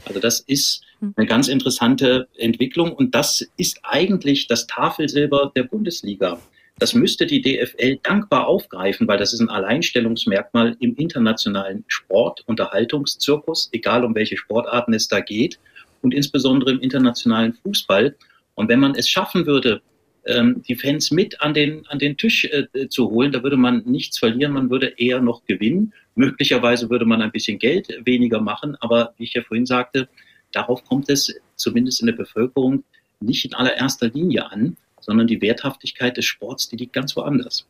[0.05, 1.15] Also das ist hm.
[1.17, 6.39] eine ganz interessante Entwicklung und das ist eigentlich das Tafelsilber der Bundesliga.
[6.79, 13.69] Das müsste die DFL dankbar aufgreifen, weil das ist ein Alleinstellungsmerkmal im internationalen Sport, Unterhaltungszirkus,
[13.73, 15.59] egal um welche Sportarten es da geht
[16.03, 18.15] und insbesondere im internationalen Fußball.
[18.59, 19.80] Und wenn man es schaffen würde,
[20.26, 23.85] ähm, die Fans mit an den, an den Tisch äh, zu holen, da würde man
[23.85, 25.93] nichts verlieren, man würde eher noch gewinnen.
[26.16, 30.09] Möglicherweise würde man ein bisschen Geld weniger machen, aber wie ich ja vorhin sagte,
[30.51, 32.82] darauf kommt es zumindest in der Bevölkerung
[33.20, 37.64] nicht in allererster Linie an, sondern die Werthaftigkeit des Sports, die liegt ganz woanders.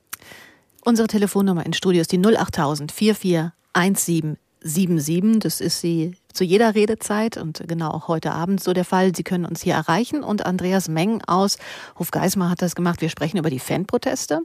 [0.87, 5.41] Unsere Telefonnummer in Studio ist die 08000 441777.
[5.41, 9.13] Das ist sie zu jeder Redezeit und genau auch heute Abend so der Fall.
[9.13, 11.59] Sie können uns hier erreichen und Andreas Meng aus
[11.99, 13.01] Hofgeismar hat das gemacht.
[13.01, 14.43] Wir sprechen über die Fanproteste,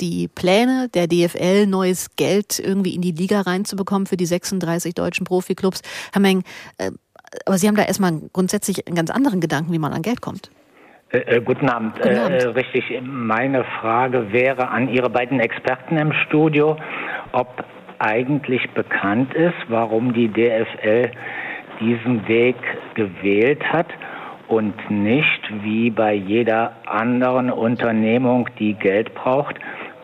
[0.00, 5.26] die Pläne der DFL, neues Geld irgendwie in die Liga reinzubekommen für die 36 deutschen
[5.26, 5.82] Profiklubs.
[6.14, 6.44] Herr Meng,
[6.78, 6.92] äh,
[7.44, 10.50] aber Sie haben da erstmal grundsätzlich einen ganz anderen Gedanken, wie man an Geld kommt.
[11.10, 11.96] Äh, äh, guten Abend.
[11.96, 12.42] Guten Abend.
[12.42, 16.78] Äh, richtig, meine Frage wäre an Ihre beiden Experten im Studio,
[17.32, 17.66] ob
[17.98, 21.10] eigentlich bekannt ist, warum die DFL
[21.80, 22.56] diesen Weg
[22.94, 23.88] gewählt hat
[24.48, 29.56] und nicht wie bei jeder anderen Unternehmung, die Geld braucht,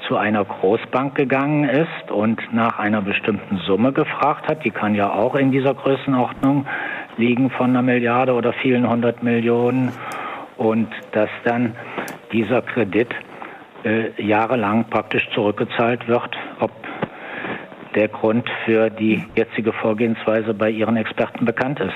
[0.08, 4.64] zu einer Großbank gegangen ist und nach einer bestimmten Summe gefragt hat.
[4.64, 6.66] Die kann ja auch in dieser Größenordnung
[7.16, 9.92] liegen von einer Milliarde oder vielen hundert Millionen
[10.56, 11.76] und dass dann
[12.32, 13.08] dieser Kredit
[13.84, 16.72] äh, jahrelang praktisch zurückgezahlt wird, ob
[17.94, 21.94] der Grund für die jetzige Vorgehensweise bei Ihren Experten bekannt ist.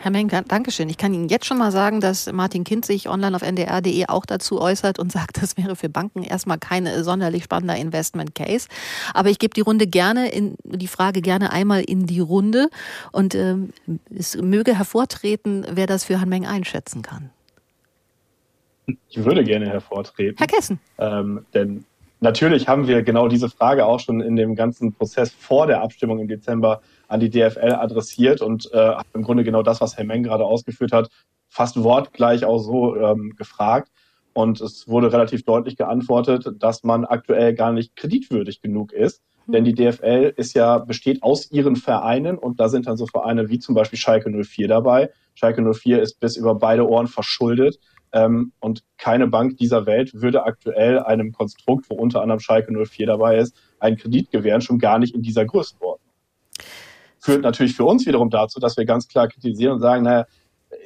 [0.00, 0.88] Herr Menk, Dankeschön.
[0.88, 4.24] Ich kann Ihnen jetzt schon mal sagen, dass Martin Kind sich online auf ndr.de auch
[4.26, 8.68] dazu äußert und sagt, das wäre für Banken erstmal kein sonderlich spannender Investment Case.
[9.12, 12.68] Aber ich gebe die Runde gerne in, die Frage gerne einmal in die Runde
[13.10, 13.70] und ähm,
[14.16, 17.30] es möge hervortreten, wer das für Herrn Meng einschätzen kann.
[19.10, 20.36] Ich würde gerne hervortreten.
[20.38, 20.78] Herr Kessen.
[20.98, 21.84] Ähm, denn
[22.20, 26.18] natürlich haben wir genau diese Frage auch schon in dem ganzen Prozess vor der Abstimmung
[26.18, 30.22] im Dezember an die DFL adressiert und äh, im Grunde genau das, was Herr Meng
[30.22, 31.10] gerade ausgeführt hat,
[31.48, 33.90] fast wortgleich auch so ähm, gefragt.
[34.34, 39.22] Und es wurde relativ deutlich geantwortet, dass man aktuell gar nicht kreditwürdig genug ist.
[39.46, 39.52] Mhm.
[39.52, 43.48] Denn die DFL ist ja, besteht aus ihren Vereinen und da sind dann so Vereine
[43.48, 45.10] wie zum Beispiel Schalke 04 dabei.
[45.34, 47.78] Schalke 04 ist bis über beide Ohren verschuldet.
[48.12, 53.06] Ähm, und keine Bank dieser Welt würde aktuell einem Konstrukt, wo unter anderem Schalke 04
[53.06, 56.12] dabei ist, einen Kredit gewähren, schon gar nicht in dieser Größenordnung.
[57.20, 60.26] Führt natürlich für uns wiederum dazu, dass wir ganz klar kritisieren und sagen, naja,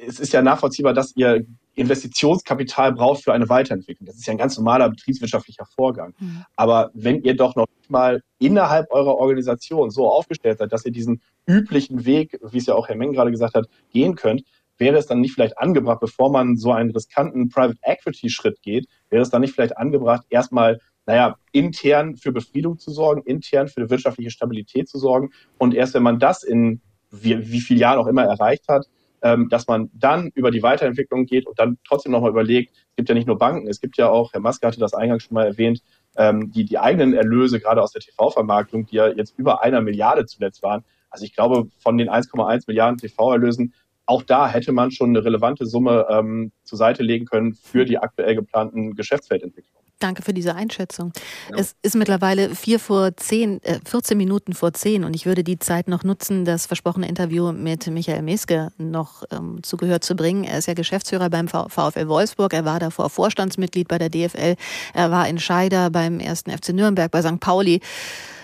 [0.07, 1.45] es ist ja nachvollziehbar, dass ihr
[1.75, 4.05] Investitionskapital braucht für eine Weiterentwicklung.
[4.05, 6.13] Das ist ja ein ganz normaler betriebswirtschaftlicher Vorgang.
[6.19, 6.45] Mhm.
[6.55, 11.21] Aber wenn ihr doch noch mal innerhalb eurer Organisation so aufgestellt seid, dass ihr diesen
[11.47, 14.43] üblichen Weg, wie es ja auch Herr Meng gerade gesagt hat, gehen könnt,
[14.83, 18.85] wäre es dann nicht vielleicht angebracht, bevor man so einen riskanten Private Equity Schritt geht,
[19.09, 23.89] wäre es dann nicht vielleicht angebracht, erstmal naja, intern für Befriedung zu sorgen, intern für
[23.89, 25.31] wirtschaftliche Stabilität zu sorgen.
[25.57, 26.81] Und erst wenn man das in
[27.11, 28.87] wie, wie vielen Jahren auch immer erreicht hat,
[29.21, 33.09] ähm, dass man dann über die Weiterentwicklung geht und dann trotzdem nochmal überlegt, es gibt
[33.09, 35.47] ja nicht nur Banken, es gibt ja auch, Herr Maske hatte das eingangs schon mal
[35.47, 35.81] erwähnt,
[36.17, 40.25] ähm, die, die eigenen Erlöse, gerade aus der TV-Vermarktung, die ja jetzt über einer Milliarde
[40.25, 40.83] zuletzt waren.
[41.09, 43.73] Also ich glaube, von den 1,1 Milliarden TV-Erlösen
[44.05, 47.97] auch da hätte man schon eine relevante Summe ähm, zur Seite legen können für die
[47.97, 49.83] aktuell geplanten Geschäftsfeldentwicklungen.
[49.99, 51.13] Danke für diese Einschätzung.
[51.49, 51.57] Ja.
[51.59, 55.59] Es ist mittlerweile vier vor zehn, äh, 14 Minuten vor zehn und ich würde die
[55.59, 60.43] Zeit noch nutzen, das versprochene Interview mit Michael Meske noch ähm, zu Gehör zu bringen.
[60.43, 62.53] Er ist ja Geschäftsführer beim VfL Wolfsburg.
[62.53, 64.55] Er war davor Vorstandsmitglied bei der DFL.
[64.93, 67.39] Er war Entscheider beim ersten FC Nürnberg, bei St.
[67.39, 67.79] Pauli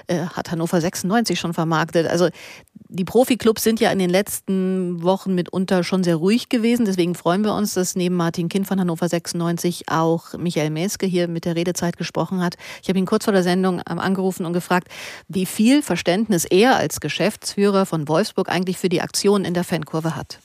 [0.09, 2.07] äh, hat Hannover 96 schon vermarktet.
[2.07, 2.29] Also
[2.73, 6.85] die Profiklubs sind ja in den letzten Wochen mitunter schon sehr ruhig gewesen.
[6.85, 11.27] Deswegen freuen wir uns, dass neben Martin Kind von Hannover 96 auch Michael Meske hier
[11.27, 12.55] mit der Redezeit gesprochen hat.
[12.81, 14.87] Ich habe ihn kurz vor der Sendung ähm, angerufen und gefragt,
[15.27, 20.15] wie viel Verständnis er als Geschäftsführer von Wolfsburg eigentlich für die Aktion in der Fankurve
[20.15, 20.39] hat.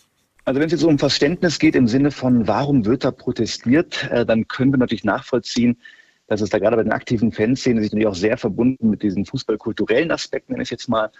[0.44, 4.26] Also wenn es jetzt um Verständnis geht im Sinne von, warum wird da protestiert, äh,
[4.26, 5.78] dann können wir natürlich nachvollziehen,
[6.26, 9.24] dass es da gerade bei den aktiven Fanszenen sich natürlich auch sehr verbunden mit diesen
[9.26, 11.10] fußballkulturellen Aspekten, wenn ich jetzt mal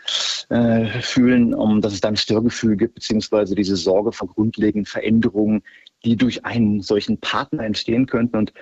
[0.49, 5.63] äh, fühlen, um, dass es da ein Störgefühl gibt, beziehungsweise diese Sorge vor grundlegenden Veränderungen,
[6.05, 8.37] die durch einen solchen Partner entstehen könnten.
[8.37, 8.53] Und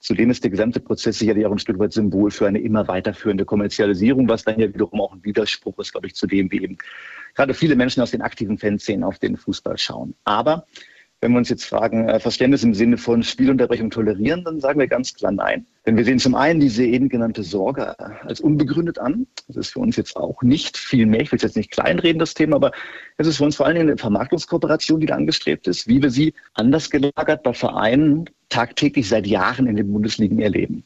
[0.00, 3.44] zudem ist der gesamte Prozess sicherlich auch ein Stück weit Symbol für eine immer weiterführende
[3.44, 6.78] Kommerzialisierung, was dann ja wiederum auch ein Widerspruch ist, glaube ich, zu dem, wie eben
[7.34, 10.14] gerade viele Menschen aus den aktiven Fanszenen auf den Fußball schauen.
[10.24, 10.66] Aber
[11.22, 14.88] wenn wir uns jetzt fragen, äh, Verständnis im Sinne von Spielunterbrechung tolerieren, dann sagen wir
[14.88, 15.64] ganz klar nein.
[15.86, 19.28] Denn wir sehen zum einen diese eben genannte Sorge als unbegründet an.
[19.46, 21.20] Das ist für uns jetzt auch nicht viel mehr.
[21.20, 22.72] Ich will jetzt nicht kleinreden, das Thema, aber
[23.18, 26.10] es ist für uns vor allen Dingen eine Vermarktungskooperation, die da angestrebt ist, wie wir
[26.10, 30.84] sie anders gelagert bei Vereinen tagtäglich seit Jahren in den Bundesligen erleben.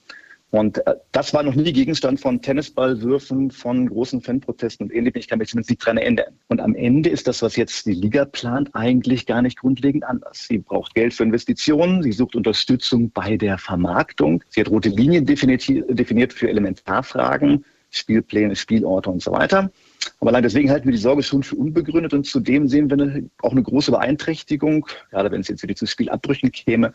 [0.56, 5.18] Und äh, das war noch nie Gegenstand von Tennisballwürfen, von großen Fanprotesten und ähnlichem.
[5.18, 6.32] Ich kann mich zumindest nicht dran erinnern.
[6.48, 10.46] Und am Ende ist das, was jetzt die Liga plant, eigentlich gar nicht grundlegend anders.
[10.48, 14.42] Sie braucht Geld für Investitionen, sie sucht Unterstützung bei der Vermarktung.
[14.48, 19.70] Sie hat rote Linien definiert für Elementarfragen, Spielpläne, Spielorte und so weiter.
[20.20, 23.28] Aber allein deswegen halten wir die Sorge schon für unbegründet und zudem sehen wir eine,
[23.42, 26.92] auch eine große Beeinträchtigung, gerade wenn es jetzt wieder zu Spielabbrüchen käme,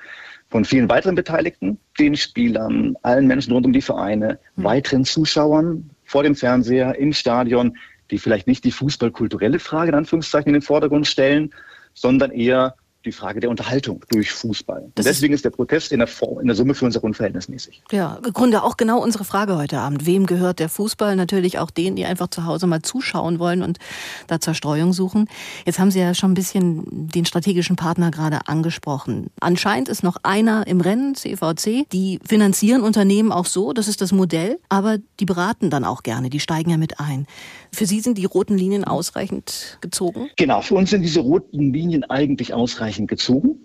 [0.50, 4.64] von vielen weiteren Beteiligten, den Spielern, allen Menschen rund um die Vereine, mhm.
[4.64, 7.78] weiteren Zuschauern vor dem Fernseher, im Stadion,
[8.10, 11.54] die vielleicht nicht die fußballkulturelle Frage in Anführungszeichen in den Vordergrund stellen,
[11.94, 12.76] sondern eher
[13.06, 14.92] die Frage der Unterhaltung durch Fußball.
[14.98, 17.82] deswegen ist der Protest in der, Form, in der Summe für uns auch unverhältnismäßig.
[17.92, 20.06] Ja, im Grunde auch genau unsere Frage heute Abend.
[20.06, 21.16] Wem gehört der Fußball?
[21.16, 23.80] Natürlich auch denen, die einfach zu Hause mal zuschauen wollen und
[24.28, 25.28] da Zerstreuung suchen.
[25.66, 29.28] Jetzt haben Sie ja schon ein bisschen den strategischen Partner gerade angesprochen.
[29.40, 31.90] Anscheinend ist noch einer im Rennen, CVC.
[31.92, 36.30] Die finanzieren Unternehmen auch so, das ist das Modell, aber die beraten dann auch gerne,
[36.30, 37.26] die steigen ja mit ein.
[37.74, 40.30] Für Sie sind die roten Linien ausreichend gezogen?
[40.36, 43.60] Genau, für uns sind diese roten Linien eigentlich ausreichend gezogen.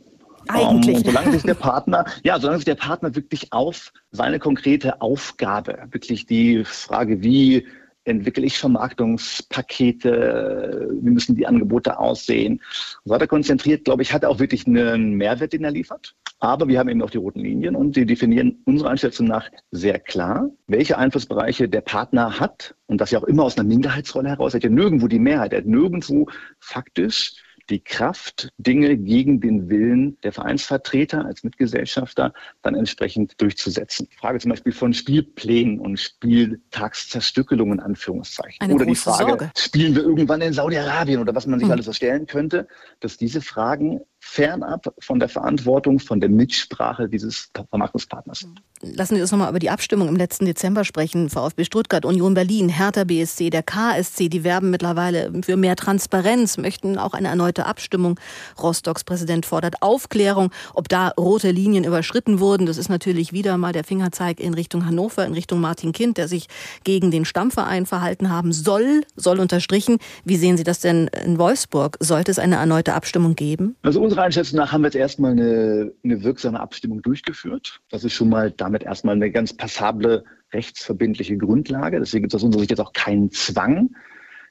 [0.48, 0.98] Eigentlich.
[0.98, 5.88] Um, solange sich der Partner, ja, solange sich der Partner wirklich auf seine konkrete Aufgabe,
[5.90, 7.66] wirklich die Frage, wie
[8.06, 12.54] entwickle ich Vermarktungspakete, wie müssen die Angebote aussehen.
[12.54, 12.62] Und
[13.04, 16.14] so weiter konzentriert, glaube ich, hat er auch wirklich einen Mehrwert, den er liefert.
[16.38, 19.98] Aber wir haben eben auch die roten Linien und die definieren unserer Einschätzung nach sehr
[19.98, 24.52] klar, welche Einflussbereiche der Partner hat und das ja auch immer aus einer Minderheitsrolle heraus.
[24.52, 26.28] Er hat ja nirgendwo die Mehrheit, er hat nirgendwo
[26.60, 27.32] faktisch
[27.70, 32.32] die Kraft, Dinge gegen den Willen der Vereinsvertreter als Mitgesellschafter
[32.62, 34.08] dann entsprechend durchzusetzen.
[34.12, 38.58] Die Frage zum Beispiel von Spielplänen und Spieltagszerstückelungen, Anführungszeichen.
[38.60, 39.50] Eine oder die Frage, Sorge.
[39.56, 41.72] spielen wir irgendwann in Saudi-Arabien oder was man sich Hm.
[41.72, 42.68] alles so stellen könnte,
[43.00, 48.46] dass diese Fragen fernab von der Verantwortung, von der Mitsprache dieses Vermarktungspartners.
[48.82, 51.30] Lassen Sie uns nochmal über die Abstimmung im letzten Dezember sprechen.
[51.30, 56.98] VfB Stuttgart, Union Berlin, Hertha BSC, der KSC, die werben mittlerweile für mehr Transparenz, möchten
[56.98, 58.20] auch eine erneute Abstimmung.
[58.60, 62.66] Rostocks Präsident fordert Aufklärung, ob da rote Linien überschritten wurden.
[62.66, 66.28] Das ist natürlich wieder mal der Fingerzeig in Richtung Hannover, in Richtung Martin Kind, der
[66.28, 66.48] sich
[66.84, 69.98] gegen den Stammverein verhalten haben soll, soll unterstrichen.
[70.24, 71.96] Wie sehen Sie das denn in Wolfsburg?
[72.00, 73.76] Sollte es eine erneute Abstimmung geben?
[73.82, 77.80] Also unserer Einschätzung nach haben wir jetzt erstmal eine, eine wirksame Abstimmung durchgeführt.
[77.90, 80.24] Das ist schon mal damit erstmal eine ganz passable
[80.54, 81.98] rechtsverbindliche Grundlage.
[81.98, 83.90] Deswegen gibt es aus unserer Sicht jetzt auch keinen Zwang,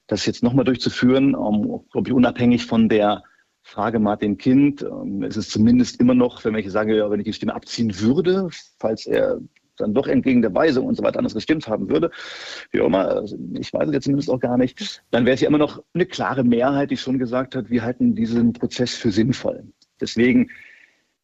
[0.05, 3.23] das jetzt nochmal durchzuführen, um, glaube ich, unabhängig von der
[3.63, 4.83] Frage Martin Kind.
[4.83, 7.99] Ähm, Es ist zumindest immer noch, wenn ich sage, ja, wenn ich die Stimme abziehen
[7.99, 9.39] würde, falls er
[9.77, 12.11] dann doch entgegen der Weisung und so weiter anders gestimmt haben würde,
[12.71, 15.41] wie auch immer, also ich weiß es jetzt zumindest auch gar nicht, dann wäre es
[15.41, 19.11] ja immer noch eine klare Mehrheit, die schon gesagt hat, wir halten diesen Prozess für
[19.11, 19.63] sinnvoll.
[19.99, 20.49] Deswegen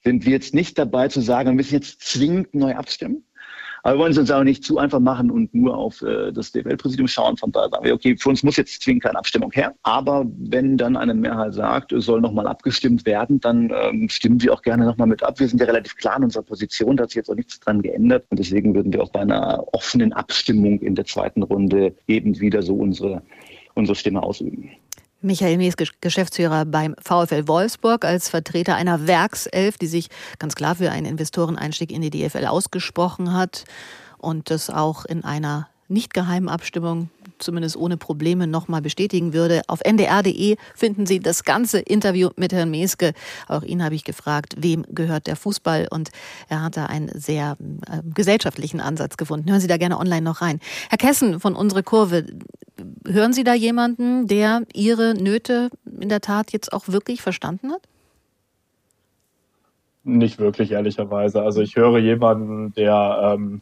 [0.03, 3.23] sind wir jetzt nicht dabei zu sagen, wir müssen jetzt zwingend neu abstimmen.
[3.83, 6.51] Aber wir wollen es uns auch nicht zu einfach machen und nur auf äh, das
[6.51, 7.37] DFL-Präsidium schauen.
[7.37, 9.73] Von daher sagen wir, okay, für uns muss jetzt zwingend keine Abstimmung her.
[9.83, 14.53] Aber wenn dann eine Mehrheit sagt, es soll nochmal abgestimmt werden, dann ähm, stimmen wir
[14.53, 15.39] auch gerne nochmal mit ab.
[15.39, 17.81] Wir sind ja relativ klar in unserer Position, da hat sich jetzt auch nichts dran
[17.81, 18.25] geändert.
[18.29, 22.61] Und deswegen würden wir auch bei einer offenen Abstimmung in der zweiten Runde eben wieder
[22.61, 23.21] so unsere,
[23.73, 24.71] unsere Stimme ausüben.
[25.21, 30.91] Michael Gesch- Geschäftsführer beim VfL Wolfsburg, als Vertreter einer Werkself, die sich ganz klar für
[30.91, 33.65] einen Investoreneinstieg in die DFL ausgesprochen hat
[34.17, 37.09] und das auch in einer nicht geheimen Abstimmung
[37.43, 39.61] zumindest ohne Probleme nochmal bestätigen würde.
[39.67, 43.13] Auf ndr.de finden Sie das ganze Interview mit Herrn Meske.
[43.47, 45.87] Auch ihn habe ich gefragt, wem gehört der Fußball?
[45.89, 46.09] Und
[46.49, 47.57] er hat da einen sehr
[47.87, 49.49] äh, gesellschaftlichen Ansatz gefunden.
[49.49, 50.59] Hören Sie da gerne online noch rein.
[50.89, 52.25] Herr Kessen von Unsere Kurve,
[53.05, 55.69] hören Sie da jemanden, der Ihre Nöte
[55.99, 57.81] in der Tat jetzt auch wirklich verstanden hat?
[60.03, 61.43] Nicht wirklich, ehrlicherweise.
[61.43, 63.61] Also ich höre jemanden, der ähm,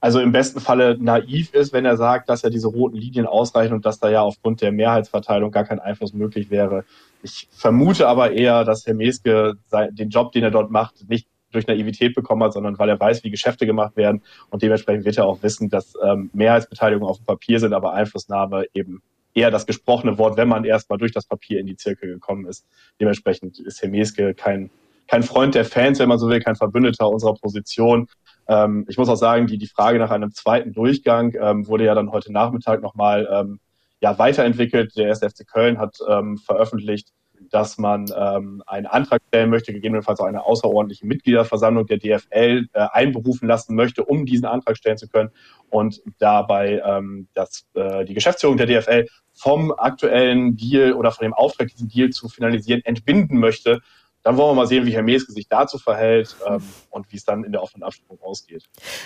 [0.00, 3.74] also im besten Falle naiv ist, wenn er sagt, dass ja diese roten Linien ausreichen
[3.74, 6.84] und dass da ja aufgrund der Mehrheitsverteilung gar kein Einfluss möglich wäre.
[7.22, 9.54] Ich vermute aber eher, dass Herr Meske
[9.90, 13.24] den Job, den er dort macht, nicht durch Naivität bekommen hat, sondern weil er weiß,
[13.24, 14.22] wie Geschäfte gemacht werden.
[14.50, 18.66] Und dementsprechend wird er auch wissen, dass ähm, Mehrheitsbeteiligungen auf dem Papier sind, aber Einflussnahme
[18.74, 19.02] eben
[19.34, 22.66] eher das gesprochene Wort, wenn man erstmal durch das Papier in die Zirkel gekommen ist.
[23.00, 24.70] Dementsprechend ist Herr Meske kein,
[25.06, 28.08] kein Freund der Fans, wenn man so will, kein Verbündeter unserer Position.
[28.48, 31.94] Ähm, ich muss auch sagen, die, die Frage nach einem zweiten Durchgang ähm, wurde ja
[31.94, 33.60] dann heute Nachmittag nochmal ähm,
[34.00, 34.96] ja, weiterentwickelt.
[34.96, 37.12] Der SFC Köln hat ähm, veröffentlicht,
[37.50, 42.86] dass man ähm, einen Antrag stellen möchte, gegebenenfalls auch eine außerordentliche Mitgliederversammlung der DFL äh,
[42.92, 45.30] einberufen lassen möchte, um diesen Antrag stellen zu können
[45.70, 51.34] und dabei ähm, dass, äh, die Geschäftsführung der DFL vom aktuellen Deal oder von dem
[51.34, 53.80] Auftrag, diesen Deal zu finalisieren, entbinden möchte.
[54.22, 57.24] Dann wollen wir mal sehen, wie Herr Meske sich dazu verhält ähm, und wie es
[57.24, 58.64] dann in der offenen Abstimmung ausgeht.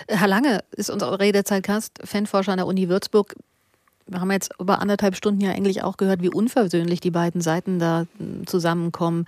[0.09, 3.34] Herr Lange ist unser Redezeitkast, Fanforscher an der Uni Würzburg
[4.06, 7.78] wir haben jetzt über anderthalb Stunden ja eigentlich auch gehört, wie unversöhnlich die beiden Seiten
[7.78, 9.26] da hm, zusammenkommen.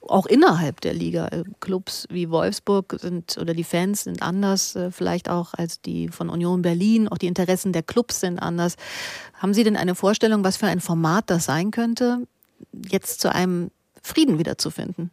[0.00, 1.28] Auch innerhalb der Liga.
[1.28, 6.08] Äh, Clubs wie Wolfsburg sind oder die Fans sind anders, äh, vielleicht auch als die
[6.08, 7.08] von Union Berlin.
[7.08, 8.76] Auch die Interessen der Clubs sind anders.
[9.34, 12.26] Haben Sie denn eine Vorstellung, was für ein Format das sein könnte,
[12.90, 13.70] jetzt zu einem
[14.02, 15.10] Frieden wiederzufinden?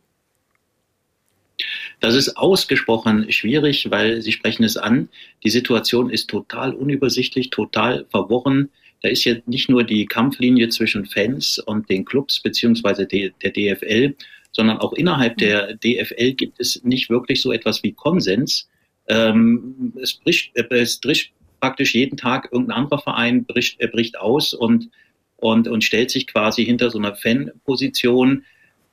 [2.00, 5.10] Das ist ausgesprochen schwierig, weil Sie sprechen es an.
[5.44, 8.70] Die Situation ist total unübersichtlich, total verworren.
[9.02, 14.16] Da ist jetzt nicht nur die Kampflinie zwischen Fans und den Clubs beziehungsweise der DFL,
[14.52, 18.70] sondern auch innerhalb der DFL gibt es nicht wirklich so etwas wie Konsens.
[19.08, 24.90] Ähm, es, bricht, es bricht praktisch jeden Tag irgendein anderer Verein bricht, bricht aus und,
[25.38, 28.44] und, und stellt sich quasi hinter so einer Fanposition.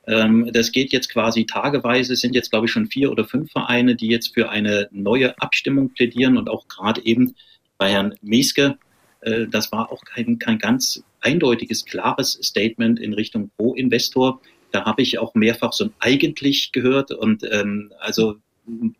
[0.07, 3.51] Ähm, das geht jetzt quasi tageweise, es sind jetzt, glaube ich, schon vier oder fünf
[3.51, 7.35] Vereine, die jetzt für eine neue Abstimmung plädieren und auch gerade eben
[7.77, 8.77] bei Herrn Meske,
[9.21, 14.41] äh, das war auch kein, kein ganz eindeutiges, klares Statement in Richtung Pro-Investor.
[14.71, 18.37] Da habe ich auch mehrfach so ein eigentlich gehört und ähm, also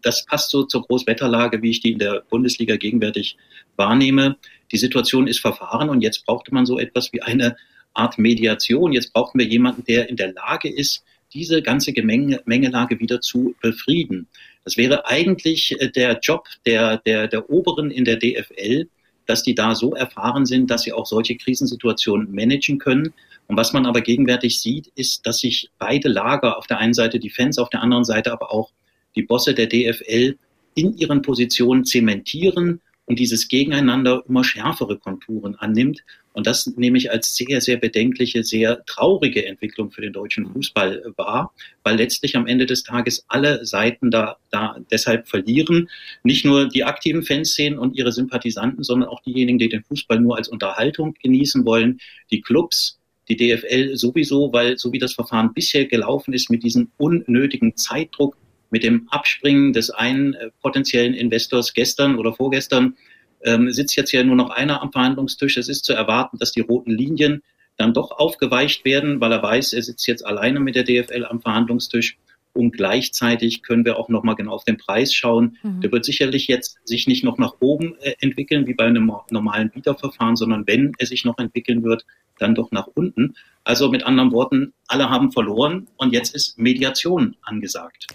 [0.02, 3.38] das passt so zur Großwetterlage, wie ich die in der Bundesliga gegenwärtig
[3.76, 4.38] wahrnehme.
[4.72, 7.58] Die Situation ist verfahren und jetzt brauchte man so etwas wie eine
[7.98, 8.94] Art Mediation.
[8.94, 11.04] Jetzt brauchen wir jemanden, der in der Lage ist,
[11.34, 14.28] diese ganze Gemenge, Mengelage wieder zu befrieden.
[14.64, 18.88] Das wäre eigentlich äh, der Job der, der, der Oberen in der DFL,
[19.26, 23.14] dass die da so erfahren sind, dass sie auch solche Krisensituationen managen können.
[23.48, 27.20] Und was man aber gegenwärtig sieht, ist, dass sich beide Lager, auf der einen Seite
[27.20, 28.72] die Fans, auf der anderen Seite aber auch
[29.16, 30.38] die Bosse der DFL
[30.76, 36.04] in ihren Positionen zementieren und dieses Gegeneinander immer schärfere Konturen annimmt.
[36.34, 41.14] Und das nehme ich als sehr, sehr bedenkliche, sehr traurige Entwicklung für den deutschen Fußball
[41.16, 41.54] wahr,
[41.84, 45.90] weil letztlich am Ende des Tages alle Seiten da, da deshalb verlieren.
[46.24, 50.36] Nicht nur die aktiven Fanszenen und ihre Sympathisanten, sondern auch diejenigen, die den Fußball nur
[50.38, 55.86] als Unterhaltung genießen wollen, die Clubs, die DFL sowieso, weil so wie das Verfahren bisher
[55.86, 58.38] gelaufen ist, mit diesem unnötigen Zeitdruck,
[58.70, 62.96] mit dem Abspringen des einen äh, potenziellen Investors gestern oder vorgestern,
[63.44, 65.58] ähm, sitzt jetzt ja nur noch einer am Verhandlungstisch.
[65.58, 67.44] Es ist zu erwarten, dass die roten Linien
[67.78, 71.42] dann doch aufgeweicht werden, weil er weiß, er sitzt jetzt alleine mit der DFL am
[71.42, 72.18] Verhandlungstisch.
[72.54, 75.58] Und gleichzeitig können wir auch nochmal genau auf den Preis schauen.
[75.62, 75.82] Mhm.
[75.82, 79.70] Der wird sicherlich jetzt sich nicht noch nach oben äh, entwickeln, wie bei einem normalen
[79.70, 82.08] Bieterverfahren, sondern wenn er sich noch entwickeln wird,
[82.40, 83.36] dann doch nach unten.
[83.64, 88.08] Also mit anderen Worten, alle haben verloren und jetzt ist Mediation angesagt.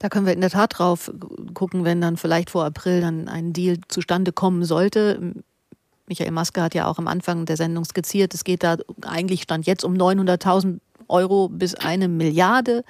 [0.00, 1.12] Da können wir in der Tat drauf
[1.52, 5.34] gucken, wenn dann vielleicht vor April dann ein Deal zustande kommen sollte.
[6.06, 9.66] Michael Maske hat ja auch am Anfang der Sendung skizziert, es geht da eigentlich stand
[9.66, 12.82] jetzt um 900.000 Euro bis eine Milliarde.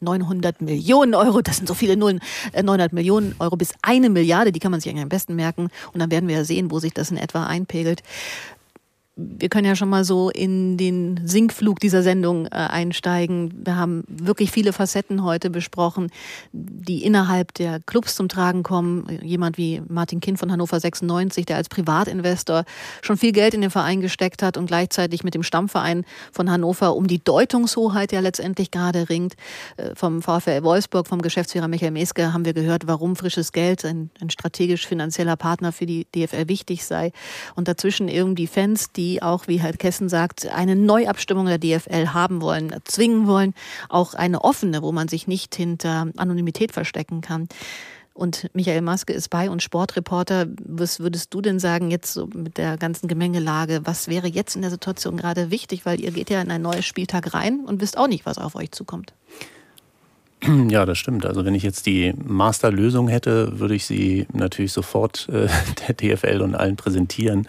[0.00, 2.20] 900 Millionen Euro, das sind so viele Nullen,
[2.54, 5.70] 900 äh, Millionen Euro bis eine Milliarde, die kann man sich eigentlich am besten merken.
[5.92, 8.04] Und dann werden wir ja sehen, wo sich das in etwa einpegelt
[9.20, 13.52] wir können ja schon mal so in den Sinkflug dieser Sendung äh, einsteigen.
[13.64, 16.10] Wir haben wirklich viele Facetten heute besprochen,
[16.52, 19.08] die innerhalb der Clubs zum Tragen kommen.
[19.22, 22.64] Jemand wie Martin Kind von Hannover 96, der als Privatinvestor
[23.02, 26.94] schon viel Geld in den Verein gesteckt hat und gleichzeitig mit dem Stammverein von Hannover
[26.94, 29.34] um die Deutungshoheit ja letztendlich gerade ringt.
[29.78, 34.10] Äh, vom VfL Wolfsburg, vom Geschäftsführer Michael Meske haben wir gehört, warum frisches Geld, ein,
[34.20, 37.10] ein strategisch finanzieller Partner für die DFL wichtig sei.
[37.56, 42.08] Und dazwischen irgendwie Fans, die die auch, wie Herr Kessen sagt, eine Neuabstimmung der DFL
[42.08, 43.54] haben wollen, zwingen wollen,
[43.88, 47.48] auch eine offene, wo man sich nicht hinter Anonymität verstecken kann.
[48.12, 50.46] Und Michael Maske ist bei uns Sportreporter.
[50.64, 54.62] Was würdest du denn sagen, jetzt so mit der ganzen Gemengelage, was wäre jetzt in
[54.62, 55.86] der Situation gerade wichtig?
[55.86, 58.56] Weil ihr geht ja in ein neues Spieltag rein und wisst auch nicht, was auf
[58.56, 59.14] euch zukommt.
[60.68, 61.26] Ja, das stimmt.
[61.26, 65.48] Also wenn ich jetzt die Masterlösung hätte, würde ich sie natürlich sofort äh,
[65.88, 67.46] der DFL und allen präsentieren,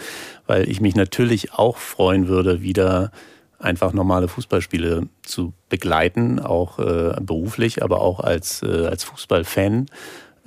[0.47, 3.11] weil ich mich natürlich auch freuen würde, wieder
[3.59, 9.87] einfach normale Fußballspiele zu begleiten, auch äh, beruflich, aber auch als, äh, als Fußballfan.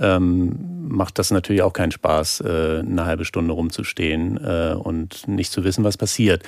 [0.01, 5.53] Ähm, macht das natürlich auch keinen Spaß, äh, eine halbe Stunde rumzustehen äh, und nicht
[5.53, 6.43] zu wissen, was passiert.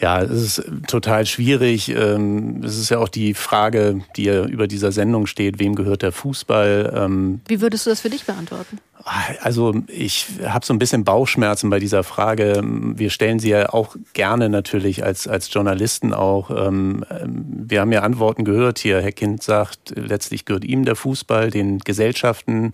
[0.00, 1.88] Ja, es ist total schwierig.
[1.88, 6.02] Ähm, es ist ja auch die Frage, die ja über dieser Sendung steht, wem gehört
[6.02, 6.92] der Fußball?
[6.94, 8.78] Ähm, Wie würdest du das für dich beantworten?
[9.04, 12.62] Also ich habe so ein bisschen Bauchschmerzen bei dieser Frage.
[12.62, 16.50] Wir stellen sie ja auch gerne natürlich als, als Journalisten auch.
[16.50, 19.02] Ähm, wir haben ja Antworten gehört hier.
[19.02, 22.70] Herr Kind sagt, letztlich gehört ihm der Fußball, den Gesellschaften.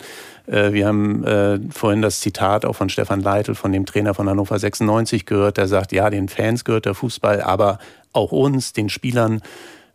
[0.47, 4.29] Äh, wir haben äh, vorhin das Zitat auch von Stefan Leitl, von dem Trainer von
[4.29, 7.77] Hannover 96 gehört, der sagt, ja, den Fans gehört der Fußball, aber
[8.13, 9.41] auch uns, den Spielern.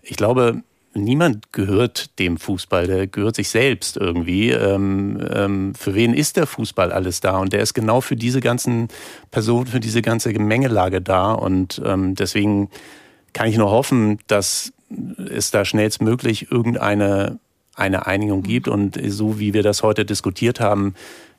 [0.03, 0.63] Ich glaube,
[0.97, 4.51] niemand gehört dem Fußball, der gehört sich selbst irgendwie.
[4.51, 7.39] Ähm, ähm, für wen ist der Fußball alles da?
[7.39, 8.89] Und der ist genau für diese ganzen
[9.31, 11.33] Personen, für diese ganze Gemengelage da.
[11.33, 12.71] Und ähm, deswegen
[13.33, 14.73] kann ich nur hoffen, dass
[15.31, 17.39] es da schnellstmöglich irgendeine
[17.75, 18.69] eine Einigung gibt.
[18.69, 20.95] Und so wie wir das heute diskutiert haben,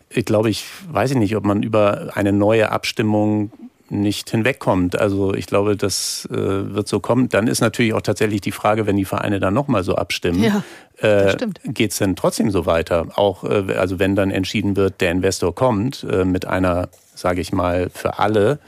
[0.09, 3.51] glaube ich, weiß ich nicht, ob man über eine neue Abstimmung
[3.89, 4.99] nicht hinwegkommt.
[4.99, 7.29] Also ich glaube, das äh, wird so kommen.
[7.29, 10.63] Dann ist natürlich auch tatsächlich die Frage, wenn die Vereine dann nochmal so abstimmen, ja,
[10.99, 11.35] äh,
[11.65, 13.07] geht es denn trotzdem so weiter?
[13.15, 17.51] Auch äh, also wenn dann entschieden wird, der Investor kommt äh, mit einer, sage ich
[17.51, 18.59] mal, für alle,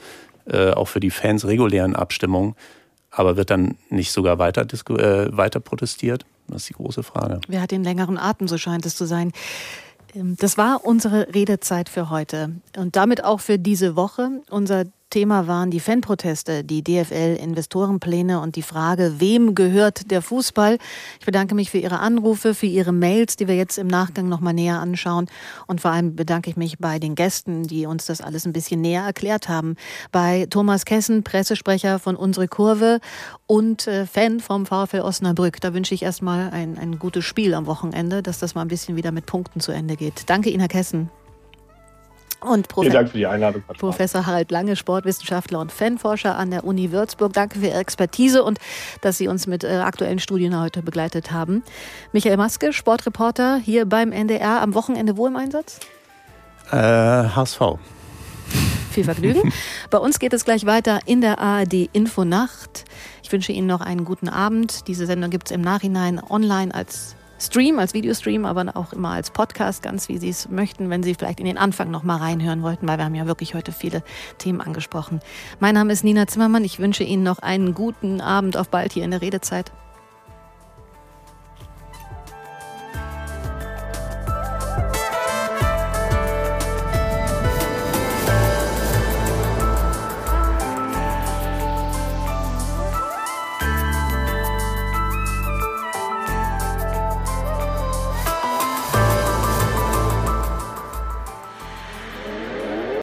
[0.46, 2.56] äh, auch für die Fans regulären Abstimmung,
[3.12, 6.26] aber wird dann nicht sogar weiter, äh, weiter protestiert?
[6.48, 7.42] Das ist die große Frage.
[7.48, 9.32] Wer hat den längeren Atem, so scheint es zu sein.
[10.16, 14.42] Ähm, das war unsere Redezeit für heute und damit auch für diese Woche.
[14.50, 20.78] Unser Thema waren die Fanproteste, die DFL-Investorenpläne und die Frage, wem gehört der Fußball?
[21.20, 24.40] Ich bedanke mich für Ihre Anrufe, für Ihre Mails, die wir jetzt im Nachgang noch
[24.40, 25.28] mal näher anschauen.
[25.66, 28.82] Und vor allem bedanke ich mich bei den Gästen, die uns das alles ein bisschen
[28.82, 29.76] näher erklärt haben.
[30.12, 33.00] Bei Thomas Kessen, Pressesprecher von Unsere Kurve
[33.48, 35.60] und äh, Fan vom VfL Osnabrück.
[35.60, 38.96] Da wünsche ich erstmal ein, ein gutes Spiel am Wochenende, dass das mal ein bisschen
[38.96, 40.30] wieder mit Punkten zu Ende geht.
[40.30, 41.10] Danke Ihnen, Herr Kessen.
[42.42, 42.84] Und Prof.
[42.84, 43.64] Vielen Dank für die Einladung.
[43.78, 47.34] Professor Harald Lange, Sportwissenschaftler und Fanforscher an der Uni Würzburg.
[47.34, 48.60] Danke für Ihre Expertise und
[49.02, 51.64] dass Sie uns mit äh, aktuellen Studien heute begleitet haben.
[52.14, 54.62] Michael Maske, Sportreporter hier beim NDR.
[54.62, 55.80] Am Wochenende wo im Einsatz?
[56.72, 57.62] Äh, HSV.
[58.92, 59.52] Viel Vergnügen.
[59.90, 62.86] Bei uns geht es gleich weiter in der ARD Infonacht.
[63.22, 64.88] Ich wünsche Ihnen noch einen guten Abend.
[64.88, 69.32] Diese Sendung gibt es im Nachhinein online als Stream, als Videostream, aber auch immer als
[69.32, 72.62] Podcast, ganz wie Sie es möchten, wenn Sie vielleicht in den Anfang noch mal reinhören
[72.62, 74.04] wollten, weil wir haben ja wirklich heute viele
[74.38, 75.22] Themen angesprochen.
[75.60, 76.66] Mein Name ist Nina Zimmermann.
[76.66, 78.58] Ich wünsche Ihnen noch einen guten Abend.
[78.58, 79.72] Auf bald hier in der Redezeit.